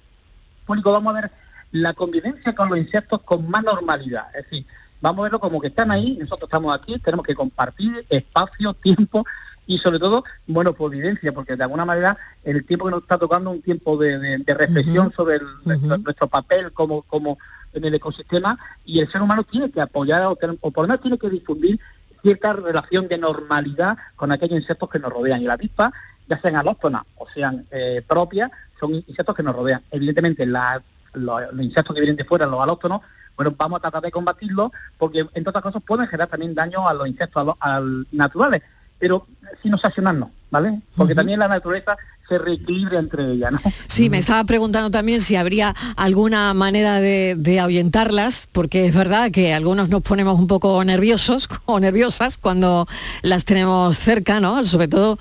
público. 0.65 0.91
Vamos 0.91 1.15
a 1.15 1.21
ver 1.21 1.31
la 1.71 1.93
convivencia 1.93 2.53
con 2.55 2.69
los 2.69 2.77
insectos 2.77 3.21
con 3.23 3.49
más 3.49 3.63
normalidad. 3.63 4.27
Es 4.35 4.43
decir, 4.43 4.65
vamos 5.01 5.19
a 5.19 5.23
verlo 5.23 5.39
como 5.39 5.59
que 5.59 5.67
están 5.67 5.91
ahí, 5.91 6.17
nosotros 6.17 6.47
estamos 6.47 6.75
aquí, 6.75 6.97
tenemos 6.99 7.25
que 7.25 7.35
compartir 7.35 8.05
espacio, 8.09 8.73
tiempo 8.73 9.25
y 9.67 9.77
sobre 9.79 9.99
todo, 9.99 10.23
bueno, 10.47 10.73
providencia, 10.73 11.31
porque 11.33 11.55
de 11.55 11.63
alguna 11.63 11.85
manera 11.85 12.17
el 12.43 12.65
tiempo 12.65 12.85
que 12.85 12.91
nos 12.91 13.01
está 13.01 13.17
tocando 13.17 13.49
un 13.51 13.61
tiempo 13.61 13.97
de, 13.97 14.19
de- 14.19 14.37
de 14.39 14.53
reflexión 14.53 15.11
sobre 15.15 15.35
el- 15.37 15.47
nuestro, 15.65 15.97
nuestro 15.97 16.27
papel 16.27 16.71
como, 16.71 17.01
como 17.03 17.37
en 17.73 17.83
el 17.85 17.93
ecosistema 17.95 18.57
y 18.85 18.99
el 18.99 19.11
ser 19.11 19.21
humano 19.21 19.43
tiene 19.43 19.69
que 19.71 19.81
apoyar 19.81 20.23
o, 20.23 20.37
o 20.61 20.71
por 20.71 20.83
lo 20.83 20.87
menos 20.87 21.01
tiene 21.01 21.17
que 21.17 21.29
difundir 21.29 21.79
cierta 22.21 22.53
relación 22.53 23.07
de 23.07 23.17
normalidad 23.17 23.97
con 24.15 24.31
aquellos 24.31 24.59
insectos 24.59 24.89
que 24.89 24.99
nos 24.99 25.11
rodean. 25.11 25.41
Y 25.41 25.45
la 25.45 25.53
avispa, 25.53 25.91
ya 26.27 26.39
sean 26.41 26.55
alóctonas 26.55 27.03
o 27.17 27.27
sean 27.29 27.65
eh, 27.71 28.01
propias, 28.07 28.49
son 28.79 28.93
insectos 28.95 29.35
que 29.35 29.43
nos 29.43 29.55
rodean. 29.55 29.81
Evidentemente, 29.91 30.45
la- 30.45 30.81
los, 31.13 31.41
los 31.53 31.65
insectos 31.65 31.93
que 31.93 32.01
vienen 32.01 32.15
de 32.17 32.25
fuera, 32.25 32.45
los 32.45 32.61
alóctonos, 32.61 33.01
bueno, 33.37 33.53
vamos 33.57 33.77
a 33.77 33.81
tratar 33.81 34.01
de 34.01 34.11
combatirlos 34.11 34.71
porque, 34.97 35.19
entre 35.33 35.49
otras 35.49 35.61
cosas, 35.63 35.83
pueden 35.85 36.07
generar 36.07 36.29
también 36.29 36.55
daño 36.55 36.87
a 36.87 36.93
los 36.93 37.07
insectos 37.07 37.41
aló- 37.41 37.57
al- 37.59 38.07
naturales, 38.11 38.61
pero 39.05 39.27
sin 39.61 39.71
obsesionarnos, 39.71 40.29
¿vale? 40.49 40.81
Porque 40.95 41.13
también 41.13 41.37
la 41.37 41.47
naturaleza 41.47 41.95
se 42.27 42.39
reequilibra 42.39 42.97
entre 42.97 43.33
ellas, 43.33 43.51
¿no? 43.51 43.59
Sí, 43.87 44.09
me 44.09 44.17
estaba 44.17 44.43
preguntando 44.45 44.89
también 44.89 45.21
si 45.21 45.35
habría 45.35 45.75
alguna 45.95 46.55
manera 46.55 46.99
de, 46.99 47.35
de 47.37 47.59
ahuyentarlas, 47.59 48.47
porque 48.51 48.87
es 48.87 48.95
verdad 48.95 49.29
que 49.29 49.53
algunos 49.53 49.89
nos 49.89 50.01
ponemos 50.01 50.39
un 50.39 50.47
poco 50.47 50.83
nerviosos 50.83 51.47
o 51.65 51.79
nerviosas 51.79 52.39
cuando 52.39 52.87
las 53.21 53.45
tenemos 53.45 53.95
cerca, 53.95 54.39
¿no? 54.39 54.63
Sobre 54.63 54.87
todo, 54.87 55.19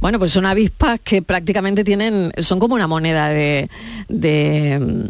bueno, 0.00 0.20
pues 0.20 0.30
son 0.30 0.46
avispas 0.46 1.00
que 1.02 1.20
prácticamente 1.20 1.82
tienen, 1.82 2.30
son 2.38 2.60
como 2.60 2.76
una 2.76 2.86
moneda 2.86 3.30
de, 3.30 3.68
de, 4.08 5.08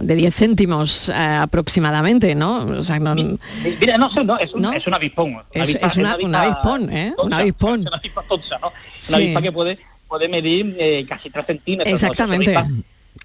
de 0.00 0.14
10 0.14 0.34
céntimos 0.34 1.08
eh, 1.08 1.12
aproximadamente, 1.14 2.34
¿no? 2.34 2.58
O 2.64 2.82
sea, 2.82 2.98
no, 2.98 3.14
Mira, 3.14 3.98
no, 3.98 4.10
sé, 4.10 4.24
no, 4.24 4.38
es 4.38 4.52
un, 4.52 4.64
es 4.74 4.86
un 4.86 4.94
avispón. 4.94 5.32
Una 5.34 5.44
Es- 5.52 5.96
una- 5.96 6.16
un 6.16 6.34
avispón, 6.34 6.92
¿eh? 6.92 7.14
Un 7.22 7.32
avispón. 7.32 7.80
Una 7.80 7.96
avispa 7.96 8.22
tonsa, 8.28 8.58
¿no? 8.58 8.72
Una 9.08 9.16
avispa 9.16 9.42
que 9.42 9.52
puede, 9.52 9.78
puede 10.08 10.28
medir 10.28 10.76
eh, 10.78 11.04
casi 11.08 11.30
3 11.30 11.46
centímetros. 11.46 11.88
¿no? 11.88 11.94
Exactamente. 11.94 12.50
Una 12.50 12.68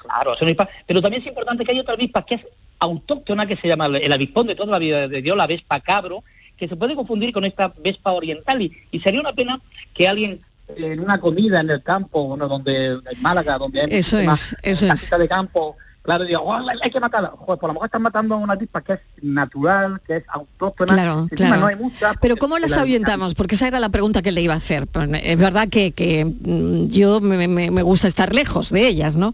claro, 0.01 0.33
es 0.33 0.41
una 0.41 0.49
avispa. 0.49 0.69
Pero 0.85 1.01
también 1.01 1.21
es 1.21 1.27
importante 1.27 1.63
que 1.65 1.71
hay 1.71 1.79
otra 1.79 1.93
avispa 1.93 2.25
que 2.25 2.35
es 2.35 2.41
autóctona, 2.79 3.45
que 3.45 3.55
se 3.57 3.67
llama 3.67 3.85
el 3.87 4.11
avispón 4.11 4.47
de 4.47 4.55
toda 4.55 4.71
la 4.71 4.79
vida 4.79 5.07
de 5.07 5.21
Dios, 5.21 5.35
la 5.37 5.47
vespa 5.47 5.79
cabro, 5.79 6.23
que 6.57 6.67
se 6.67 6.75
puede 6.75 6.95
confundir 6.95 7.31
con 7.33 7.45
esta 7.45 7.73
vespa 7.77 8.11
oriental. 8.11 8.61
Y, 8.61 8.71
y 8.91 8.99
sería 8.99 9.19
una 9.21 9.33
pena 9.33 9.59
que 9.93 10.07
alguien 10.07 10.41
en 10.75 10.99
una 10.99 11.19
comida 11.19 11.59
en 11.61 11.69
el 11.69 11.83
campo, 11.83 12.25
bueno, 12.25 12.47
donde 12.47 12.93
en 12.93 13.21
Málaga, 13.21 13.57
donde 13.57 13.81
hay 13.81 13.87
Eso 13.91 14.17
es, 14.17 14.55
eso 14.63 14.85
es. 14.85 14.91
casita 14.91 15.17
de 15.17 15.27
campo, 15.27 15.77
claro, 16.05 16.23
digo, 16.23 16.41
"Oh, 16.43 16.53
hay, 16.53 16.89
que 16.91 16.99
matarla. 16.99 17.33
Joder, 17.35 17.59
por 17.59 17.67
lo 17.69 17.73
mejor 17.73 17.87
están 17.87 18.01
matando 18.03 18.35
a 18.35 18.37
una 18.37 18.53
avispa 18.53 18.81
que 18.81 18.93
es 18.93 18.99
natural, 19.21 19.99
que 20.07 20.17
es 20.17 20.23
autóctona. 20.29 20.93
Claro, 20.93 21.27
claro. 21.35 21.57
no 21.61 21.67
hay 21.67 21.75
mucha, 21.75 22.13
Pero 22.21 22.37
¿cómo 22.37 22.57
las 22.59 22.71
la- 22.71 22.81
ahuyentamos? 22.81 23.35
Porque 23.35 23.55
esa 23.55 23.67
era 23.67 23.79
la 23.79 23.89
pregunta 23.89 24.21
que 24.21 24.31
le 24.31 24.41
iba 24.41 24.53
a 24.53 24.57
hacer. 24.57 24.87
Pues, 24.87 25.09
Es 25.23 25.37
verdad 25.37 25.67
que, 25.67 25.91
que, 25.91 26.23
mm, 26.25 26.87
yo 26.87 27.19
me, 27.21 27.47
me- 27.47 27.71
me 27.71 27.81
gusta 27.81 28.07
estar 28.07 28.33
lejos 28.33 28.69
de 28.69 28.87
ellas, 28.87 29.15
¿no? 29.15 29.33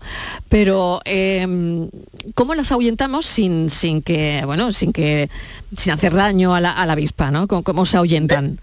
Pero 0.50 1.02
eh, 1.06 1.90
¿cómo 2.36 2.56
las 2.56 2.72
ahuyentamos 2.72 3.26
sin, 3.26 3.70
sin 3.70 4.02
que, 4.02 4.42
bueno, 4.46 4.72
sin 4.72 4.94
que, 4.94 5.30
sin 5.78 5.94
hacer 5.94 6.14
daño 6.14 6.56
a 6.56 6.62
la, 6.62 6.72
a 6.72 6.86
la 6.86 6.94
avispa, 6.94 7.32
¿no? 7.32 7.48
¿Cómo, 7.48 7.64
cómo 7.64 7.86
se 7.86 7.98
ahuyentan? 7.98 8.60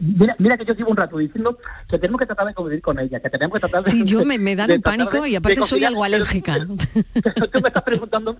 Mira, 0.00 0.34
mira 0.38 0.56
que 0.56 0.64
yo 0.64 0.74
llevo 0.74 0.90
un 0.90 0.96
rato 0.96 1.18
diciendo 1.18 1.58
que 1.88 1.98
tenemos 1.98 2.18
que 2.18 2.26
tratar 2.26 2.46
de 2.46 2.54
convivir 2.54 2.82
con 2.82 2.98
ella, 2.98 3.20
que 3.20 3.30
tenemos 3.30 3.54
que 3.54 3.60
tratar 3.60 3.82
de... 3.84 3.90
Sí, 3.90 4.04
yo 4.04 4.24
me, 4.24 4.38
me 4.38 4.56
dan 4.56 4.68
de 4.68 4.76
un 4.76 4.82
pánico 4.82 5.20
de- 5.22 5.30
y 5.30 5.36
aparte 5.36 5.60
soy 5.64 5.84
algo 5.84 6.02
pero 6.02 6.14
alérgica. 6.16 6.58
Tú 6.66 7.60
me 7.60 7.68
estás 7.68 7.82
preguntando. 7.82 8.36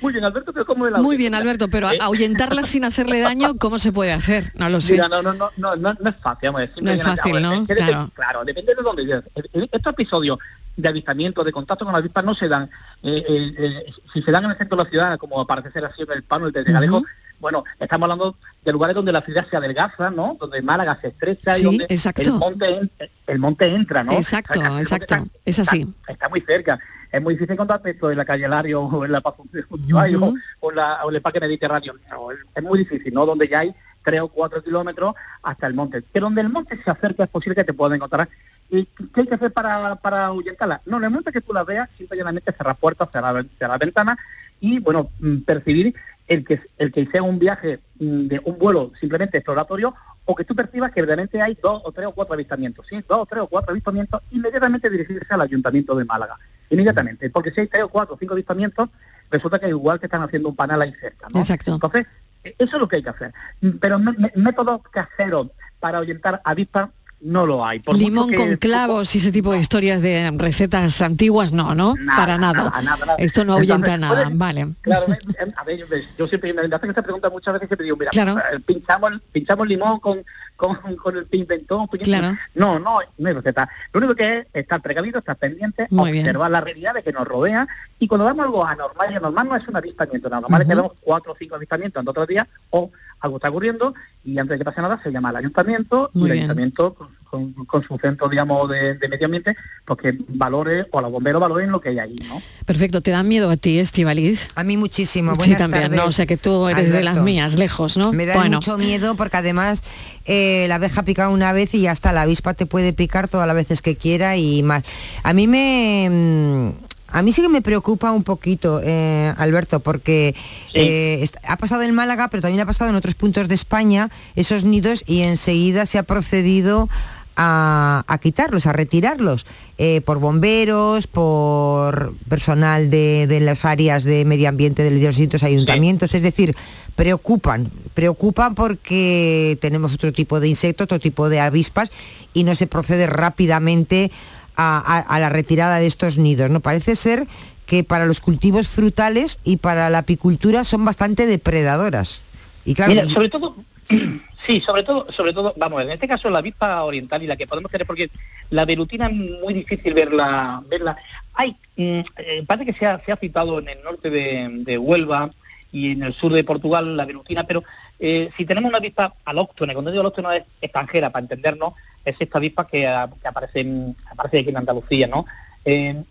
Muy 0.00 0.12
bien, 0.12 0.24
Alberto, 0.24 0.52
pero 0.52 0.64
¿cómo 0.66 0.84
me 0.84 0.90
la 0.90 0.98
Muy 0.98 1.16
bien, 1.16 1.34
Alberto, 1.34 1.68
pero 1.68 1.90
Eh, 1.90 1.98
ahuyentarlas 2.00 2.68
sin 2.68 2.84
hacerle 2.84 3.20
daño, 3.20 3.56
¿cómo 3.56 3.78
se 3.78 3.92
puede 3.92 4.12
hacer? 4.12 4.52
No 4.54 4.68
lo 4.68 4.80
sé. 4.80 4.92
Mira, 4.94 5.08
no, 5.08 5.22
no, 5.22 5.32
no, 5.34 5.50
no, 5.56 5.76
no, 5.76 5.90
es 5.90 6.16
fácil, 6.22 6.48
vamos 6.48 6.58
a 6.62 6.66
decir, 6.66 6.82
No 6.82 6.90
es 6.90 7.02
fácil, 7.02 7.32
ver, 7.32 7.42
¿no? 7.42 7.50
depende- 7.50 7.76
Claro. 7.86 8.10
claro, 8.14 8.44
depende 8.44 8.74
de 8.74 8.82
dónde 8.82 9.04
vivas. 9.04 9.24
En 9.52 9.68
Estos 9.72 9.92
episodios 9.92 10.38
de 10.76 10.88
avistamiento, 10.88 11.44
de 11.44 11.52
contacto 11.52 11.84
con 11.84 11.92
las 11.92 12.00
avispas 12.00 12.24
no 12.24 12.34
se 12.34 12.48
dan. 12.48 12.64
Eh, 13.02 13.24
eh, 13.28 13.54
eh, 13.58 13.92
si 14.12 14.22
se 14.22 14.30
dan 14.30 14.44
en 14.44 14.52
el 14.52 14.56
centro 14.56 14.76
de 14.78 14.84
la 14.84 14.90
ciudad, 14.90 15.18
como 15.18 15.46
parece 15.46 15.70
ser 15.72 15.84
así 15.84 16.02
en 16.02 16.12
el 16.12 16.22
Pano, 16.22 16.46
el 16.46 16.52
de 16.52 16.62
Galejo, 16.64 17.02
bueno, 17.40 17.64
estamos 17.78 18.04
hablando 18.06 18.36
de 18.64 18.72
lugares 18.72 18.94
donde 18.94 19.12
la 19.12 19.22
ciudad 19.22 19.46
se 19.48 19.56
adelgaza, 19.56 20.10
¿no? 20.10 20.36
Donde 20.38 20.62
Málaga 20.62 20.98
se 21.00 21.08
estrecha 21.08 21.58
y 21.58 21.62
donde 21.62 21.86
exacto. 21.88 22.22
el 22.22 22.32
monte, 22.32 22.68
en- 22.68 22.90
el 23.26 23.38
monte 23.38 23.66
entra, 23.74 24.04
¿no? 24.04 24.12
Exacto, 24.12 24.58
O 24.58 24.62
sea, 24.62 24.72
el 24.74 24.80
exacto. 24.80 25.26
Es 25.44 25.58
así. 25.58 25.80
Está, 26.00 26.12
está 26.12 26.28
muy 26.28 26.40
cerca. 26.42 26.78
Es 27.10 27.20
muy 27.20 27.34
difícil 27.34 27.54
encontrar 27.54 27.80
esto 27.84 28.10
en 28.10 28.16
la 28.18 28.24
calle 28.24 28.46
Lario 28.48 28.82
o 28.82 29.04
en 29.04 29.10
la 29.12 29.20
Paz 29.20 29.34
de 29.52 29.62
Jundiaí, 29.62 30.14
o- 30.60 30.70
la- 30.70 31.00
o 31.04 31.08
en 31.10 31.16
el 31.16 31.22
Parque 31.22 31.40
Mediterráneo. 31.40 31.94
No, 32.10 32.30
es- 32.30 32.38
es 32.54 32.62
muy 32.62 32.78
difícil, 32.78 33.12
¿no? 33.12 33.26
Donde 33.26 33.48
ya 33.48 33.60
hay 33.60 33.74
tres 34.04 34.20
o 34.20 34.28
cuatro 34.28 34.62
kilómetros 34.62 35.14
hasta 35.42 35.66
el 35.66 35.74
monte. 35.74 36.02
Pero 36.12 36.26
donde 36.26 36.40
el 36.42 36.48
monte 36.50 36.78
se 36.82 36.90
acerca 36.90 37.24
es 37.24 37.30
posible 37.30 37.56
que 37.56 37.64
te 37.64 37.74
puedan 37.74 37.96
encontrar. 37.96 38.28
¿Y 38.70 38.84
qué 38.86 39.22
hay 39.22 39.26
que 39.26 39.34
hacer 39.34 39.52
para, 39.52 39.96
para 39.96 40.26
ahuyentarla? 40.26 40.80
No, 40.86 40.98
en 40.98 41.04
el 41.04 41.10
momento 41.10 41.32
que 41.32 41.40
tú 41.40 41.52
la 41.52 41.64
veas, 41.64 41.88
simplemente 41.98 42.52
cerrar 42.52 42.76
puertas, 42.76 43.08
cerrar, 43.12 43.44
cerrar 43.58 43.78
ventanas 43.80 44.16
y, 44.60 44.78
bueno, 44.78 45.10
mm, 45.18 45.38
percibir 45.38 45.92
el 46.30 46.44
que, 46.44 46.60
el 46.78 46.92
que 46.92 47.06
sea 47.06 47.22
un 47.22 47.38
viaje 47.38 47.80
mm, 47.98 48.26
de 48.28 48.40
un 48.44 48.56
vuelo 48.58 48.92
simplemente 48.98 49.36
exploratorio 49.38 49.94
o 50.24 50.34
que 50.36 50.44
tú 50.44 50.54
percibas 50.54 50.92
que 50.92 51.02
realmente 51.02 51.42
hay 51.42 51.58
dos 51.60 51.82
o 51.84 51.90
tres 51.92 52.06
o 52.06 52.12
cuatro 52.12 52.34
avistamientos, 52.34 52.86
¿sí? 52.88 52.96
Dos 53.08 53.18
o 53.18 53.26
tres 53.26 53.42
o 53.42 53.48
cuatro 53.48 53.72
avistamientos, 53.72 54.22
inmediatamente 54.30 54.88
dirigirse 54.88 55.26
al 55.34 55.40
Ayuntamiento 55.40 55.94
de 55.96 56.04
Málaga. 56.04 56.36
Inmediatamente, 56.70 57.30
porque 57.30 57.50
si 57.50 57.62
hay 57.62 57.66
tres 57.66 57.82
o 57.82 57.88
cuatro 57.88 58.14
o 58.14 58.18
cinco 58.18 58.34
avistamientos, 58.34 58.88
resulta 59.28 59.58
que 59.58 59.68
igual 59.68 59.98
que 59.98 60.06
están 60.06 60.22
haciendo 60.22 60.48
un 60.48 60.54
panel 60.56 60.80
ahí 60.82 60.94
cerca, 60.94 61.26
¿no? 61.34 61.40
Exacto. 61.40 61.74
Entonces, 61.74 62.06
eh, 62.44 62.54
eso 62.58 62.76
es 62.76 62.80
lo 62.80 62.86
que 62.86 62.96
hay 62.96 63.02
que 63.02 63.10
hacer. 63.10 63.34
Mm, 63.60 63.70
Pero 63.80 63.98
mé- 63.98 64.14
mé- 64.16 64.32
métodos 64.36 64.82
caseros 64.92 65.48
para 65.80 65.98
ahuyentar 65.98 66.40
avispas 66.44 66.90
no 67.22 67.46
lo 67.46 67.64
hay. 67.64 67.80
Por 67.80 67.96
Limón 67.96 68.28
que- 68.30 68.36
con 68.36 68.56
clavos 68.56 69.14
y 69.14 69.18
ese 69.18 69.30
tipo 69.30 69.52
de 69.52 69.58
historias 69.58 70.00
de 70.00 70.30
recetas 70.36 71.00
antiguas, 71.02 71.52
no, 71.52 71.74
¿no? 71.74 71.94
Para 72.16 72.38
nada. 72.38 72.70
nada, 72.82 72.96
nada. 72.96 73.14
Esto 73.18 73.44
no 73.44 73.54
ahuyenta 73.54 73.94
Entonces, 73.94 74.24
nada, 74.26 74.30
vale. 74.32 74.68
Claro, 74.80 75.06
me- 75.08 75.18
a 75.56 75.64
ver, 75.64 75.86
yo, 76.18 76.26
siempre 76.26 76.54
me 76.54 76.62
hacen 76.74 76.88
esta 76.90 77.02
pregunta 77.02 77.28
muchas 77.30 77.54
veces 77.54 77.68
siempre 77.68 77.84
digo, 77.84 77.96
mira, 77.96 78.10
Claro. 78.10 78.38
eh, 78.38 78.58
pinchamos, 78.64 79.12
pinchamos 79.32 79.68
limón 79.68 80.00
con, 80.00 80.24
con, 80.56 80.76
con 80.96 81.16
el 81.16 81.26
pimentón. 81.26 81.86
Claro. 81.88 82.36
No, 82.54 82.78
no, 82.78 82.98
no 83.18 83.28
hay 83.28 83.34
receta. 83.34 83.68
Lo 83.92 83.98
único 83.98 84.14
que 84.14 84.38
es 84.38 84.46
estar 84.54 84.80
precavido, 84.80 85.18
estar 85.18 85.36
pendiente, 85.36 85.86
Muy 85.90 86.12
bien. 86.12 86.24
observar 86.24 86.50
la 86.50 86.60
realidad 86.60 86.94
de 86.94 87.02
que 87.02 87.12
nos 87.12 87.26
rodea 87.26 87.66
y 87.98 88.06
cuando 88.08 88.24
vemos 88.24 88.44
algo 88.46 88.64
anormal, 88.66 89.12
y 89.12 89.16
anormal 89.16 89.48
no 89.48 89.56
es 89.56 89.68
un 89.68 89.76
avistamiento, 89.76 90.28
nada 90.30 90.40
normal 90.40 90.62
es 90.62 90.68
que 90.68 90.74
vemos 90.74 90.92
cuatro 91.00 91.32
o 91.32 91.36
cinco 91.38 91.56
avistamientos 91.56 92.02
en 92.02 92.08
otros 92.08 92.26
días 92.26 92.46
o 92.70 92.90
algo 93.20 93.36
está 93.36 93.50
ocurriendo 93.50 93.94
y 94.24 94.38
antes 94.38 94.54
de 94.54 94.58
que 94.58 94.64
pase 94.64 94.80
nada 94.80 94.98
se 95.02 95.10
llama 95.10 95.28
al 95.28 95.36
ayuntamiento 95.36 96.10
Muy 96.14 96.22
y 96.22 96.26
el 96.26 96.32
bien. 96.32 96.44
ayuntamiento 96.44 96.94
con, 96.94 97.08
con- 97.24 97.52
con 97.66 97.82
su 97.86 97.96
centro, 97.98 98.28
digamos, 98.28 98.68
de, 98.68 98.94
de 98.94 99.08
medio 99.08 99.26
ambiente, 99.26 99.54
pues 99.84 99.98
que 100.00 100.18
valore 100.28 100.86
o 100.90 101.00
los 101.00 101.10
bomberos 101.12 101.40
valoren 101.40 101.70
lo 101.70 101.80
que 101.80 101.90
hay 101.90 101.98
ahí, 102.00 102.16
¿no? 102.28 102.42
Perfecto, 102.66 103.00
¿te 103.02 103.12
da 103.12 103.22
miedo 103.22 103.50
a 103.50 103.56
ti, 103.56 103.78
Estivaliz? 103.78 104.48
A 104.56 104.64
mí 104.64 104.76
muchísimo. 104.76 105.32
Sí, 105.32 105.38
Buenas 105.38 105.58
también, 105.58 105.82
tardes, 105.84 105.96
no, 105.98 106.06
o 106.06 106.10
sea 106.12 106.26
que 106.26 106.36
tú 106.36 106.68
eres 106.68 106.90
de 106.92 107.02
las 107.04 107.18
mías, 107.22 107.54
lejos, 107.54 107.96
¿no? 107.96 108.12
Me 108.12 108.26
da 108.26 108.34
bueno, 108.34 108.56
mucho 108.58 108.78
miedo 108.78 109.14
porque 109.14 109.36
además 109.36 109.82
eh, 110.24 110.66
la 110.68 110.74
abeja 110.76 111.04
pica 111.04 111.28
una 111.28 111.52
vez 111.52 111.72
y 111.74 111.82
ya 111.82 111.92
está, 111.92 112.12
la 112.12 112.22
avispa 112.22 112.54
te 112.54 112.66
puede 112.66 112.92
picar 112.92 113.28
todas 113.28 113.46
las 113.46 113.54
veces 113.56 113.80
que 113.82 113.96
quiera 113.96 114.36
y 114.36 114.62
más. 114.62 114.82
A 115.22 115.32
mí 115.32 115.46
me... 115.46 116.08
mm, 116.10 116.89
A 117.12 117.22
mí 117.22 117.32
sí 117.32 117.42
que 117.42 117.48
me 117.48 117.62
preocupa 117.62 118.12
un 118.12 118.22
poquito, 118.22 118.80
eh, 118.82 119.32
Alberto, 119.36 119.80
porque 119.80 120.34
eh, 120.74 121.26
ha 121.46 121.56
pasado 121.56 121.82
en 121.82 121.94
Málaga, 121.94 122.28
pero 122.28 122.42
también 122.42 122.60
ha 122.60 122.66
pasado 122.66 122.90
en 122.90 122.96
otros 122.96 123.14
puntos 123.14 123.48
de 123.48 123.54
España, 123.54 124.10
esos 124.36 124.64
nidos, 124.64 125.02
y 125.06 125.22
enseguida 125.22 125.86
se 125.86 125.98
ha 125.98 126.02
procedido 126.04 126.88
a, 127.36 128.04
a 128.06 128.18
quitarlos, 128.18 128.66
a 128.66 128.72
retirarlos, 128.72 129.46
eh, 129.78 130.02
por 130.02 130.18
bomberos, 130.18 131.06
por 131.06 132.14
personal 132.28 132.90
de, 132.90 133.26
de 133.26 133.40
las 133.40 133.64
áreas 133.64 134.04
de 134.04 134.24
medio 134.24 134.48
ambiente 134.48 134.82
de 134.82 134.90
los 134.90 135.00
distintos 135.00 135.42
ayuntamientos. 135.42 136.14
Es 136.14 136.22
decir, 136.22 136.54
preocupan, 136.96 137.70
preocupan 137.94 138.54
porque 138.54 139.56
tenemos 139.60 139.94
otro 139.94 140.12
tipo 140.12 140.38
de 140.38 140.48
insectos, 140.48 140.84
otro 140.84 141.00
tipo 141.00 141.28
de 141.28 141.40
avispas 141.40 141.90
y 142.34 142.44
no 142.44 142.54
se 142.54 142.66
procede 142.66 143.06
rápidamente 143.06 144.10
a, 144.10 144.39
a- 144.68 144.98
a 145.00 145.18
la 145.18 145.28
retirada 145.28 145.78
de 145.78 145.86
estos 145.86 146.18
nidos. 146.18 146.50
¿no? 146.50 146.60
Parece 146.60 146.94
ser 146.96 147.26
que 147.66 147.84
para 147.84 148.04
los 148.06 148.20
cultivos 148.20 148.68
frutales 148.68 149.38
y 149.44 149.58
para 149.58 149.90
la 149.90 149.98
apicultura 149.98 150.64
son 150.64 150.84
bastante 150.84 151.26
depredadoras. 151.26 152.22
Y 152.64 152.74
claro, 152.74 152.92
Mira, 152.92 153.08
sobre 153.08 153.28
todo, 153.28 153.56
sí, 154.46 154.60
sobre 154.60 154.82
todo, 154.82 155.06
sobre 155.12 155.32
todo, 155.32 155.54
vamos, 155.56 155.82
en 155.82 155.90
este 155.90 156.08
caso 156.08 156.28
la 156.30 156.40
avispa 156.40 156.82
oriental 156.82 157.22
y 157.22 157.26
la 157.26 157.36
que 157.36 157.46
podemos 157.46 157.70
tener, 157.70 157.86
porque 157.86 158.10
la 158.50 158.64
velutina 158.64 159.06
es 159.06 159.12
muy 159.14 159.54
difícil 159.54 159.94
verla, 159.94 160.62
verla. 160.68 160.96
Hay, 161.34 161.50
mm, 161.76 162.00
eh, 162.16 162.44
parece 162.46 162.72
que 162.72 162.78
se 162.78 162.86
ha, 162.86 163.00
se 163.04 163.12
ha 163.12 163.16
citado 163.16 163.60
en 163.60 163.68
el 163.68 163.82
norte 163.82 164.10
de, 164.10 164.48
de 164.64 164.76
Huelva 164.78 165.30
y 165.72 165.92
en 165.92 166.02
el 166.02 166.12
sur 166.12 166.32
de 166.32 166.42
Portugal 166.42 166.96
la 166.96 167.04
velutina, 167.04 167.44
pero 167.44 167.62
eh, 168.00 168.30
si 168.36 168.44
tenemos 168.44 168.68
una 168.68 168.78
avispa 168.78 169.14
alóctona, 169.24 169.72
cuando 169.74 169.92
digo 169.92 170.00
alóctona 170.00 170.36
es 170.36 170.44
extranjera, 170.60 171.10
para 171.10 171.22
entendernos, 171.22 171.74
es 172.04 172.16
esta 172.18 172.38
avispa 172.38 172.66
que, 172.66 172.86
ah, 172.86 173.08
aparece, 173.24 173.66
aparece 174.10 174.38
aquí 174.40 174.48
en 174.50 174.56
Andalucía, 174.56 175.06
¿no? 175.06 175.26
Eh, 175.64 176.02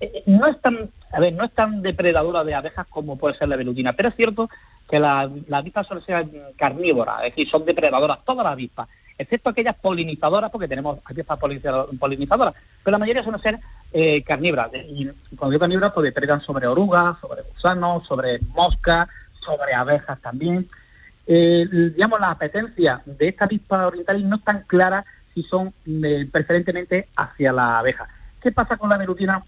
eh, 0.00 0.22
no 0.26 0.46
es 0.46 0.60
tan, 0.60 0.90
a 1.12 1.20
ver, 1.20 1.32
no 1.32 1.44
es 1.44 1.52
tan 1.52 1.82
depredadora 1.82 2.44
de 2.44 2.54
abejas 2.54 2.86
como 2.88 3.16
puede 3.16 3.36
ser 3.36 3.48
la 3.48 3.56
velutina, 3.56 3.92
pero 3.92 4.08
es 4.10 4.16
cierto 4.16 4.50
que 4.88 4.98
la- 5.00 5.30
las 5.48 5.60
avispas 5.60 5.86
suelen 5.86 6.04
ser 6.04 6.26
carnívoras, 6.56 7.16
es 7.24 7.30
decir, 7.30 7.48
son 7.48 7.64
depredadoras 7.64 8.24
todas 8.24 8.44
las 8.44 8.52
avispas, 8.52 8.88
excepto 9.18 9.50
aquellas 9.50 9.74
polinizadoras, 9.76 10.50
porque 10.50 10.68
tenemos 10.68 10.98
avispas 11.04 11.38
poliniza- 11.38 11.86
polinizadoras, 11.98 12.54
pero 12.84 12.92
la 12.92 12.98
mayoría 12.98 13.22
suelen 13.22 13.42
ser 13.42 13.58
eh, 13.92 14.22
carnívoras. 14.24 14.68
Y 14.88 15.06
cuando 15.36 15.50
digo 15.52 15.60
carnívoras, 15.60 15.92
pues 15.92 16.04
depredan 16.04 16.40
sobre 16.42 16.66
orugas, 16.66 17.16
sobre 17.20 17.42
gusanos, 17.42 18.06
sobre 18.06 18.40
moscas, 18.40 19.06
sobre 19.40 19.72
abejas 19.74 20.20
también. 20.20 20.68
Digamos, 21.26 22.20
la 22.20 22.30
apetencia 22.32 23.00
de 23.06 23.28
esta 23.28 23.46
avispa 23.46 23.86
oriental 23.86 24.28
no 24.28 24.36
es 24.36 24.44
tan 24.44 24.62
clara 24.64 25.04
si 25.36 25.42
son 25.42 25.72
eh, 25.84 26.26
preferentemente 26.32 27.10
hacia 27.14 27.52
la 27.52 27.78
abeja. 27.78 28.08
¿Qué 28.40 28.52
pasa 28.52 28.78
con 28.78 28.88
la 28.88 28.96
velutina 28.96 29.44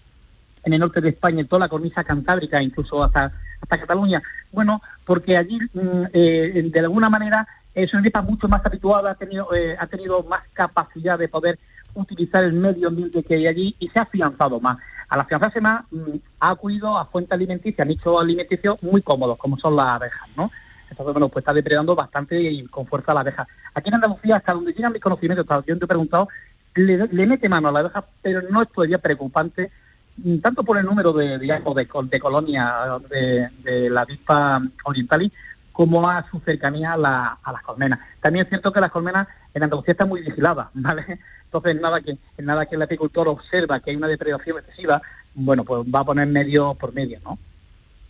en 0.63 0.73
el 0.73 0.79
norte 0.79 1.01
de 1.01 1.09
España, 1.09 1.41
en 1.41 1.47
toda 1.47 1.61
la 1.61 1.67
cornisa 1.67 2.03
cantábrica, 2.03 2.61
incluso 2.61 3.03
hasta, 3.03 3.33
hasta 3.59 3.79
Cataluña? 3.79 4.21
Bueno, 4.51 4.83
porque 5.03 5.35
allí, 5.35 5.57
mm, 5.73 6.03
eh, 6.13 6.69
de 6.71 6.79
alguna 6.79 7.09
manera, 7.09 7.47
es 7.73 7.91
una 7.91 8.01
avispa 8.01 8.21
mucho 8.21 8.47
más 8.47 8.63
habituada, 8.63 9.11
ha 9.11 9.15
tenido, 9.15 9.51
eh, 9.55 9.75
ha 9.79 9.87
tenido 9.87 10.21
más 10.23 10.41
capacidad 10.53 11.17
de 11.17 11.27
poder 11.27 11.57
utilizar 11.95 12.43
el 12.43 12.53
medio 12.53 12.89
ambiente 12.89 13.23
que 13.23 13.33
hay 13.33 13.47
allí 13.47 13.75
y 13.79 13.89
se 13.89 13.97
ha 13.97 14.03
afianzado 14.03 14.59
más. 14.59 14.77
Al 15.07 15.21
afianzarse 15.21 15.59
más, 15.59 15.85
mm, 15.89 16.17
ha 16.39 16.51
acudido 16.51 16.99
a 16.99 17.05
fuentes 17.05 17.31
alimenticias, 17.31 17.83
a 17.83 17.87
nichos 17.87 18.21
alimenticios 18.21 18.81
muy 18.83 19.01
cómodos, 19.01 19.39
como 19.39 19.57
son 19.57 19.75
las 19.75 19.87
abejas, 19.87 20.29
¿no? 20.37 20.51
Entonces, 20.91 21.13
bueno, 21.13 21.29
pues 21.29 21.41
está 21.41 21.53
depredando 21.53 21.95
bastante 21.95 22.39
y 22.39 22.63
con 22.67 22.85
fuerza 22.85 23.13
la 23.15 23.21
abeja. 23.21 23.47
Aquí 23.79 23.89
en 23.89 23.95
Andalucía, 23.95 24.37
hasta 24.37 24.53
donde 24.53 24.73
llegan 24.73 24.93
mis 24.93 25.01
conocimientos, 25.01 25.43
hasta 25.43 25.55
donde 25.55 25.69
yo 25.73 25.77
te 25.79 25.85
he 25.85 25.87
preguntado, 25.87 26.27
le, 26.75 27.27
mete 27.27 27.49
mano 27.49 27.67
a 27.67 27.71
la 27.71 27.79
abeja, 27.79 28.05
pero 28.21 28.41
no 28.49 28.61
es 28.61 28.69
todavía 28.71 28.97
preocupante, 28.99 29.71
mm, 30.17 30.37
tanto 30.39 30.63
por 30.63 30.77
el 30.77 30.85
número 30.85 31.11
de, 31.13 31.37
digamos, 31.39 31.75
de, 31.75 31.87
de 32.03 32.19
colonias 32.19 32.73
de 33.09 33.89
la 33.89 34.01
avispa 34.01 34.61
orientalis, 34.85 35.31
como 35.71 36.07
a 36.09 36.25
su 36.29 36.39
cercanía 36.41 36.93
a, 36.93 36.97
la- 36.97 37.37
a 37.41 37.51
las 37.53 37.61
colmenas. 37.63 37.99
También 38.21 38.43
es 38.45 38.49
cierto 38.49 38.71
que 38.73 38.81
las 38.81 38.91
colmenas 38.91 39.27
en 39.53 39.63
Andalucía 39.63 39.93
están 39.93 40.09
muy 40.09 40.21
vigiladas, 40.21 40.67
¿vale? 40.73 41.19
Entonces, 41.45 41.79
nada 41.81 42.01
que, 42.01 42.17
nada 42.37 42.65
que 42.65 42.75
el 42.75 42.81
apicultor 42.81 43.27
observa 43.29 43.79
que 43.79 43.91
hay 43.91 43.95
una 43.95 44.07
depredación 44.07 44.57
excesiva, 44.59 45.01
bueno, 45.33 45.63
pues 45.63 45.81
va 45.83 46.01
a 46.01 46.03
poner 46.03 46.27
medio 46.27 46.73
por 46.75 46.93
medio, 46.93 47.19
¿no? 47.23 47.39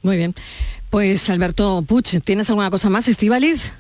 Muy 0.02 0.18
bien. 0.18 0.34
Pues 0.90 1.30
Alberto 1.30 1.84
Puch, 1.88 2.20
¿tienes 2.24 2.50
alguna 2.50 2.70
cosa 2.72 2.90
más, 2.90 3.08
Estivaliz? 3.08 3.72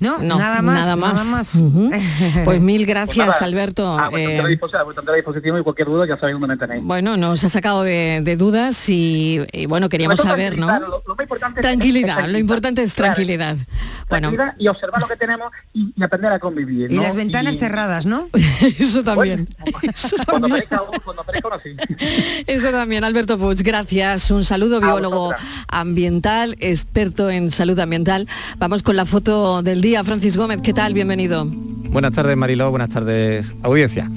No, 0.00 0.18
nada 0.18 0.60
más, 0.60 0.80
Nada 0.80 0.96
más. 0.96 1.14
nada 1.14 1.24
más. 1.24 2.04
Pues 2.44 2.60
mil 2.60 2.84
gracias, 2.84 3.16
Pues 3.16 3.28
nada. 3.40 3.44
Alberto. 3.46 3.96
Ah, 3.98 4.08
bueno, 4.10 4.28
Eh, 4.30 4.40
a 4.40 4.46
disposición, 4.48 4.80
a 4.80 4.84
vuestra 4.84 5.14
disposición 5.14 5.58
y 5.58 5.62
cualquier 5.62 5.88
duda 5.88 6.06
ya 6.06 6.18
sabéis 6.18 6.34
dónde 6.34 6.48
me 6.48 6.56
tenéis. 6.56 6.82
bueno, 6.84 7.16
nos 7.16 7.42
ha 7.44 7.48
sacado 7.48 7.82
de, 7.84 8.20
de 8.22 8.36
dudas 8.36 8.88
y, 8.88 9.40
y 9.52 9.66
bueno, 9.66 9.88
queríamos 9.88 10.18
saber, 10.18 10.58
¿no? 10.58 10.66
tranquilidad, 10.66 10.88
lo- 10.90 11.02
lo 11.06 11.14
más 11.14 11.22
importante 11.24 11.60
es- 11.60 11.62
Tranquilidad, 11.66 12.20
es 12.20 12.28
lo 12.28 12.38
importante 12.38 12.82
es 12.82 12.94
Claro. 12.94 13.14
tranquilidad. 13.14 13.56
Bueno, 14.08 14.28
Tranquilidad 14.28 14.54
y 14.58 14.68
observar 14.68 15.00
lo 15.00 15.08
que 15.08 15.16
tenemos 15.16 15.50
y, 15.72 15.92
y 15.96 16.02
aprender 16.02 16.32
a 16.32 16.38
convivir. 16.38 16.90
Y 16.92 16.96
¿no? 16.96 17.02
las 17.02 17.14
ventanas 17.14 17.54
Y- 17.54 17.58
cerradas, 17.58 18.04
¿no? 18.06 18.28
eso 18.78 19.02
también. 19.04 19.48
Cuando 20.28 20.48
aparezca 20.48 20.82
uno, 20.82 21.00
cuando 21.04 21.22
aparezca 21.22 21.48
uno, 21.48 21.60
sí. 21.62 21.76
Eso 22.46 22.70
también, 22.70 23.04
Alberto 23.04 23.38
Puig, 23.38 23.62
gracias. 23.62 24.30
Un 24.30 24.44
saludo, 24.44 24.80
biólogo 24.80 25.32
ambiental, 25.68 26.56
experto 26.60 27.30
en 27.30 27.50
salud 27.50 27.78
ambiental. 27.78 28.28
Vamos 28.58 28.82
con 28.82 28.96
la 28.96 29.06
foto 29.06 29.62
del 29.62 29.80
día. 29.84 30.02
Francis 30.02 30.38
Gómez, 30.38 30.60
¿qué 30.62 30.72
tal? 30.72 30.94
Bienvenido. 30.94 31.44
Buenas 31.44 32.12
tardes 32.12 32.38
Mariló, 32.38 32.70
buenas 32.70 32.88
tardes 32.88 33.54
audiencia. 33.62 34.10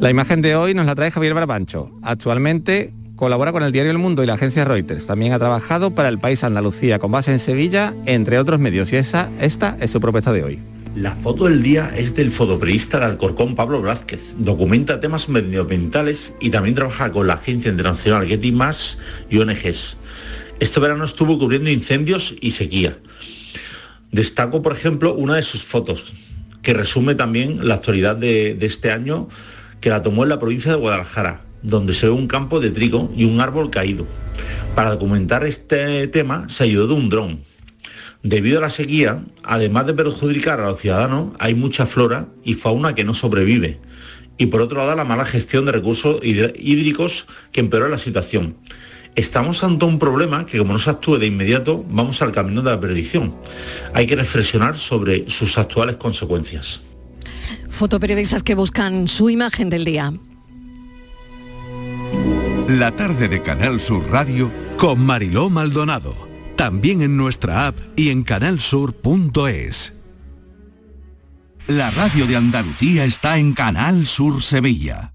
La 0.00 0.08
imagen 0.08 0.40
de 0.40 0.56
hoy 0.56 0.72
nos 0.72 0.86
la 0.86 0.94
trae 0.94 1.10
Javier 1.10 1.34
Barbancho. 1.34 1.90
Actualmente 2.00 2.94
colabora 3.16 3.52
con 3.52 3.62
el 3.62 3.70
diario 3.70 3.90
El 3.90 3.98
Mundo 3.98 4.22
y 4.22 4.26
la 4.26 4.34
agencia 4.34 4.64
Reuters. 4.64 5.06
También 5.06 5.34
ha 5.34 5.38
trabajado 5.38 5.94
para 5.94 6.08
el 6.08 6.18
país 6.18 6.42
Andalucía 6.42 6.98
con 6.98 7.12
base 7.12 7.32
en 7.32 7.38
Sevilla, 7.38 7.94
entre 8.06 8.38
otros 8.38 8.58
medios. 8.60 8.94
Y 8.94 8.96
esa, 8.96 9.30
esta 9.38 9.76
es 9.78 9.90
su 9.90 10.00
propuesta 10.00 10.32
de 10.32 10.42
hoy. 10.42 10.58
La 10.96 11.14
foto 11.14 11.44
del 11.44 11.62
día 11.62 11.92
es 11.94 12.14
del 12.14 12.30
fotoperiodista 12.30 12.98
de 12.98 13.04
Alcorcón 13.04 13.54
Pablo 13.54 13.82
Blázquez. 13.82 14.34
Documenta 14.38 15.00
temas 15.00 15.28
medioambientales 15.28 16.32
y 16.40 16.48
también 16.48 16.74
trabaja 16.74 17.12
con 17.12 17.26
la 17.26 17.34
Agencia 17.34 17.70
Internacional 17.70 18.26
Getty 18.26 18.52
Más 18.52 18.96
y 19.28 19.36
ONGs. 19.36 19.98
Este 20.60 20.80
verano 20.80 21.04
estuvo 21.04 21.38
cubriendo 21.38 21.68
incendios 21.68 22.34
y 22.40 22.52
sequía. 22.52 22.96
Destaco, 24.12 24.60
por 24.60 24.72
ejemplo, 24.72 25.14
una 25.14 25.36
de 25.36 25.42
sus 25.42 25.62
fotos, 25.62 26.12
que 26.62 26.74
resume 26.74 27.14
también 27.14 27.68
la 27.68 27.74
actualidad 27.74 28.16
de, 28.16 28.58
este 28.60 28.90
año, 28.90 29.28
que 29.80 29.90
la 29.90 30.02
tomó 30.02 30.24
en 30.24 30.30
la 30.30 30.40
provincia 30.40 30.72
de 30.72 30.78
Guadalajara, 30.78 31.42
donde 31.62 31.94
se 31.94 32.06
ve 32.06 32.12
un 32.12 32.26
campo 32.26 32.58
de 32.58 32.70
trigo 32.70 33.12
y 33.16 33.24
un 33.24 33.40
árbol 33.40 33.70
caído. 33.70 34.06
Para 34.74 34.90
documentar 34.90 35.44
este 35.44 36.08
tema 36.08 36.48
se 36.48 36.64
ayudó 36.64 36.88
de 36.88 36.94
un 36.94 37.08
dron. 37.08 37.40
Debido 38.22 38.58
a 38.58 38.62
la 38.62 38.70
sequía, 38.70 39.24
además 39.44 39.86
de 39.86 39.94
perjudicar 39.94 40.60
a 40.60 40.66
los 40.70 40.80
ciudadanos, 40.80 41.32
hay 41.38 41.54
mucha 41.54 41.86
flora 41.86 42.26
y 42.44 42.54
fauna 42.54 42.94
que 42.94 43.04
no 43.04 43.14
sobrevive. 43.14 43.78
Y 44.36 44.46
por 44.46 44.60
otro 44.60 44.78
lado, 44.78 44.96
la 44.96 45.04
mala 45.04 45.24
gestión 45.24 45.66
de 45.66 45.72
recursos 45.72 46.20
hídricos 46.22 47.26
que 47.52 47.60
empeoró 47.60 47.88
la 47.88 47.98
situación. 47.98 48.56
Estamos 49.16 49.64
ante 49.64 49.84
un 49.84 49.98
problema 49.98 50.46
que 50.46 50.58
como 50.58 50.72
no 50.72 50.78
se 50.78 50.90
actúe 50.90 51.18
de 51.18 51.26
inmediato, 51.26 51.84
vamos 51.88 52.22
al 52.22 52.32
camino 52.32 52.62
de 52.62 52.70
la 52.70 52.80
perdición. 52.80 53.34
Hay 53.92 54.06
que 54.06 54.16
reflexionar 54.16 54.78
sobre 54.78 55.28
sus 55.28 55.58
actuales 55.58 55.96
consecuencias. 55.96 56.80
Fotoperiodistas 57.68 58.42
que 58.42 58.54
buscan 58.54 59.08
su 59.08 59.30
imagen 59.30 59.70
del 59.70 59.84
día. 59.84 60.12
La 62.68 62.92
tarde 62.92 63.28
de 63.28 63.42
Canal 63.42 63.80
Sur 63.80 64.08
Radio 64.10 64.50
con 64.76 65.00
Mariló 65.00 65.50
Maldonado. 65.50 66.14
También 66.56 67.02
en 67.02 67.16
nuestra 67.16 67.66
app 67.66 67.76
y 67.96 68.10
en 68.10 68.22
canalsur.es. 68.22 69.94
La 71.66 71.90
radio 71.90 72.26
de 72.26 72.36
Andalucía 72.36 73.04
está 73.04 73.38
en 73.38 73.54
Canal 73.54 74.06
Sur 74.06 74.42
Sevilla. 74.42 75.14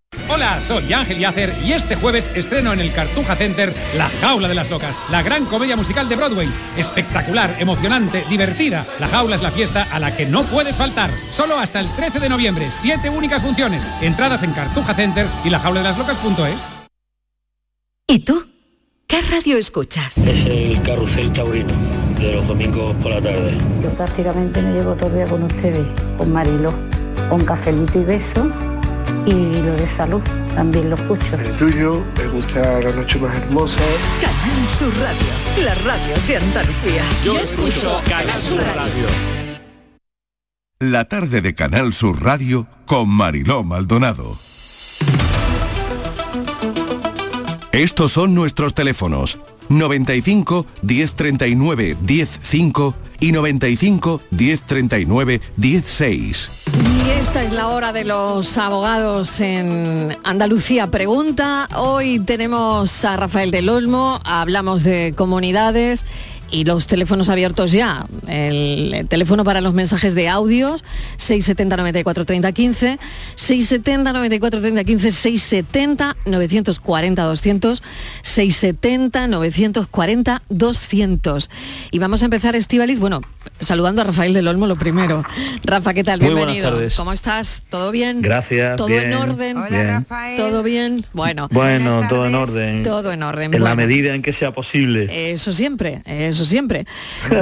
Hola, 0.33 0.61
soy 0.61 0.93
Ángel 0.93 1.19
Yacer 1.19 1.53
y 1.65 1.73
este 1.73 1.95
jueves 1.95 2.31
estreno 2.33 2.71
en 2.71 2.79
el 2.79 2.93
Cartuja 2.93 3.35
Center 3.35 3.73
La 3.97 4.09
Jaula 4.21 4.47
de 4.47 4.55
las 4.55 4.69
Locas, 4.69 5.01
la 5.09 5.21
gran 5.21 5.45
comedia 5.45 5.75
musical 5.75 6.07
de 6.07 6.15
Broadway. 6.15 6.49
Espectacular, 6.77 7.53
emocionante, 7.59 8.23
divertida. 8.29 8.85
La 8.99 9.07
Jaula 9.07 9.35
es 9.35 9.41
la 9.41 9.51
fiesta 9.51 9.85
a 9.91 9.99
la 9.99 10.15
que 10.15 10.25
no 10.25 10.43
puedes 10.43 10.77
faltar. 10.77 11.11
Solo 11.31 11.59
hasta 11.59 11.81
el 11.81 11.89
13 11.89 12.19
de 12.21 12.29
noviembre, 12.29 12.67
siete 12.71 13.09
únicas 13.09 13.41
funciones. 13.43 13.89
Entradas 14.01 14.43
en 14.43 14.53
Cartuja 14.53 14.93
Center 14.93 15.27
y 15.43 15.49
la 15.49 15.59
jaula 15.59 15.81
de 15.81 15.89
las 15.89 15.97
locas.es. 15.97 16.87
¿Y 18.07 18.19
tú? 18.19 18.45
¿Qué 19.07 19.21
radio 19.21 19.57
escuchas? 19.57 20.17
Es 20.17 20.45
el 20.45 20.81
carrusel 20.81 21.31
taurino 21.33 21.73
de 22.17 22.33
los 22.33 22.47
domingos 22.47 22.95
por 23.03 23.11
la 23.11 23.21
tarde. 23.21 23.57
Yo 23.83 23.89
prácticamente 23.91 24.61
me 24.61 24.73
llevo 24.73 24.93
todo 24.95 25.09
el 25.09 25.15
día 25.15 25.27
con 25.27 25.43
ustedes, 25.43 25.85
con 26.17 26.31
Marilo, 26.31 26.73
con 27.29 27.43
cafelito 27.43 27.99
y 27.99 28.03
beso 28.05 28.49
y 29.25 29.61
lo 29.61 29.73
de 29.75 29.87
salud 29.87 30.21
también 30.55 30.89
lo 30.89 30.95
escucho. 30.95 31.35
El 31.37 31.57
tuyo, 31.57 32.03
me 32.17 32.27
gusta 32.27 32.79
la 32.81 32.91
noche 32.91 33.19
más 33.19 33.35
hermosa. 33.35 33.79
Canal 34.21 34.69
Sur 34.69 34.93
Radio, 34.99 35.65
la 35.65 35.75
radio 35.75 36.15
de 36.27 36.37
Andalucía. 36.37 37.03
Yo 37.23 37.37
escucho 37.37 38.01
Canal 38.07 38.41
Sur 38.41 38.59
Radio. 38.75 39.05
La 40.79 41.05
tarde 41.05 41.41
de 41.41 41.53
Canal 41.53 41.93
Sur 41.93 42.23
Radio 42.23 42.67
con 42.85 43.07
Mariló 43.07 43.63
Maldonado. 43.63 44.35
Estos 47.71 48.11
son 48.11 48.35
nuestros 48.35 48.73
teléfonos 48.73 49.39
95 49.69 50.65
1039 50.81 51.97
105 52.05 52.95
y 53.19 53.31
95 53.31 54.21
1039 54.31 55.41
16. 55.55 56.60
Esta 57.21 57.43
es 57.43 57.53
la 57.53 57.67
hora 57.67 57.93
de 57.93 58.03
los 58.03 58.57
abogados 58.57 59.39
en 59.41 60.17
Andalucía 60.23 60.87
Pregunta. 60.87 61.69
Hoy 61.77 62.19
tenemos 62.19 63.05
a 63.05 63.15
Rafael 63.15 63.51
del 63.51 63.69
Olmo, 63.69 64.19
hablamos 64.25 64.83
de 64.83 65.13
comunidades 65.15 66.03
y 66.51 66.65
los 66.65 66.85
teléfonos 66.87 67.29
abiertos 67.29 67.71
ya. 67.71 68.05
El, 68.27 68.93
el 68.93 69.09
teléfono 69.09 69.43
para 69.43 69.61
los 69.61 69.73
mensajes 69.73 70.13
de 70.15 70.29
audios, 70.29 70.83
670 71.17 71.77
94 71.77 72.25
30 72.25 72.51
15, 72.51 72.99
670 73.35 74.13
94 74.13 74.61
30 74.61 74.83
15, 74.83 75.11
670 75.11 76.15
940 76.25 77.23
200, 77.23 77.83
670 78.21 79.27
940 79.27 80.41
200. 80.49 81.49
Y 81.91 81.99
vamos 81.99 82.21
a 82.21 82.25
empezar, 82.25 82.55
Estivaliz, 82.55 82.99
bueno, 82.99 83.21
saludando 83.59 84.01
a 84.01 84.05
Rafael 84.05 84.33
del 84.33 84.47
Olmo 84.47 84.67
lo 84.67 84.75
primero. 84.75 85.23
Rafa, 85.63 85.93
¿qué 85.93 86.03
tal? 86.03 86.19
Muy 86.19 86.31
buenas 86.31 86.47
Bienvenido. 86.53 86.73
tardes. 86.73 86.95
¿Cómo 86.95 87.13
estás? 87.13 87.63
¿Todo 87.69 87.91
bien? 87.91 88.21
Gracias, 88.21 88.75
¿Todo 88.77 88.87
bien, 88.87 89.05
en 89.05 89.13
orden? 89.13 89.57
Hola, 89.57 89.69
Bien. 89.69 89.87
Rafael. 89.87 90.37
¿Todo 90.37 90.63
bien? 90.63 91.05
Bueno. 91.13 91.47
Bueno, 91.51 92.05
todo 92.09 92.25
en 92.27 92.35
orden. 92.35 92.83
Todo 92.83 93.11
en 93.11 93.23
orden. 93.23 93.53
En 93.53 93.63
la 93.63 93.75
medida 93.75 94.13
en 94.13 94.21
que 94.21 94.33
sea 94.33 94.51
posible. 94.51 95.31
Eso 95.31 95.51
siempre, 95.51 96.01
eso 96.05 96.40
siempre. 96.45 96.85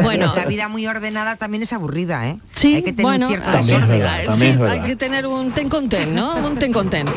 Bueno, 0.03 0.33
la 0.35 0.45
vida 0.45 0.67
muy 0.67 0.85
ordenada 0.87 1.35
también 1.35 1.63
es 1.63 1.73
aburrida, 1.73 2.27
¿eh? 2.27 2.37
Sí, 2.53 2.75
Hay 2.75 2.83
que 2.83 2.91
tener 2.93 3.03
bueno, 3.03 3.27
un 3.27 3.33
cierto 3.33 3.49
hay 3.49 3.65
que- 3.65 3.71
desorden. 3.73 4.37
sí, 4.37 4.61
hay 4.69 4.79
que 4.81 4.95
tener 4.95 5.25
un 5.27 5.51
ten 5.51 5.69
con 5.69 5.89
ten, 5.89 6.15
¿no? 6.15 6.35
Un 6.35 6.57
ten 6.57 6.71
con 6.73 6.89
ten. 6.89 7.07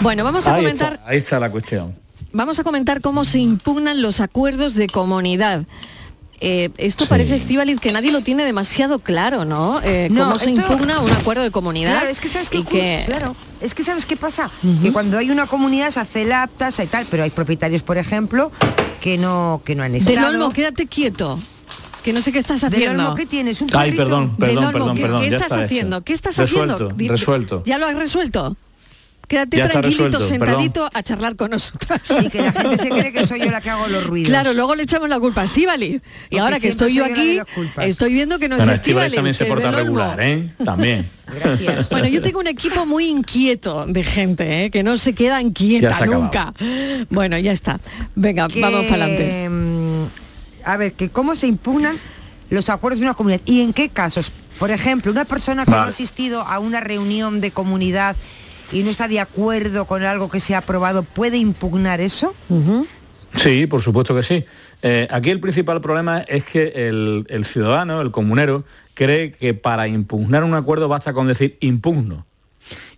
Bueno, 0.00 0.24
vamos 0.24 0.46
a 0.46 0.54
ahí, 0.54 0.62
comentar, 0.62 0.94
está, 0.94 1.08
ahí 1.08 1.18
está 1.18 1.40
la 1.40 1.50
cuestión. 1.50 1.94
vamos 2.32 2.58
a 2.58 2.64
comentar 2.64 3.00
cómo 3.00 3.24
se 3.24 3.38
impugnan 3.40 4.02
los 4.02 4.20
acuerdos 4.20 4.74
de 4.74 4.86
comunidad. 4.86 5.64
Eh, 6.40 6.70
esto 6.76 7.02
Sí. 7.02 7.10
parece, 7.10 7.34
Estíbaliz, 7.34 7.80
que 7.80 7.90
nadie 7.90 8.12
lo 8.12 8.20
tiene 8.20 8.44
demasiado 8.44 9.00
claro, 9.00 9.44
¿no? 9.44 9.80
Eh, 9.82 10.06
No, 10.08 10.22
cómo 10.26 10.38
se 10.38 10.50
esto- 10.50 10.60
impugna 10.62 11.00
un 11.00 11.10
acuerdo 11.10 11.42
de 11.42 11.50
comunidad. 11.50 11.94
Claro, 11.94 12.10
es 12.10 12.20
que 12.20 12.28
sabes 12.28 12.48
qué 12.48 12.62
que 12.64 13.02
Claro, 13.06 13.34
es 13.60 13.74
que 13.74 13.82
sabes 13.82 14.06
qué 14.06 14.16
pasa, 14.16 14.48
que 14.80 14.92
cuando 14.92 15.18
hay 15.18 15.32
una 15.32 15.46
comunidad 15.48 15.90
se 15.90 15.98
hace 15.98 16.32
aptas 16.32 16.78
y 16.78 16.86
tal, 16.86 17.06
pero 17.10 17.24
hay 17.24 17.30
propietarios, 17.30 17.82
por 17.82 17.98
ejemplo, 17.98 18.52
que 19.00 19.18
no 19.18 19.62
que 19.64 19.74
no 19.74 19.82
han 19.82 19.94
estado. 19.94 20.16
Del 20.16 20.24
Olmo, 20.36 20.50
quédate 20.50 20.86
quieto. 20.86 21.38
Que 22.02 22.12
no 22.12 22.22
sé 22.22 22.32
qué 22.32 22.38
estás 22.38 22.60
Del 22.62 22.72
haciendo. 22.74 23.02
Olmo, 23.04 23.14
¿qué 23.16 23.26
tienes? 23.26 23.60
¿Un 23.60 23.68
Ay, 23.74 23.90
perrito? 23.90 24.04
perdón, 24.04 24.34
Del 24.38 24.48
perdón, 24.50 24.64
Olmo, 24.64 24.72
perdón, 24.72 24.96
¿qué, 24.96 25.02
perdón. 25.02 25.20
qué 25.22 25.30
ya 25.30 25.36
estás 25.36 25.52
está 25.52 25.64
haciendo? 25.64 25.96
hecho. 25.96 26.04
¿Qué 26.04 26.12
estás 26.14 26.36
resuelto, 26.36 26.74
haciendo? 26.88 27.12
Resuelto. 27.12 27.62
¿Ya 27.64 27.78
lo 27.78 27.86
has 27.86 27.96
resuelto? 27.96 28.56
Quédate 29.28 29.58
Ya 29.58 29.68
tranquilito, 29.68 30.20
sentadito 30.22 30.88
a 30.92 31.02
charlar 31.02 31.36
con 31.36 31.50
nosotras. 31.50 32.00
Sí, 32.02 32.28
que 32.30 32.40
la 32.42 32.52
gente 32.52 32.78
se 32.78 32.88
cree 32.88 33.12
que 33.12 33.26
soy 33.26 33.40
yo 33.40 33.50
la 33.50 33.60
que 33.60 33.68
hago 33.70 33.86
los 33.86 34.04
ruidos. 34.06 34.30
Claro, 34.30 34.54
luego 34.54 34.74
le 34.74 34.84
echamos 34.84 35.08
la 35.08 35.20
culpa 35.20 35.42
a 35.42 35.44
Estíbaliz. 35.44 35.96
Y 35.96 36.00
Porque 36.00 36.40
ahora 36.40 36.58
que 36.60 36.68
estoy 36.68 36.94
yo 36.94 37.04
aquí, 37.04 37.38
estoy 37.82 38.14
viendo 38.14 38.38
que 38.38 38.48
no 38.48 38.56
Bueno, 38.56 38.72
es 38.72 38.78
Estíbaliz. 38.80 39.14
también 39.16 39.34
se 39.34 39.44
porta 39.44 39.70
regular, 39.70 40.18
¿eh? 40.20 40.46
También. 40.64 41.08
Gracias. 41.32 41.90
Bueno, 41.90 42.08
yo 42.08 42.22
tengo 42.22 42.40
un 42.40 42.46
equipo 42.46 42.86
muy 42.86 43.06
inquieto 43.06 43.84
de 43.86 44.02
gente, 44.02 44.64
¿eh? 44.64 44.70
que 44.70 44.82
no 44.82 44.96
se 44.96 45.12
quedan 45.14 45.50
quieta 45.52 45.92
se 45.92 46.02
ha 46.02 46.06
acabado. 46.06 46.22
nunca. 46.22 46.54
Bueno, 47.10 47.36
ya 47.38 47.52
está. 47.52 47.80
Venga, 48.14 48.48
Que, 48.48 48.62
vamos 48.62 48.86
para 48.86 49.04
adelante. 49.04 49.48
mm, 49.50 50.04
A 50.64 50.76
ver, 50.78 50.94
que 50.94 51.10
cómo 51.10 51.36
se 51.36 51.46
impugnan 51.46 51.98
los 52.48 52.70
acuerdos 52.70 52.98
de 53.00 53.04
una 53.04 53.12
comunidad 53.14 53.42
y 53.44 53.60
en 53.60 53.74
qué 53.74 53.90
casos. 53.90 54.32
Por 54.58 54.70
ejemplo, 54.70 55.12
una 55.12 55.26
persona 55.26 55.64
que 55.66 55.70
no 55.70 55.76
ha 55.76 55.80
Vale. 55.80 55.90
asistido 55.90 56.40
a 56.42 56.58
una 56.58 56.80
reunión 56.80 57.42
de 57.42 57.50
comunidad 57.50 58.16
y 58.72 58.82
no 58.82 58.90
está 58.90 59.08
de 59.08 59.20
acuerdo 59.20 59.86
con 59.86 60.02
algo 60.02 60.28
que 60.28 60.40
se 60.40 60.54
ha 60.54 60.58
aprobado, 60.58 61.02
¿puede 61.02 61.38
impugnar 61.38 62.00
eso? 62.00 62.34
Sí, 63.34 63.66
por 63.66 63.82
supuesto 63.82 64.14
que 64.14 64.22
sí. 64.22 64.44
Eh, 64.82 65.08
aquí 65.10 65.30
el 65.30 65.40
principal 65.40 65.80
problema 65.80 66.20
es 66.20 66.44
que 66.44 66.88
el, 66.88 67.26
el 67.28 67.44
ciudadano, 67.44 68.00
el 68.00 68.10
comunero, 68.10 68.64
cree 68.94 69.32
que 69.32 69.54
para 69.54 69.88
impugnar 69.88 70.44
un 70.44 70.54
acuerdo 70.54 70.88
basta 70.88 71.12
con 71.12 71.26
decir 71.26 71.56
impugno. 71.60 72.26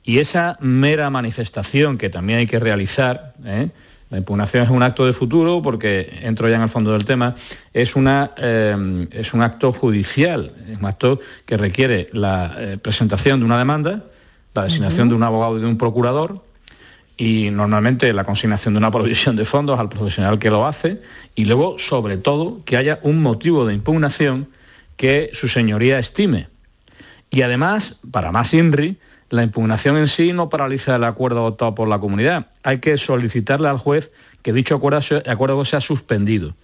Y 0.02 0.18
esa 0.18 0.56
mera 0.60 1.10
manifestación 1.10 1.98
que 1.98 2.10
también 2.10 2.40
hay 2.40 2.46
que 2.46 2.58
realizar, 2.58 3.34
¿eh? 3.44 3.68
la 4.10 4.18
impugnación 4.18 4.64
es 4.64 4.70
un 4.70 4.82
acto 4.82 5.06
de 5.06 5.12
futuro 5.12 5.62
porque 5.62 6.20
entro 6.22 6.48
ya 6.48 6.56
en 6.56 6.62
el 6.62 6.68
fondo 6.68 6.92
del 6.92 7.04
tema, 7.04 7.34
es, 7.72 7.94
una, 7.94 8.32
eh, 8.36 9.06
es 9.12 9.32
un 9.34 9.42
acto 9.42 9.72
judicial, 9.72 10.52
es 10.68 10.78
un 10.78 10.86
acto 10.86 11.20
que 11.46 11.56
requiere 11.56 12.08
la 12.12 12.54
eh, 12.58 12.78
presentación 12.78 13.40
de 13.40 13.46
una 13.46 13.58
demanda, 13.58 14.04
la 14.54 14.64
designación 14.64 15.08
de 15.08 15.14
un 15.14 15.22
abogado 15.22 15.58
y 15.58 15.60
de 15.60 15.66
un 15.66 15.78
procurador, 15.78 16.42
y 17.16 17.50
normalmente 17.50 18.12
la 18.12 18.24
consignación 18.24 18.74
de 18.74 18.78
una 18.78 18.90
provisión 18.90 19.36
de 19.36 19.44
fondos 19.44 19.78
al 19.78 19.88
profesional 19.88 20.38
que 20.38 20.50
lo 20.50 20.66
hace, 20.66 21.02
y 21.34 21.44
luego, 21.44 21.78
sobre 21.78 22.16
todo, 22.16 22.64
que 22.64 22.76
haya 22.76 22.98
un 23.02 23.22
motivo 23.22 23.66
de 23.66 23.74
impugnación 23.74 24.48
que 24.96 25.30
su 25.32 25.48
señoría 25.48 25.98
estime. 25.98 26.48
Y 27.30 27.42
además, 27.42 28.00
para 28.10 28.32
más 28.32 28.52
INRI, 28.54 28.98
la 29.30 29.44
impugnación 29.44 29.96
en 29.96 30.08
sí 30.08 30.32
no 30.32 30.48
paraliza 30.50 30.96
el 30.96 31.04
acuerdo 31.04 31.40
adoptado 31.40 31.74
por 31.74 31.88
la 31.88 32.00
comunidad. 32.00 32.48
Hay 32.64 32.78
que 32.78 32.98
solicitarle 32.98 33.68
al 33.68 33.78
juez 33.78 34.10
que 34.42 34.52
dicho 34.52 34.74
acuerdo, 34.74 35.64
sea 35.64 35.80
suspendido. 35.80 36.54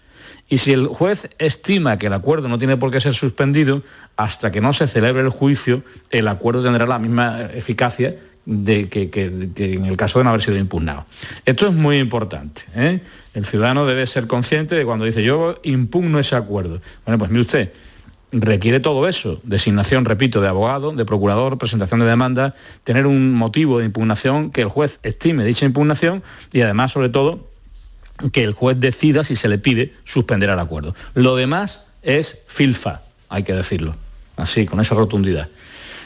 Y 0.48 0.58
si 0.58 0.72
el 0.72 0.86
juez 0.86 1.28
estima 1.38 1.98
que 1.98 2.06
el 2.06 2.12
acuerdo 2.12 2.48
no 2.48 2.58
tiene 2.58 2.76
por 2.76 2.90
qué 2.90 3.00
ser 3.00 3.14
suspendido, 3.14 3.82
hasta 4.16 4.52
que 4.52 4.60
no 4.60 4.72
se 4.72 4.86
celebre 4.86 5.22
el 5.22 5.30
juicio, 5.30 5.82
el 6.10 6.28
acuerdo 6.28 6.62
tendrá 6.62 6.86
la 6.86 6.98
misma 6.98 7.48
eficacia 7.52 8.16
de 8.46 8.88
que, 8.88 9.10
en 9.56 9.84
el 9.84 9.96
caso 9.96 10.20
de 10.20 10.24
no 10.24 10.30
haber 10.30 10.42
sido 10.42 10.56
impugnado. 10.56 11.04
Esto 11.44 11.66
es 11.66 11.74
muy 11.74 11.98
importante. 11.98 12.62
¿eh? 12.76 13.00
El 13.34 13.44
ciudadano 13.44 13.86
debe 13.86 14.06
ser 14.06 14.28
consciente 14.28 14.76
de 14.76 14.84
cuando 14.84 15.04
dice 15.04 15.22
yo 15.22 15.58
impugno 15.64 16.20
ese 16.20 16.36
acuerdo. 16.36 16.80
Bueno, 17.04 17.18
pues 17.18 17.30
mire 17.30 17.42
usted, 17.42 17.72
requiere 18.30 18.78
todo 18.78 19.08
eso, 19.08 19.40
designación, 19.42 20.04
repito, 20.04 20.40
de 20.40 20.48
abogado, 20.48 20.92
de 20.92 21.04
procurador, 21.04 21.58
presentación 21.58 22.00
de 22.00 22.06
demanda, 22.06 22.54
tener 22.84 23.06
un 23.06 23.34
motivo 23.34 23.80
de 23.80 23.86
impugnación, 23.86 24.52
que 24.52 24.62
el 24.62 24.68
juez 24.68 25.00
estime 25.02 25.44
dicha 25.44 25.66
impugnación 25.66 26.22
y 26.52 26.60
además, 26.60 26.92
sobre 26.92 27.08
todo, 27.08 27.48
que 28.32 28.44
el 28.44 28.52
juez 28.52 28.78
decida 28.80 29.24
si 29.24 29.36
se 29.36 29.48
le 29.48 29.58
pide 29.58 29.94
suspender 30.04 30.50
el 30.50 30.58
acuerdo. 30.58 30.94
Lo 31.14 31.36
demás 31.36 31.84
es 32.02 32.42
filfa, 32.46 33.02
hay 33.28 33.42
que 33.42 33.52
decirlo, 33.52 33.96
así, 34.36 34.66
con 34.66 34.80
esa 34.80 34.94
rotundidad. 34.94 35.48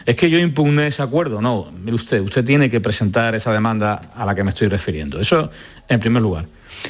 Es 0.06 0.16
que 0.16 0.30
yo 0.30 0.38
impugné 0.38 0.86
ese 0.86 1.02
acuerdo, 1.02 1.42
no, 1.42 1.70
mire 1.72 1.94
usted, 1.94 2.20
usted 2.20 2.44
tiene 2.44 2.70
que 2.70 2.80
presentar 2.80 3.34
esa 3.34 3.52
demanda 3.52 4.12
a 4.14 4.24
la 4.24 4.34
que 4.34 4.42
me 4.42 4.50
estoy 4.50 4.68
refiriendo. 4.68 5.20
Eso 5.20 5.50
en 5.88 6.00
primer 6.00 6.22
lugar. 6.22 6.46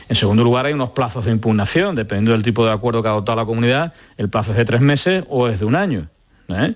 En 0.08 0.14
segundo 0.14 0.44
lugar, 0.44 0.66
hay 0.66 0.74
unos 0.74 0.90
plazos 0.90 1.24
de 1.24 1.32
impugnación, 1.32 1.96
dependiendo 1.96 2.32
del 2.32 2.42
tipo 2.42 2.64
de 2.64 2.72
acuerdo 2.72 3.02
que 3.02 3.08
ha 3.08 3.12
adoptado 3.12 3.36
la 3.36 3.46
comunidad, 3.46 3.92
el 4.16 4.28
plazo 4.28 4.52
es 4.52 4.56
de 4.58 4.64
tres 4.64 4.80
meses 4.80 5.24
o 5.28 5.48
es 5.48 5.58
de 5.58 5.64
un 5.64 5.74
año. 5.74 6.08
¿eh? 6.48 6.74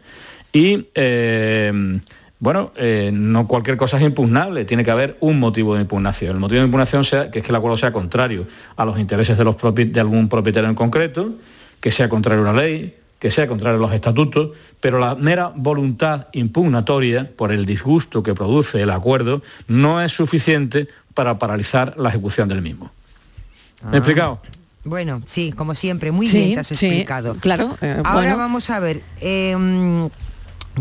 Y 0.53 0.88
eh, 0.95 2.01
bueno, 2.41 2.72
eh, 2.76 3.11
no 3.12 3.47
cualquier 3.47 3.76
cosa 3.76 3.97
es 3.97 4.03
impugnable, 4.03 4.64
tiene 4.64 4.85
que 4.85 4.91
haber 4.91 5.16
un 5.20 5.39
motivo 5.39 5.74
de 5.74 5.82
impugnación. 5.82 6.32
El 6.32 6.41
motivo 6.41 6.61
de 6.61 6.66
impugnación 6.66 7.05
sea 7.05 7.30
que 7.30 7.39
es 7.39 7.45
que 7.45 7.51
el 7.53 7.57
acuerdo 7.57 7.76
sea 7.76 7.93
contrario 7.93 8.47
a 8.76 8.85
los 8.85 8.99
intereses 8.99 9.39
de, 9.39 9.45
los 9.45 9.57
propi- 9.57 9.91
de 9.91 10.01
algún 10.01 10.28
propietario 10.28 10.68
en 10.68 10.74
concreto, 10.74 11.35
que 11.80 11.91
sea 11.93 12.09
contrario 12.09 12.47
a 12.47 12.51
una 12.51 12.61
ley, 12.61 12.97
que 13.18 13.30
sea 13.30 13.47
contrario 13.47 13.78
a 13.78 13.80
los 13.80 13.93
estatutos, 13.95 14.51
pero 14.80 14.99
la 14.99 15.14
mera 15.14 15.51
voluntad 15.55 16.26
impugnatoria 16.32 17.30
por 17.35 17.53
el 17.53 17.64
disgusto 17.64 18.22
que 18.22 18.35
produce 18.35 18.82
el 18.82 18.91
acuerdo 18.91 19.43
no 19.66 20.03
es 20.03 20.12
suficiente 20.12 20.89
para 21.14 21.39
paralizar 21.39 21.95
la 21.97 22.11
ejecución 22.11 22.49
del 22.49 22.61
mismo. 22.61 22.91
¿Me 23.85 23.93
he 23.93 23.95
Ah. 23.95 23.99
explicado? 23.99 24.41
Bueno, 24.85 25.22
sí, 25.24 25.53
como 25.53 25.74
siempre, 25.74 26.11
muy 26.11 26.26
Sí, 26.26 26.39
bien 26.39 26.55
te 26.55 26.61
has 26.61 26.66
sí, 26.66 26.74
explicado. 26.74 27.37
claro, 27.37 27.78
eh, 27.80 27.95
Ahora 28.05 28.12
bueno. 28.20 28.37
vamos 28.37 28.68
a 28.68 28.78
ver, 28.80 29.01
eh, 29.22 29.57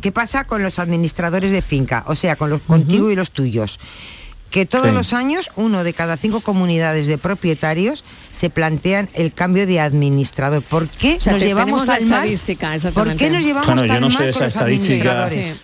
¿qué 0.01 0.11
pasa 0.11 0.45
con 0.45 0.63
los 0.63 0.79
administradores 0.79 1.51
de 1.51 1.61
finca? 1.61 2.03
O 2.07 2.15
sea, 2.15 2.35
con 2.35 2.49
los 2.49 2.61
contigo 2.61 3.11
y 3.11 3.15
los 3.15 3.31
tuyos. 3.31 3.79
Que 4.49 4.67
todos 4.67 4.87
Sí. 4.89 4.93
los 4.93 5.13
años, 5.13 5.49
uno 5.55 5.83
de 5.83 5.93
cada 5.93 6.15
cinco 6.15 6.39
comunidades 6.41 7.07
de 7.07 7.17
propietarios 7.17 8.03
se 8.31 8.51
plantean 8.51 9.09
el 9.15 9.33
cambio 9.33 9.65
de 9.65 9.79
administrador. 9.79 10.61
¿Por 10.61 10.87
qué 10.87 11.15
O 11.17 11.21
sea, 11.21 11.33
nos 11.33 11.41
llevamos 11.41 11.85
tan 11.85 12.07
mal? 12.07 12.23
estadística, 12.27 12.71
¿Por 12.93 13.15
qué 13.15 13.31
nos 13.31 13.43
llevamos 13.43 13.65
Bueno, 13.67 13.85
yo 13.85 13.93
tan 13.93 14.01
no 14.01 14.09
sé 14.11 14.17
mal 14.19 14.27
esa 14.29 14.37
con 14.39 14.45
los 14.45 14.55
estadística. 14.55 15.11
administradores? 15.11 15.47
Sí. 15.57 15.61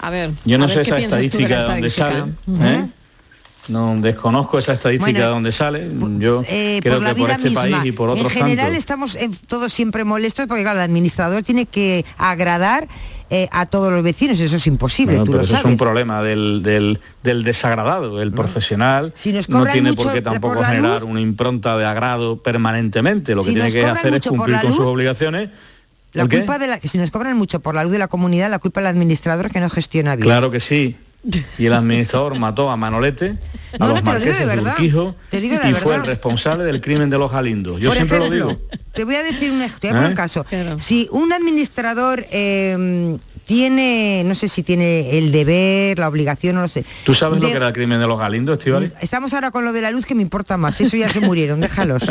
A 0.00 0.10
ver, 0.10 0.30
Yo 0.44 0.58
no 0.58 0.66
a 0.66 0.68
sé 0.68 0.82
esa 0.82 0.96
¿qué 0.96 0.98
piensas 0.98 1.18
tú 1.18 1.22
de 1.22 1.26
estadística 1.26 1.58
de 1.58 1.64
dónde 1.72 1.90
sale. 1.90 2.18
estadística? 2.18 2.70
¿eh? 2.70 2.86
No 3.68 3.96
desconozco 3.98 4.58
esa 4.58 4.74
estadística 4.74 5.10
Bueno, 5.12 5.18
de 5.26 5.26
dónde 5.26 5.52
sale. 5.52 5.90
Yo 6.18 6.42
Eh, 6.46 6.78
creo 6.82 6.96
por 6.96 7.02
la 7.04 7.14
que 7.14 7.20
por 7.22 7.30
este 7.30 7.44
misma. 7.48 7.62
país 7.62 7.76
y 7.84 7.92
por 7.92 8.10
otros 8.10 8.26
en 8.32 8.38
general 8.42 8.76
estamos 8.76 9.18
todos 9.48 9.72
siempre 9.72 10.04
molestos 10.04 10.46
porque 10.46 10.62
claro, 10.62 10.78
el 10.78 10.84
administrador 10.84 11.42
tiene 11.42 11.64
que 11.66 12.04
agradar 12.18 12.86
eh, 13.30 13.48
a 13.50 13.66
todos 13.66 13.92
los 13.92 14.02
vecinos, 14.04 14.38
eso 14.38 14.56
es 14.56 14.66
imposible, 14.66 15.14
Bueno, 15.16 15.24
tú 15.24 15.32
pero 15.32 15.38
lo 15.42 15.44
eso 15.46 15.50
sabes. 15.56 15.64
es 15.66 15.70
un 15.72 15.76
problema 15.78 16.22
del, 16.22 16.62
del- 16.62 17.00
del 17.24 17.42
desagradado. 17.42 18.22
El 18.22 18.32
profesional 18.32 19.12
nos 19.32 19.48
no 19.48 19.66
tiene 19.66 19.90
mucho 19.90 20.04
por 20.04 20.12
qué 20.12 20.22
tampoco 20.22 20.62
generar 20.62 21.00
luz- 21.02 21.10
una 21.10 21.20
impronta 21.20 21.76
de 21.76 21.84
agrado 21.84 22.40
permanentemente. 22.42 23.34
Lo 23.34 23.42
que 23.42 23.48
Si 23.50 23.54
tiene 23.54 23.70
que 23.72 23.84
hacer 23.84 24.14
es 24.14 24.26
cumplir 24.26 24.60
con 24.60 24.72
sus 24.72 24.84
obligaciones. 24.84 25.50
La 26.12 26.26
culpa 26.26 26.58
de 26.58 26.66
la 26.66 26.78
que 26.80 26.88
si 26.88 26.96
nos 26.98 27.10
cobran 27.10 27.36
mucho 27.36 27.60
por 27.60 27.74
la 27.74 27.82
luz 27.82 27.92
de 27.92 27.98
la 27.98 28.08
comunidad, 28.08 28.48
la 28.48 28.58
culpa 28.58 28.80
del 28.80 28.86
administrador 28.86 29.50
que 29.50 29.60
no 29.60 29.68
gestiona 29.68 30.16
bien. 30.16 30.24
Claro 30.26 30.50
que 30.50 30.60
sí. 30.60 30.96
Y 31.58 31.66
el 31.66 31.72
administrador 31.72 32.38
mató 32.38 32.70
a 32.70 32.76
Manolete, 32.76 33.36
a 33.72 33.78
No, 33.78 33.88
no, 33.88 33.94
los 33.94 34.02
te 34.02 34.04
lo 34.04 34.12
digo 34.12 34.12
de 34.12 34.12
marqueses 34.12 34.38
de 34.38 34.46
verdad. 34.46 34.72
Urquijo 34.72 35.16
Te 35.30 35.40
digo 35.40 35.58
de 35.58 35.70
y 35.70 35.74
fue 35.74 35.94
el 35.96 36.06
responsable 36.06 36.64
del 36.64 36.80
crimen 36.80 37.10
de 37.10 37.18
los 37.18 37.32
Galindos. 37.32 37.80
Yo 37.80 37.88
Por 37.88 37.96
siempre 37.96 38.18
ejemplo, 38.18 38.38
lo 38.44 38.48
digo. 38.52 38.60
Te 38.92 39.04
voy 39.04 39.16
a 39.16 39.22
decir 39.22 39.50
un, 39.50 39.60
un 39.60 40.04
¿Eh? 40.04 40.14
caso. 40.14 40.46
Si 40.78 41.08
un 41.10 41.32
administrador 41.32 42.24
eh, 42.30 43.18
tiene, 43.46 44.24
no 44.26 44.34
sé 44.34 44.48
si 44.48 44.64
tiene 44.64 45.16
el 45.16 45.30
deber, 45.30 46.00
la 46.00 46.08
obligación, 46.08 46.56
no 46.56 46.62
lo 46.62 46.68
sé. 46.68 46.84
¿Tú 47.04 47.14
sabes 47.14 47.40
lo 47.40 47.48
que 47.48 47.54
era 47.54 47.68
el 47.68 47.72
crimen 47.72 48.00
de 48.00 48.06
los 48.08 48.18
Galindos, 48.18 48.58
Estivali? 48.58 48.90
Estamos 49.00 49.32
ahora 49.34 49.52
con 49.52 49.64
lo 49.64 49.72
de 49.72 49.82
la 49.82 49.92
luz 49.92 50.04
que 50.04 50.16
me 50.16 50.22
importa 50.22 50.56
más. 50.56 50.80
Eso 50.80 50.96
ya 50.96 51.08
se 51.08 51.20
murieron, 51.20 51.60
déjalos. 51.60 52.02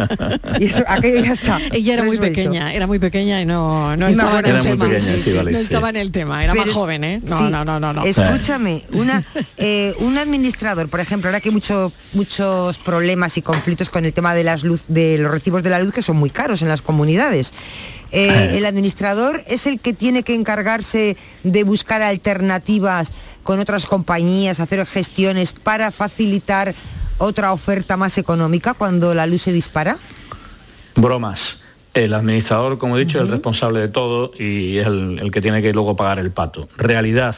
Y 0.60 0.66
eso, 0.66 0.84
aquello 0.88 1.22
ya 1.22 1.34
está. 1.34 1.60
Ella 1.74 1.96
era 1.96 2.04
muy 2.04 2.16
resuelto. 2.16 2.36
pequeña, 2.38 2.74
era 2.74 2.88
muy 2.88 3.00
pequeña 3.00 3.42
y 3.42 3.46
no, 3.46 3.98
no 3.98 4.08
estaba 4.08 4.40
en 4.40 4.46
el 4.46 4.64
tema. 4.64 4.86
sí, 4.86 4.92
sí, 5.02 5.22
sí, 5.24 5.34
no 5.52 5.60
estaba 5.60 5.90
en 5.90 5.98
el 5.98 6.12
tema, 6.12 6.42
era 6.42 6.54
más 6.54 6.64
Pero 6.64 6.74
joven, 6.74 7.04
¿eh? 7.04 7.22
No, 7.22 7.38
sí, 7.38 7.44
no, 7.52 7.66
no, 7.66 7.82
no, 7.82 7.92
no. 7.92 8.06
Escúchame, 8.06 8.84
una, 8.94 9.26
eh, 9.58 9.94
un 10.00 10.18
administrador, 10.18 10.88
por 10.88 11.02
ejemplo, 11.02 11.30
ahora 11.30 11.42
que 11.42 11.50
hay 11.50 11.54
mucho, 11.54 11.92
muchos 12.14 12.80
problemas 12.80 13.38
y 13.38 13.42
conflictos 13.42 13.90
con 13.90 14.06
el 14.06 14.14
tema 14.14 14.34
de 14.34 14.46
las 14.46 14.64
luz, 14.64 14.84
de 14.88 15.18
los 15.18 15.32
recibos 15.32 15.64
de 15.64 15.70
la 15.70 15.80
luz 15.80 15.92
que 15.92 16.02
son 16.02 16.16
muy 16.16 16.30
caros 16.30 16.62
en 16.62 16.70
las 16.70 16.82
comunidades. 16.82 17.52
Eh, 18.16 18.58
el 18.58 18.66
administrador 18.66 19.44
es 19.46 19.68
el 19.68 19.82
que 19.82 19.92
tiene 19.92 20.24
que 20.24 20.34
encargarse 20.34 21.18
de 21.44 21.64
buscar 21.66 22.02
alternativas 22.02 23.12
con 23.44 23.60
otras 23.60 23.86
compañías, 23.86 24.62
hacer 24.62 24.86
gestiones 24.86 25.52
para 25.52 25.92
facilitar 25.92 26.74
otra 27.18 27.52
oferta 27.52 27.98
más 27.98 28.18
económica 28.18 28.74
cuando 28.74 29.14
la 29.14 29.28
luz 29.28 29.42
se 29.42 29.52
dispara. 29.52 29.98
Bromas. 30.96 31.62
El 31.94 32.14
administrador, 32.14 32.78
como 32.78 32.98
he 32.98 33.02
dicho, 33.02 33.18
es 33.18 33.26
el 33.26 33.32
responsable 33.32 33.80
de 33.82 33.90
todo 33.90 34.32
y 34.38 34.78
es 34.78 34.88
el, 34.88 35.20
el 35.20 35.32
que 35.32 35.42
tiene 35.42 35.62
que 35.62 35.74
luego 35.74 35.96
pagar 35.98 36.20
el 36.20 36.32
pato. 36.32 36.70
Realidad. 36.78 37.36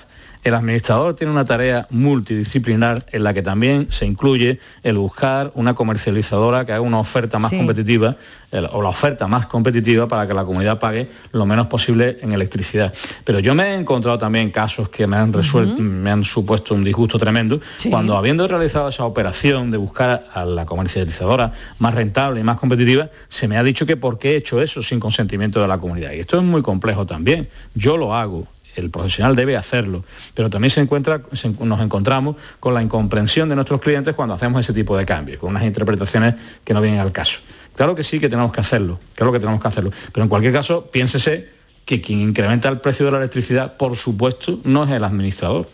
El 0.48 0.54
administrador 0.54 1.14
tiene 1.14 1.34
una 1.34 1.44
tarea 1.44 1.88
multidisciplinar 1.90 3.06
en 3.12 3.24
la 3.26 3.34
que 3.34 3.42
también 3.42 3.88
se 3.90 4.06
incluye 4.06 4.60
el 4.82 4.98
buscar 4.98 5.52
una 5.56 5.74
comercializadora 5.74 6.66
que 6.66 6.72
haga 6.72 6.80
una 6.80 7.00
oferta 7.00 7.38
más 7.38 7.52
Sí. 7.52 7.58
competitiva 7.58 8.16
el- 8.50 8.70
o 8.72 8.82
la 8.82 8.88
oferta 8.88 9.28
más 9.28 9.46
competitiva 9.48 10.08
para 10.08 10.26
que 10.26 10.34
la 10.34 10.46
comunidad 10.46 10.80
pague 10.80 11.10
lo 11.34 11.46
menos 11.46 11.68
posible 11.68 12.18
en 12.22 12.32
electricidad. 12.32 12.94
Pero 13.26 13.40
yo 13.40 13.54
me 13.56 13.64
he 13.72 13.76
encontrado 13.76 14.18
también 14.18 14.50
casos 14.50 14.88
que 14.88 15.06
me 15.06 15.18
han 15.18 15.34
resuelto, 15.34 15.82
me 15.82 16.10
han 16.12 16.24
supuesto 16.24 16.74
un 16.74 16.86
disgusto 16.86 17.20
tremendo 17.20 17.60
Sí. 17.76 17.90
cuando 17.90 18.16
habiendo 18.16 18.48
realizado 18.48 18.88
esa 18.88 19.04
operación 19.04 19.70
de 19.70 19.76
buscar 19.78 20.28
a 20.34 20.46
la 20.46 20.66
comercializadora 20.66 21.52
más 21.80 21.94
rentable 21.94 22.40
y 22.40 22.44
más 22.46 22.58
competitiva, 22.58 23.10
se 23.28 23.50
me 23.50 23.58
ha 23.58 23.64
dicho 23.64 23.86
que 23.86 23.98
por 23.98 24.18
qué 24.18 24.32
he 24.32 24.36
hecho 24.38 24.62
eso 24.62 24.82
sin 24.82 25.02
consentimiento 25.02 25.62
de 25.62 25.68
la 25.68 25.78
comunidad. 25.78 26.14
Y 26.14 26.22
esto 26.22 26.38
es 26.38 26.44
muy 26.44 26.62
complejo 26.62 27.06
también. 27.06 27.50
Yo 27.76 27.98
lo 27.98 28.16
hago. 28.16 28.48
El 28.78 28.90
profesional 28.90 29.36
debe 29.36 29.58
hacerlo, 29.58 30.04
pero 30.34 30.50
también 30.50 30.72
se 30.72 30.82
encuentra, 30.82 31.22
se- 31.34 31.50
nos 31.50 31.82
encontramos 31.82 32.36
con 32.60 32.74
la 32.74 32.82
incomprensión 32.82 33.50
de 33.50 33.56
nuestros 33.56 33.82
clientes 33.82 34.16
cuando 34.16 34.36
hacemos 34.36 34.60
ese 34.62 34.74
tipo 34.74 34.96
de 34.98 35.06
cambios, 35.06 35.40
con 35.40 35.50
unas 35.50 35.64
interpretaciones 35.64 36.36
que 36.64 36.74
no 36.74 36.82
vienen 36.82 37.00
al 37.00 37.12
caso. 37.12 37.40
Claro 37.76 37.96
que 37.96 38.04
sí 38.04 38.20
que 38.20 38.30
tenemos 38.30 38.52
que 38.52 38.62
hacerlo, 38.62 39.00
claro 39.16 39.32
que 39.32 39.40
tenemos 39.40 39.62
que 39.62 39.68
hacerlo, 39.68 39.92
pero 40.14 40.24
en 40.24 40.30
cualquier 40.30 40.54
caso 40.54 40.86
piénsese 40.92 41.50
que 41.86 42.02
quien 42.02 42.20
incrementa 42.20 42.68
el 42.70 42.80
precio 42.80 43.06
de 43.06 43.12
la 43.14 43.18
electricidad, 43.20 43.78
por 43.78 43.96
supuesto, 43.98 44.60
no 44.66 44.84
es 44.84 44.92
el 44.92 45.04
administrador. 45.04 45.70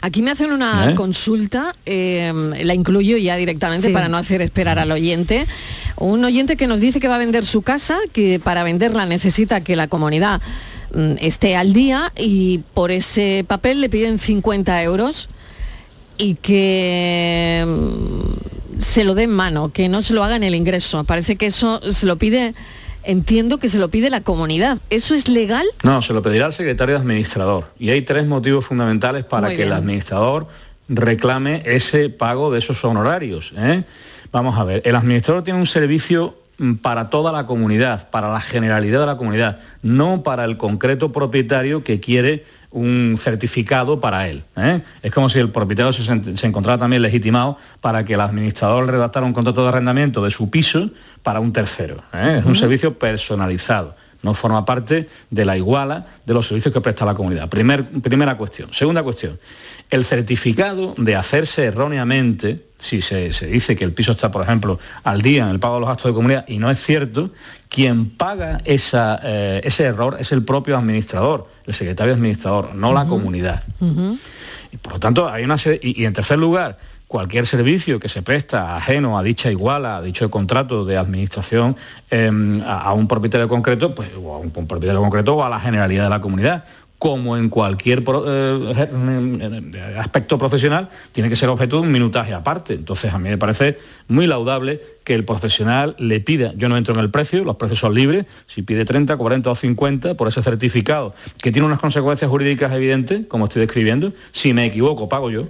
Aquí 0.00 0.22
me 0.22 0.30
hacen 0.30 0.50
una 0.50 0.92
¿Eh? 0.92 0.94
consulta, 0.94 1.74
eh, 1.84 2.32
la 2.62 2.72
incluyo 2.74 3.18
ya 3.18 3.36
directamente 3.36 3.88
Sí. 3.88 3.92
para 3.92 4.08
no 4.08 4.16
hacer 4.16 4.40
esperar 4.40 4.78
al 4.78 4.90
oyente. 4.90 5.46
Un 5.96 6.24
oyente 6.24 6.56
que 6.56 6.66
nos 6.66 6.80
dice 6.80 7.00
que 7.00 7.08
va 7.08 7.16
a 7.16 7.18
vender 7.18 7.44
su 7.44 7.60
casa, 7.60 7.98
que 8.14 8.40
para 8.40 8.62
venderla 8.64 9.04
necesita 9.04 9.62
que 9.62 9.76
la 9.76 9.88
comunidad 9.88 10.40
esté 11.20 11.56
al 11.56 11.72
día 11.72 12.12
y 12.16 12.60
por 12.74 12.90
ese 12.90 13.44
papel 13.46 13.80
le 13.80 13.88
piden 13.88 14.18
50 14.18 14.82
euros 14.82 15.28
y 16.18 16.34
que 16.34 17.64
mm, 17.66 18.80
se 18.80 19.04
lo 19.04 19.14
dé 19.14 19.24
en 19.24 19.32
mano, 19.32 19.72
que 19.72 19.88
no 19.88 20.02
se 20.02 20.14
lo 20.14 20.22
haga 20.22 20.36
en 20.36 20.44
el 20.44 20.54
ingreso. 20.54 21.04
Parece 21.04 21.36
que 21.36 21.46
eso 21.46 21.80
se 21.92 22.06
lo 22.06 22.16
pide, 22.16 22.54
entiendo 23.04 23.58
que 23.58 23.68
se 23.68 23.78
lo 23.78 23.88
pide 23.88 24.10
la 24.10 24.20
comunidad. 24.20 24.78
¿Eso 24.90 25.14
es 25.14 25.28
legal? 25.28 25.66
No, 25.82 26.02
se 26.02 26.12
lo 26.12 26.22
pedirá 26.22 26.46
al 26.46 26.52
secretario 26.52 26.96
administrador. 26.96 27.72
Y 27.78 27.90
hay 27.90 28.02
tres 28.02 28.26
motivos 28.26 28.66
fundamentales 28.66 29.24
para 29.24 29.48
Muy 29.48 29.56
que 29.56 29.64
el 29.64 29.72
administrador 29.72 30.48
reclame 30.88 31.62
ese 31.64 32.10
pago 32.10 32.50
de 32.50 32.58
esos 32.58 32.84
honorarios. 32.84 33.52
¿eh? 33.56 33.84
Vamos 34.30 34.58
a 34.58 34.64
ver, 34.64 34.82
el 34.84 34.94
administrador 34.94 35.42
tiene 35.42 35.58
un 35.58 35.66
servicio 35.66 36.34
mm, 36.34 36.41
para 36.80 37.10
toda 37.10 37.32
la 37.32 37.46
comunidad, 37.46 38.08
para 38.10 38.32
la 38.32 38.40
generalidad 38.40 39.00
de 39.00 39.06
la 39.06 39.16
comunidad, 39.16 39.58
no 39.82 40.22
para 40.22 40.44
el 40.44 40.56
concreto 40.56 41.10
propietario 41.10 41.82
que 41.82 41.98
quiere 41.98 42.44
un 42.70 43.18
certificado 43.20 44.00
para 44.00 44.28
él. 44.28 44.44
¿eh? 44.56 44.82
Es 45.02 45.10
como 45.12 45.28
si 45.28 45.38
el 45.38 45.50
propietario 45.50 45.92
se, 45.92 46.46
encontrara 46.46 46.78
también 46.78 47.02
legitimado 47.02 47.58
para 47.80 48.04
que 48.04 48.14
el 48.14 48.20
administrador 48.20 48.86
redactara 48.86 49.26
un 49.26 49.32
contrato 49.32 49.62
de 49.62 49.68
arrendamiento 49.68 50.24
de 50.24 50.30
su 50.30 50.50
piso 50.50 50.90
para 51.22 51.40
un 51.40 51.52
tercero. 51.52 52.02
¿eh? 52.14 52.36
Es 52.38 52.44
un 52.44 52.54
servicio 52.54 52.98
personalizado. 52.98 53.96
No 54.22 54.34
forma 54.34 54.64
parte 54.64 55.08
de 55.30 55.44
la 55.44 55.56
iguala 55.56 56.06
de 56.24 56.32
los 56.34 56.46
servicios 56.46 56.72
que 56.72 56.80
presta 56.80 57.04
la 57.04 57.14
comunidad. 57.14 57.48
Primer- 57.48 57.84
primera 58.02 58.36
cuestión. 58.36 58.72
Segunda 58.72 59.02
cuestión. 59.02 59.38
El 59.90 60.04
certificado 60.04 60.94
de 60.96 61.16
hacerse 61.16 61.64
erróneamente, 61.64 62.66
si 62.78 63.00
se, 63.00 63.32
se 63.32 63.46
dice 63.48 63.74
que 63.76 63.84
el 63.84 63.92
piso 63.92 64.12
está, 64.12 64.30
por 64.30 64.42
ejemplo, 64.42 64.78
al 65.04 65.22
día 65.22 65.42
en 65.44 65.50
el 65.50 65.58
pago 65.60 65.74
de 65.74 65.80
los 65.80 65.88
gastos 65.88 66.10
de 66.10 66.14
comunidad 66.14 66.44
y 66.48 66.58
no 66.58 66.70
es 66.70 66.80
cierto, 66.82 67.30
quien 67.68 68.10
paga 68.10 68.60
esa, 68.64 69.18
eh, 69.24 69.60
ese 69.64 69.84
error 69.84 70.16
es 70.20 70.30
el 70.32 70.44
propio 70.44 70.76
administrador, 70.78 71.48
el 71.66 71.74
secretario 71.74 72.14
administrador, 72.14 72.74
no 72.74 72.92
la 72.92 73.04
comunidad. 73.06 73.62
Y 74.70 74.76
por 74.78 74.94
lo 74.94 75.00
tanto, 75.00 75.28
hay 75.28 75.44
una 75.44 75.58
serie- 75.58 75.80
y, 75.82 76.02
y 76.02 76.06
en 76.06 76.12
tercer 76.12 76.38
lugar, 76.38 76.78
cualquier 77.12 77.44
servicio 77.44 78.00
que 78.00 78.08
se 78.08 78.22
presta 78.22 78.74
ajeno 78.74 79.18
a 79.18 79.22
dicha 79.22 79.50
iguala, 79.50 79.98
a 79.98 80.02
dicho 80.02 80.30
contrato 80.30 80.86
de 80.86 80.96
administración 80.96 81.76
em, 82.10 82.62
a, 82.62 82.90
un 82.94 83.06
propietario 83.06 83.50
concreto, 83.50 83.94
pues, 83.94 84.08
o 84.16 84.34
a 84.34 84.38
un, 84.38 84.50
propietario 84.50 84.98
concreto 84.98 85.36
o 85.36 85.44
a 85.44 85.50
la 85.50 85.60
generalidad 85.60 86.04
de 86.04 86.08
la 86.08 86.22
comunidad. 86.22 86.64
Como 86.96 87.36
en 87.36 87.50
cualquier 87.50 87.98
eh, 87.98 88.74
eh, 88.78 89.94
aspecto 89.98 90.38
profesional, 90.38 90.88
tiene 91.10 91.28
que 91.28 91.36
ser 91.36 91.50
objeto 91.50 91.76
de 91.76 91.82
un 91.82 91.92
minutaje 91.92 92.32
aparte. 92.32 92.72
Entonces, 92.72 93.12
a 93.12 93.18
mí 93.18 93.28
me 93.28 93.36
parece 93.36 93.76
muy 94.08 94.26
laudable 94.26 94.80
que 95.04 95.14
el 95.14 95.26
profesional 95.26 95.94
le 95.98 96.20
pida, 96.20 96.54
yo 96.56 96.70
no 96.70 96.78
entro 96.78 96.94
en 96.94 97.00
el 97.00 97.10
precio, 97.10 97.44
los 97.44 97.56
precios 97.56 97.80
son 97.80 97.92
libres, 97.92 98.24
si 98.46 98.62
pide 98.62 98.86
30, 98.86 99.14
40 99.18 99.50
o 99.50 99.54
50 99.54 100.14
por 100.14 100.28
ese 100.28 100.42
certificado, 100.42 101.14
que 101.42 101.52
tiene 101.52 101.66
unas 101.66 101.78
consecuencias 101.78 102.30
jurídicas 102.30 102.72
evidentes, 102.72 103.26
como 103.26 103.44
estoy 103.44 103.60
describiendo, 103.60 104.14
si 104.30 104.54
me 104.54 104.64
equivoco, 104.64 105.10
pago 105.10 105.30
yo, 105.30 105.48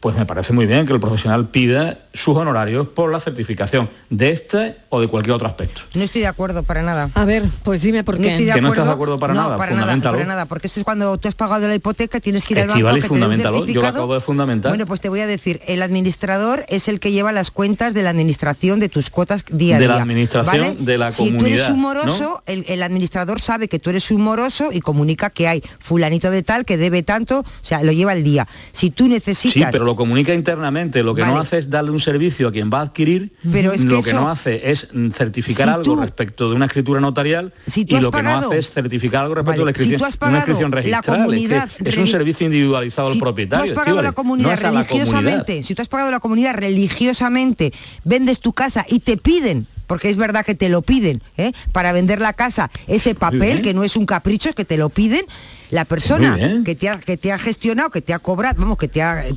pues 0.00 0.16
me 0.16 0.24
parece 0.26 0.52
muy 0.52 0.66
bien 0.66 0.86
que 0.86 0.92
el 0.92 1.00
profesional 1.00 1.48
pida 1.48 1.98
sus 2.14 2.36
honorarios 2.36 2.88
por 2.88 3.10
la 3.10 3.20
certificación 3.20 3.90
de 4.10 4.30
este 4.30 4.76
o 4.90 5.00
de 5.00 5.08
cualquier 5.08 5.34
otro 5.34 5.48
aspecto. 5.48 5.80
No 5.94 6.02
estoy 6.04 6.20
de 6.20 6.26
acuerdo 6.28 6.62
para 6.62 6.82
nada. 6.82 7.10
A 7.14 7.24
ver, 7.24 7.44
pues 7.64 7.82
dime 7.82 8.04
por 8.04 8.16
No 8.16 8.22
qué. 8.22 8.28
estoy 8.28 8.44
de 8.46 8.52
Que 8.52 8.60
no 8.60 8.68
acuerdo. 8.68 8.82
estás 8.82 8.86
de 8.88 8.94
acuerdo 8.94 9.18
para 9.18 9.34
no, 9.34 9.42
nada, 9.42 9.56
para 9.56 9.74
nada, 9.74 10.00
para 10.00 10.24
nada, 10.24 10.46
porque 10.46 10.68
esto 10.68 10.80
es 10.80 10.84
cuando 10.84 11.18
tú 11.18 11.28
has 11.28 11.34
pagado 11.34 11.66
la 11.66 11.74
hipoteca, 11.74 12.20
tienes 12.20 12.44
que 12.44 12.54
ir 12.54 12.60
al 12.60 12.68
banco 12.68 12.76
que 13.00 13.18
te 13.18 13.48
un. 13.48 13.66
Yo 13.66 13.80
lo 13.82 13.88
acabo 13.88 14.14
de 14.14 14.20
fundamentar. 14.20 14.70
Bueno, 14.70 14.86
pues 14.86 15.00
te 15.00 15.08
voy 15.08 15.20
a 15.20 15.26
decir, 15.26 15.60
el 15.66 15.82
administrador 15.82 16.64
es 16.68 16.88
el 16.88 17.00
que 17.00 17.10
lleva 17.12 17.32
las 17.32 17.50
cuentas 17.50 17.92
de 17.94 18.02
la 18.02 18.10
administración 18.10 18.80
de 18.80 18.88
tus 18.88 19.10
cuotas 19.10 19.44
día 19.50 19.76
a 19.76 19.80
De 19.80 19.88
la 19.88 20.00
administración 20.02 20.74
¿vale? 20.74 20.76
de 20.78 20.98
la 20.98 21.10
si 21.10 21.30
tú 21.32 21.44
eres 21.46 21.62
comunidad, 21.62 21.72
un 21.72 21.80
moroso, 21.80 22.24
¿no? 22.24 22.42
el, 22.46 22.64
el 22.68 22.82
administrador 22.82 23.40
sabe 23.40 23.68
que 23.68 23.78
tú 23.78 23.90
eres 23.90 24.10
un 24.10 24.20
moroso 24.22 24.70
y 24.72 24.80
comunica 24.80 25.30
que 25.30 25.48
hay 25.48 25.62
fulanito 25.78 26.30
de 26.30 26.42
tal 26.42 26.64
que 26.64 26.76
debe 26.76 27.02
tanto, 27.02 27.40
o 27.40 27.44
sea, 27.62 27.82
lo 27.82 27.92
lleva 27.92 28.12
al 28.12 28.22
día. 28.22 28.46
Si 28.72 28.90
tú 28.90 29.08
necesitas 29.08 29.52
Sí, 29.52 29.64
pero 29.72 29.87
lo 29.88 29.96
comunica 29.96 30.34
internamente. 30.34 31.02
Lo 31.02 31.14
que 31.14 31.24
no 31.24 31.38
hace 31.38 31.58
es 31.58 31.70
darle 31.70 31.90
un 31.90 32.00
servicio 32.00 32.48
a 32.48 32.52
quien 32.52 32.70
va 32.72 32.80
a 32.80 32.82
adquirir. 32.82 33.32
Pero 33.50 33.72
es 33.72 33.82
que 33.82 33.88
lo 33.88 34.02
que 34.02 34.10
eso- 34.10 34.20
no 34.20 34.30
hace 34.30 34.70
es 34.70 34.88
certificar 35.14 35.66
Si 35.68 35.70
algo 35.74 35.82
tú- 35.94 36.00
respecto 36.00 36.48
de 36.50 36.56
una 36.56 36.66
escritura 36.66 37.00
notarial 37.00 37.52
Si 37.66 37.86
y 37.88 38.00
lo 38.00 38.10
que 38.10 38.22
no 38.22 38.36
hace 38.38 38.58
es 38.58 38.70
certificar 38.70 39.22
algo 39.22 39.34
respecto 39.36 39.50
Vale, 39.62 39.72
de 39.72 39.72
la 39.72 39.76
si 39.76 39.82
inscripción, 39.84 39.98
tú 39.98 40.04
has 40.04 40.18
de 40.18 40.26
una 40.26 40.36
inscripción 40.38 40.70
pagado 40.70 40.90
la 40.92 40.98
registral. 41.00 41.16
Es 41.16 41.20
que 41.20 41.22
comunidad 41.24 41.70
Es, 41.84 41.96
un 41.96 42.06
servicio 42.06 42.46
individualizado 42.46 43.08
Si 43.08 43.14
del 43.14 43.18
tú 43.18 43.24
propietario. 43.24 43.64
has 43.64 43.72
pagado 43.72 44.02
comunidad 44.12 44.48
no 44.48 44.50
la 44.50 44.84
comunidad. 44.84 44.88
religiosamente, 44.88 45.62
si 45.62 45.74
tú 45.74 45.82
has 45.82 45.88
pagado 45.88 46.10
la 46.10 46.20
comunidad 46.20 46.54
religiosamente, 46.54 47.72
vendes 48.04 48.40
tu 48.40 48.52
casa 48.52 48.84
y 48.88 49.00
te 49.00 49.16
piden, 49.16 49.66
porque 49.88 50.08
es 50.08 50.16
verdad 50.16 50.44
que 50.46 50.54
te 50.54 50.68
lo 50.68 50.82
piden, 50.82 51.20
¿eh? 51.36 51.50
para 51.72 51.90
vender 51.90 52.20
la 52.20 52.34
casa, 52.34 52.70
ese 52.86 53.16
papel, 53.16 53.60
que 53.62 53.74
no 53.74 53.82
es 53.82 53.96
un 53.96 54.06
capricho, 54.06 54.52
que 54.52 54.64
te 54.64 54.78
lo 54.78 54.90
piden, 54.90 55.22
la 55.70 55.84
persona 55.84 56.38
que 56.64 56.74
te, 56.76 56.88
ha, 56.88 56.98
que 56.98 57.16
te 57.16 57.32
ha 57.32 57.38
gestionado, 57.38 57.90
que 57.90 58.00
te 58.00 58.14
ha 58.14 58.18
cobrado, 58.20 58.60
vamos, 58.60 58.78
que 58.78 58.88
te 58.88 59.02
ha 59.02 59.26
eh, 59.26 59.34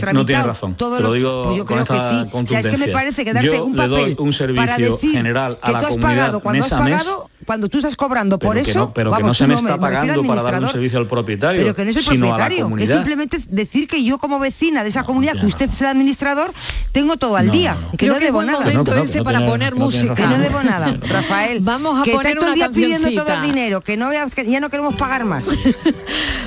tramitado 0.00 0.12
no 0.14 0.24
tienes 0.26 0.46
razón. 0.46 0.76
todos 0.76 0.98
Te 0.98 1.02
lo 1.02 1.08
los- 1.08 1.14
digo 1.16 1.42
pues 1.42 1.56
yo 1.56 1.64
con 1.66 1.76
creo 1.82 1.86
que 1.86 1.96
esta 2.04 2.10
sí. 2.10 2.26
O 2.32 2.46
sea, 2.46 2.60
es 2.60 2.68
que 2.68 2.78
me 2.78 2.88
parece 2.88 3.24
que 3.24 3.32
darte 3.34 3.50
Yo 3.50 3.64
un 3.64 3.72
le 3.72 3.76
papel 3.76 3.90
doy 3.90 4.10
un 4.10 4.16
para 4.56 4.76
servicio 4.76 4.92
decir 4.92 5.10
general 5.12 5.58
a 5.60 5.66
que 5.66 5.72
la 5.72 5.78
tú 5.80 5.86
has 5.86 5.96
pagado 5.96 6.40
cuando 6.40 6.62
mes 6.62 6.72
has 6.72 6.80
pagado, 6.80 7.30
cuando 7.44 7.68
tú 7.68 7.78
estás 7.78 7.96
cobrando 7.96 8.38
por 8.38 8.54
pero 8.54 8.64
que 8.64 8.70
eso, 8.70 8.78
no, 8.80 8.92
pero 8.94 9.10
que 9.10 9.22
vamos, 9.22 9.28
no 9.28 9.34
se 9.34 9.46
me 9.46 9.54
no 9.54 9.60
está 9.60 9.72
me 9.76 9.78
pagando 9.80 10.22
para 10.24 10.42
dar 10.42 10.62
un 10.62 10.68
servicio 10.68 10.98
al 10.98 11.06
propietario, 11.06 11.62
pero 11.62 11.74
que 11.74 11.84
no 11.84 11.90
es 11.90 11.96
el 11.96 12.02
sino 12.04 12.26
a 12.26 12.38
la 12.38 12.46
propietario, 12.46 12.76
que 12.76 12.84
es 12.84 12.90
simplemente 12.90 13.38
decir 13.48 13.86
que 13.88 14.02
yo 14.04 14.18
como 14.18 14.38
vecina 14.38 14.82
de 14.82 14.88
esa 14.88 15.04
comunidad, 15.04 15.34
que 15.40 15.46
usted 15.46 15.68
es 15.70 15.80
el 15.82 15.88
administrador, 15.88 16.52
tengo 16.92 17.16
todo 17.16 17.36
al 17.36 17.46
No, 17.48 17.52
día, 17.52 17.74
no, 17.74 17.80
no. 17.82 17.90
que 17.92 17.96
Creo 17.98 18.12
no 18.14 18.18
que 18.18 18.24
debo 18.26 18.42
nada. 18.44 18.60
momento 18.60 18.94
este 18.96 19.22
para 19.22 19.46
poner 19.46 19.74
música. 19.74 20.14
Que 20.14 20.26
no 20.26 20.38
debo 20.38 20.62
nada, 20.62 20.96
Rafael. 21.08 21.60
Vamos 21.60 22.00
a 22.00 22.04
que 22.04 22.12
poner 22.12 22.34
todo 22.34 22.44
una 22.44 22.52
el 22.52 22.54
día 22.58 22.68
pidiendo 22.70 23.10
todo 23.24 23.34
el 23.34 23.42
dinero, 23.42 23.80
que 23.80 23.96
no 23.96 24.10
que 24.34 24.46
ya 24.50 24.60
no 24.60 24.70
queremos 24.70 24.94
pagar 24.94 25.24
más. 25.24 25.48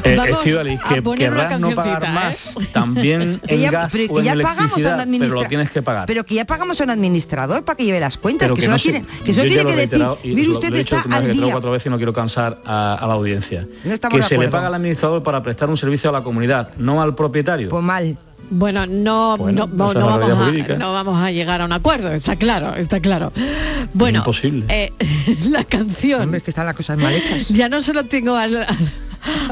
Eh, 0.04 0.16
Vamos 0.16 0.40
a 0.40 0.94
que 0.94 1.02
poner 1.02 1.32
una 1.34 1.48
querrás 1.50 1.60
no 1.60 1.70
pagar 1.72 2.00
cancioncita, 2.00 2.14
más 2.14 2.72
también 2.72 3.42
Que 3.48 3.66
en 3.66 3.72
gas 3.72 3.92
pero 3.92 4.04
o 4.10 4.14
que 4.16 4.20
en 4.20 4.26
ya 4.26 4.36
pagamos 4.36 4.58
a 4.58 4.76
un 4.76 4.80
electricidad, 4.80 4.92
pero 4.92 5.02
administrador. 5.02 5.44
lo 5.44 5.50
tienes 5.50 5.72
que 5.72 5.82
pagar. 5.82 6.06
Pero 6.06 6.26
que 6.26 6.36
ya 6.36 6.46
pagamos 6.46 6.80
a 6.80 6.84
un 6.84 6.90
administrador 6.92 7.66
para 7.66 7.76
que 7.78 7.86
lleve 7.86 8.00
las 8.00 8.18
cuentas, 8.18 8.48
que, 8.50 8.56
que 8.56 8.62
solo 8.62 8.74
no 8.74 8.80
se- 8.80 8.84
tiene, 8.92 9.06
que 9.06 9.34
que 9.66 9.88
decir, 9.88 10.08
mire 10.24 10.50
usted 10.50 10.72
dicho 10.96 11.10
más 11.10 11.20
de 11.20 11.26
al 11.26 11.32
tres 11.32 11.38
o 11.38 11.46
día. 11.46 11.52
cuatro 11.54 11.72
veces 11.72 11.86
y 11.86 11.90
no 11.90 11.98
quiero 11.98 12.14
cansar 12.14 12.62
a, 12.66 12.94
a 12.96 13.08
la 13.08 13.14
audiencia. 13.14 13.68
No 13.84 14.10
que 14.10 14.24
se 14.24 14.38
le 14.38 14.48
paga 14.50 14.68
al 14.68 14.74
administrador 14.76 15.22
para 15.24 15.44
prestar 15.44 15.70
un 15.70 15.78
servicio 15.78 16.10
a 16.10 16.14
la 16.14 16.24
comunidad, 16.24 16.72
no 16.78 17.02
al 17.02 17.16
propietario. 17.16 17.70
Pues 17.70 17.84
mal. 17.84 18.18
Bueno, 18.50 18.86
no, 18.88 19.36
Bueno, 19.38 19.68
no, 19.68 19.94
vamos 19.94 20.30
a, 20.32 20.36
jurídica. 20.46 20.78
no 20.78 20.94
vamos 20.94 21.22
a 21.22 21.32
llegar 21.32 21.60
a 21.60 21.66
un 21.66 21.74
acuerdo, 21.74 22.10
está 22.14 22.38
claro, 22.38 22.76
está 22.76 23.02
claro. 23.02 23.34
Bueno, 23.94 24.20
Imposible. 24.20 24.64
eh, 24.70 24.94
la 25.50 25.66
canción. 25.66 26.22
Hombre, 26.22 26.38
es 26.38 26.44
que 26.46 26.52
están 26.52 26.66
las 26.66 26.76
cosas 26.76 26.98
mal 26.98 27.14
hechas. 27.14 27.50
Ya 27.50 27.68
no 27.68 27.82
solo 27.82 28.06
tengo 28.06 28.36
al- 28.38 28.56
al- 28.56 28.92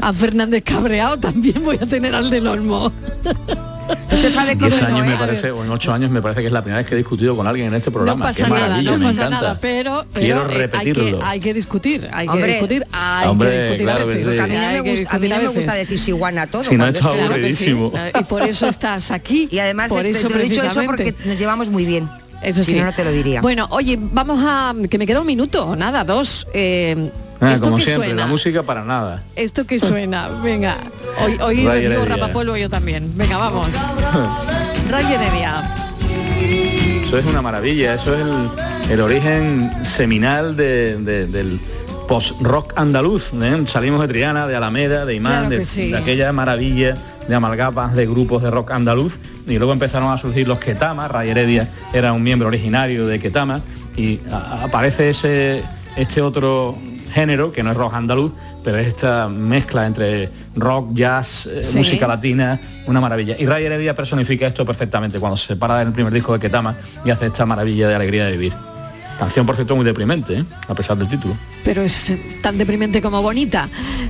a 0.00 0.12
Fernández 0.14 0.62
cabreado, 0.64 1.18
también 1.18 1.62
voy 1.62 1.76
a 1.76 1.86
tener 1.86 2.14
al 2.14 2.30
del 2.30 2.46
Olmo. 2.46 2.90
No 3.88 4.18
te 4.20 4.26
enfades 4.28 4.58
10 4.58 4.74
conmigo, 4.74 4.96
años 4.98 5.06
¿eh? 5.06 5.10
me 5.10 5.16
parece, 5.16 5.50
o 5.50 5.64
en 5.64 5.70
8 5.70 5.92
años 5.92 6.10
me 6.10 6.22
parece 6.22 6.40
que 6.40 6.46
es 6.48 6.52
la 6.52 6.62
primera 6.62 6.78
vez 6.80 6.88
que 6.88 6.94
he 6.94 6.98
discutido 6.98 7.36
con 7.36 7.46
alguien 7.46 7.68
en 7.68 7.74
este 7.74 7.90
No 7.90 7.94
programa. 7.94 8.26
pasa 8.26 8.44
Qué 8.44 8.50
nada, 8.50 8.82
no 8.82 8.98
me 8.98 9.06
pasa 9.06 9.20
encanta. 9.26 9.28
nada, 9.40 9.58
pero, 9.60 10.04
pero, 10.12 10.24
Quiero 10.24 10.40
eh, 10.40 10.44
hay, 10.44 10.48
que, 10.50 10.58
repetirlo. 10.94 11.18
hay 11.22 11.40
que 11.40 11.54
discutir, 11.54 12.08
hay 12.12 12.28
Hombre. 12.28 12.46
que 12.46 12.52
discutir, 12.52 12.84
hay 12.92 13.28
Hombre, 13.28 13.48
que 13.50 13.58
discutir 13.62 13.82
claro 13.86 13.98
a 13.98 14.00
que 14.00 14.14
veces. 14.18 14.32
sí. 14.32 14.38
A 14.38 14.46
mí 14.46 14.54
no 14.54 14.60
me 14.60 14.80
gusta, 14.80 15.10
a 15.14 15.18
mí 15.18 15.28
discutir 15.28 15.28
no 15.30 15.34
a 15.36 15.38
me 15.38 15.46
gusta 15.48 15.60
veces. 15.72 15.88
decir 15.88 15.98
Siguana 16.00 16.42
a 16.42 16.46
todo. 16.46 16.64
Si 16.64 16.76
no, 16.76 16.86
está 16.86 16.98
es 16.98 17.06
que- 17.06 17.12
Claro 17.12 17.34
que 17.34 17.52
sí, 17.52 17.70
aburridísimo. 17.70 17.92
eh, 17.96 18.12
y 18.20 18.24
por 18.24 18.42
eso 18.42 18.68
estás 18.68 19.10
aquí. 19.10 19.48
Y 19.56 19.58
además 19.58 19.88
por 19.88 20.04
este, 20.04 20.18
eso 20.18 20.28
te 20.28 20.34
lo 20.34 20.40
he 20.40 20.48
dicho 20.48 20.62
eso 20.62 20.82
porque 20.84 21.14
nos 21.24 21.38
llevamos 21.38 21.68
muy 21.68 21.84
bien. 21.84 22.08
Eso 22.42 22.62
Si 22.64 22.72
sí. 22.72 22.78
no, 22.78 22.86
no 22.86 22.92
te 22.94 23.02
lo 23.04 23.10
diría. 23.12 23.40
Bueno, 23.40 23.66
oye, 23.70 23.98
vamos 23.98 24.40
a 24.44 24.74
que 24.90 24.98
me 24.98 25.06
queda 25.06 25.20
un 25.20 25.26
minuto, 25.26 25.74
nada, 25.76 26.04
dos. 26.04 26.46
Eh, 26.52 27.10
Ah, 27.40 27.52
esto 27.52 27.64
como 27.66 27.76
que 27.76 27.84
siempre, 27.84 28.08
suena, 28.08 28.22
la 28.22 28.28
música 28.28 28.62
para 28.62 28.82
nada. 28.84 29.22
esto 29.36 29.66
que 29.66 29.78
suena, 29.80 30.28
venga, 30.42 30.76
hoy, 31.24 31.38
hoy 31.40 31.66
recibo 31.66 32.04
rapapolvo 32.06 32.56
yo 32.56 32.68
también. 32.70 33.12
Venga, 33.16 33.36
vamos. 33.36 33.68
Ray 34.90 35.04
Heredia. 35.12 35.62
Eso 37.06 37.18
es 37.18 37.26
una 37.26 37.42
maravilla, 37.42 37.94
eso 37.94 38.14
es 38.14 38.20
el, 38.20 38.92
el 38.92 39.00
origen 39.00 39.70
seminal 39.84 40.56
de- 40.56 40.96
de- 40.98 41.26
del 41.26 41.60
post-rock 42.08 42.72
andaluz. 42.76 43.30
¿eh? 43.40 43.62
Salimos 43.66 44.00
de 44.02 44.08
Triana, 44.08 44.46
de 44.46 44.56
Alameda, 44.56 45.04
de 45.04 45.14
Imán, 45.14 45.46
Claro 45.46 45.56
de, 45.58 45.64
sí. 45.64 45.90
de 45.90 45.98
aquella 45.98 46.32
maravilla 46.32 46.94
de 47.28 47.34
amalgamas 47.34 47.94
de 47.94 48.06
grupos 48.06 48.42
de 48.42 48.50
rock 48.50 48.70
andaluz. 48.72 49.14
Y 49.46 49.56
luego 49.58 49.72
empezaron 49.72 50.10
a 50.12 50.18
surgir 50.18 50.46
los 50.48 50.58
Ketama, 50.58 51.06
Ray 51.08 51.30
Heredia 51.30 51.68
era 51.92 52.12
un 52.12 52.22
miembro 52.22 52.48
originario 52.48 53.06
de 53.06 53.18
Ketama, 53.20 53.60
y 53.96 54.20
a- 54.30 54.64
aparece 54.64 55.10
ese, 55.10 55.62
este 55.96 56.20
otro 56.22 56.76
género, 57.16 57.50
que 57.50 57.62
no 57.62 57.70
es 57.72 57.76
rock 57.76 57.94
andaluz, 57.94 58.30
pero 58.62 58.76
es 58.78 58.88
esta 58.88 59.26
mezcla 59.28 59.86
entre 59.86 60.28
rock, 60.54 60.90
jazz, 60.92 61.46
eh, 61.46 61.62
Sí. 61.64 61.78
música 61.78 62.06
latina, 62.06 62.58
una 62.86 63.00
maravilla. 63.00 63.34
Y 63.38 63.46
Ray 63.46 63.64
Heredia 63.64 63.96
personifica 63.96 64.46
esto 64.46 64.64
perfectamente 64.66 65.18
cuando 65.18 65.36
se 65.36 65.46
separa 65.48 65.78
del 65.78 65.92
primer 65.92 66.12
disco 66.12 66.32
de 66.34 66.38
Ketama 66.40 66.76
y 67.04 67.10
hace 67.10 67.26
esta 67.26 67.46
maravilla 67.46 67.88
de 67.88 67.94
alegría 67.94 68.26
de 68.26 68.32
vivir. 68.32 68.52
Canción, 69.18 69.46
por 69.46 69.54
cierto, 69.56 69.74
muy 69.74 69.84
deprimente, 69.86 70.34
¿eh? 70.40 70.44
a 70.68 70.74
pesar 70.74 70.98
del 70.98 71.08
título. 71.08 71.34
pero 71.64 71.80
es 71.80 72.12
tan 72.42 72.58
deprimente 72.58 73.00
como 73.00 73.22
bonita. 73.22 73.66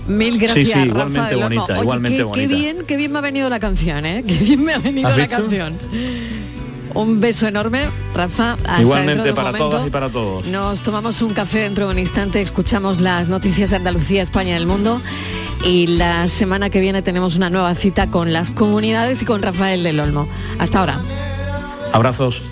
Mil 0.09 0.37
gracias, 0.39 0.67
sí, 0.67 0.73
Rafa 0.73 0.85
igualmente 1.31 1.35
bonita, 1.37 1.73
Oye, 1.75 1.81
igualmente 1.83 2.17
qué, 2.19 2.25
bonita. 2.25 2.41
Qué 2.49 2.55
bien, 2.55 2.77
qué 2.89 2.97
bien 2.97 3.13
me 3.13 3.19
ha 3.19 3.23
venido 3.23 3.49
la 3.49 3.61
canción, 3.61 4.05
¿eh? 4.05 4.25
Qué 4.27 4.35
bien 4.35 4.65
me 4.65 4.75
ha 4.75 4.79
venido 4.79 5.07
¿Has 5.09 5.17
la 5.17 5.27
visto? 5.27 5.43
canción. 5.43 5.75
Un 6.97 7.21
beso 7.21 7.47
enorme, 7.47 7.83
Rafa. 8.15 8.55
Hasta 8.55 8.81
igualmente 8.81 9.23
de 9.23 9.31
un 9.31 9.37
para 9.37 9.49
momento. 9.49 9.69
todas 9.69 9.87
y 9.87 9.91
para 9.91 10.09
todos. 10.09 10.47
Nos 10.47 10.83
tomamos 10.83 11.21
un 11.21 11.35
café 11.35 11.61
dentro 11.61 11.87
de 11.87 11.93
un 11.93 11.99
instante, 11.99 12.41
escuchamos 12.41 13.01
las 13.01 13.29
noticias 13.29 13.71
de 13.71 13.77
Andalucía, 13.77 14.23
España 14.23 14.53
y 14.53 14.55
el 14.55 14.67
mundo. 14.67 15.03
Y 15.65 15.87
la 15.99 16.27
semana 16.29 16.71
que 16.71 16.81
viene 16.81 17.03
tenemos 17.03 17.37
una 17.37 17.51
nueva 17.51 17.75
cita 17.75 18.07
con 18.07 18.33
las 18.33 18.51
comunidades 18.51 19.21
y 19.21 19.25
con 19.27 19.43
Rafael 19.43 19.83
del 19.83 20.01
Olmo. 20.01 20.27
Hasta 20.59 20.81
ahora. 20.81 21.01
Abrazos. 21.93 22.43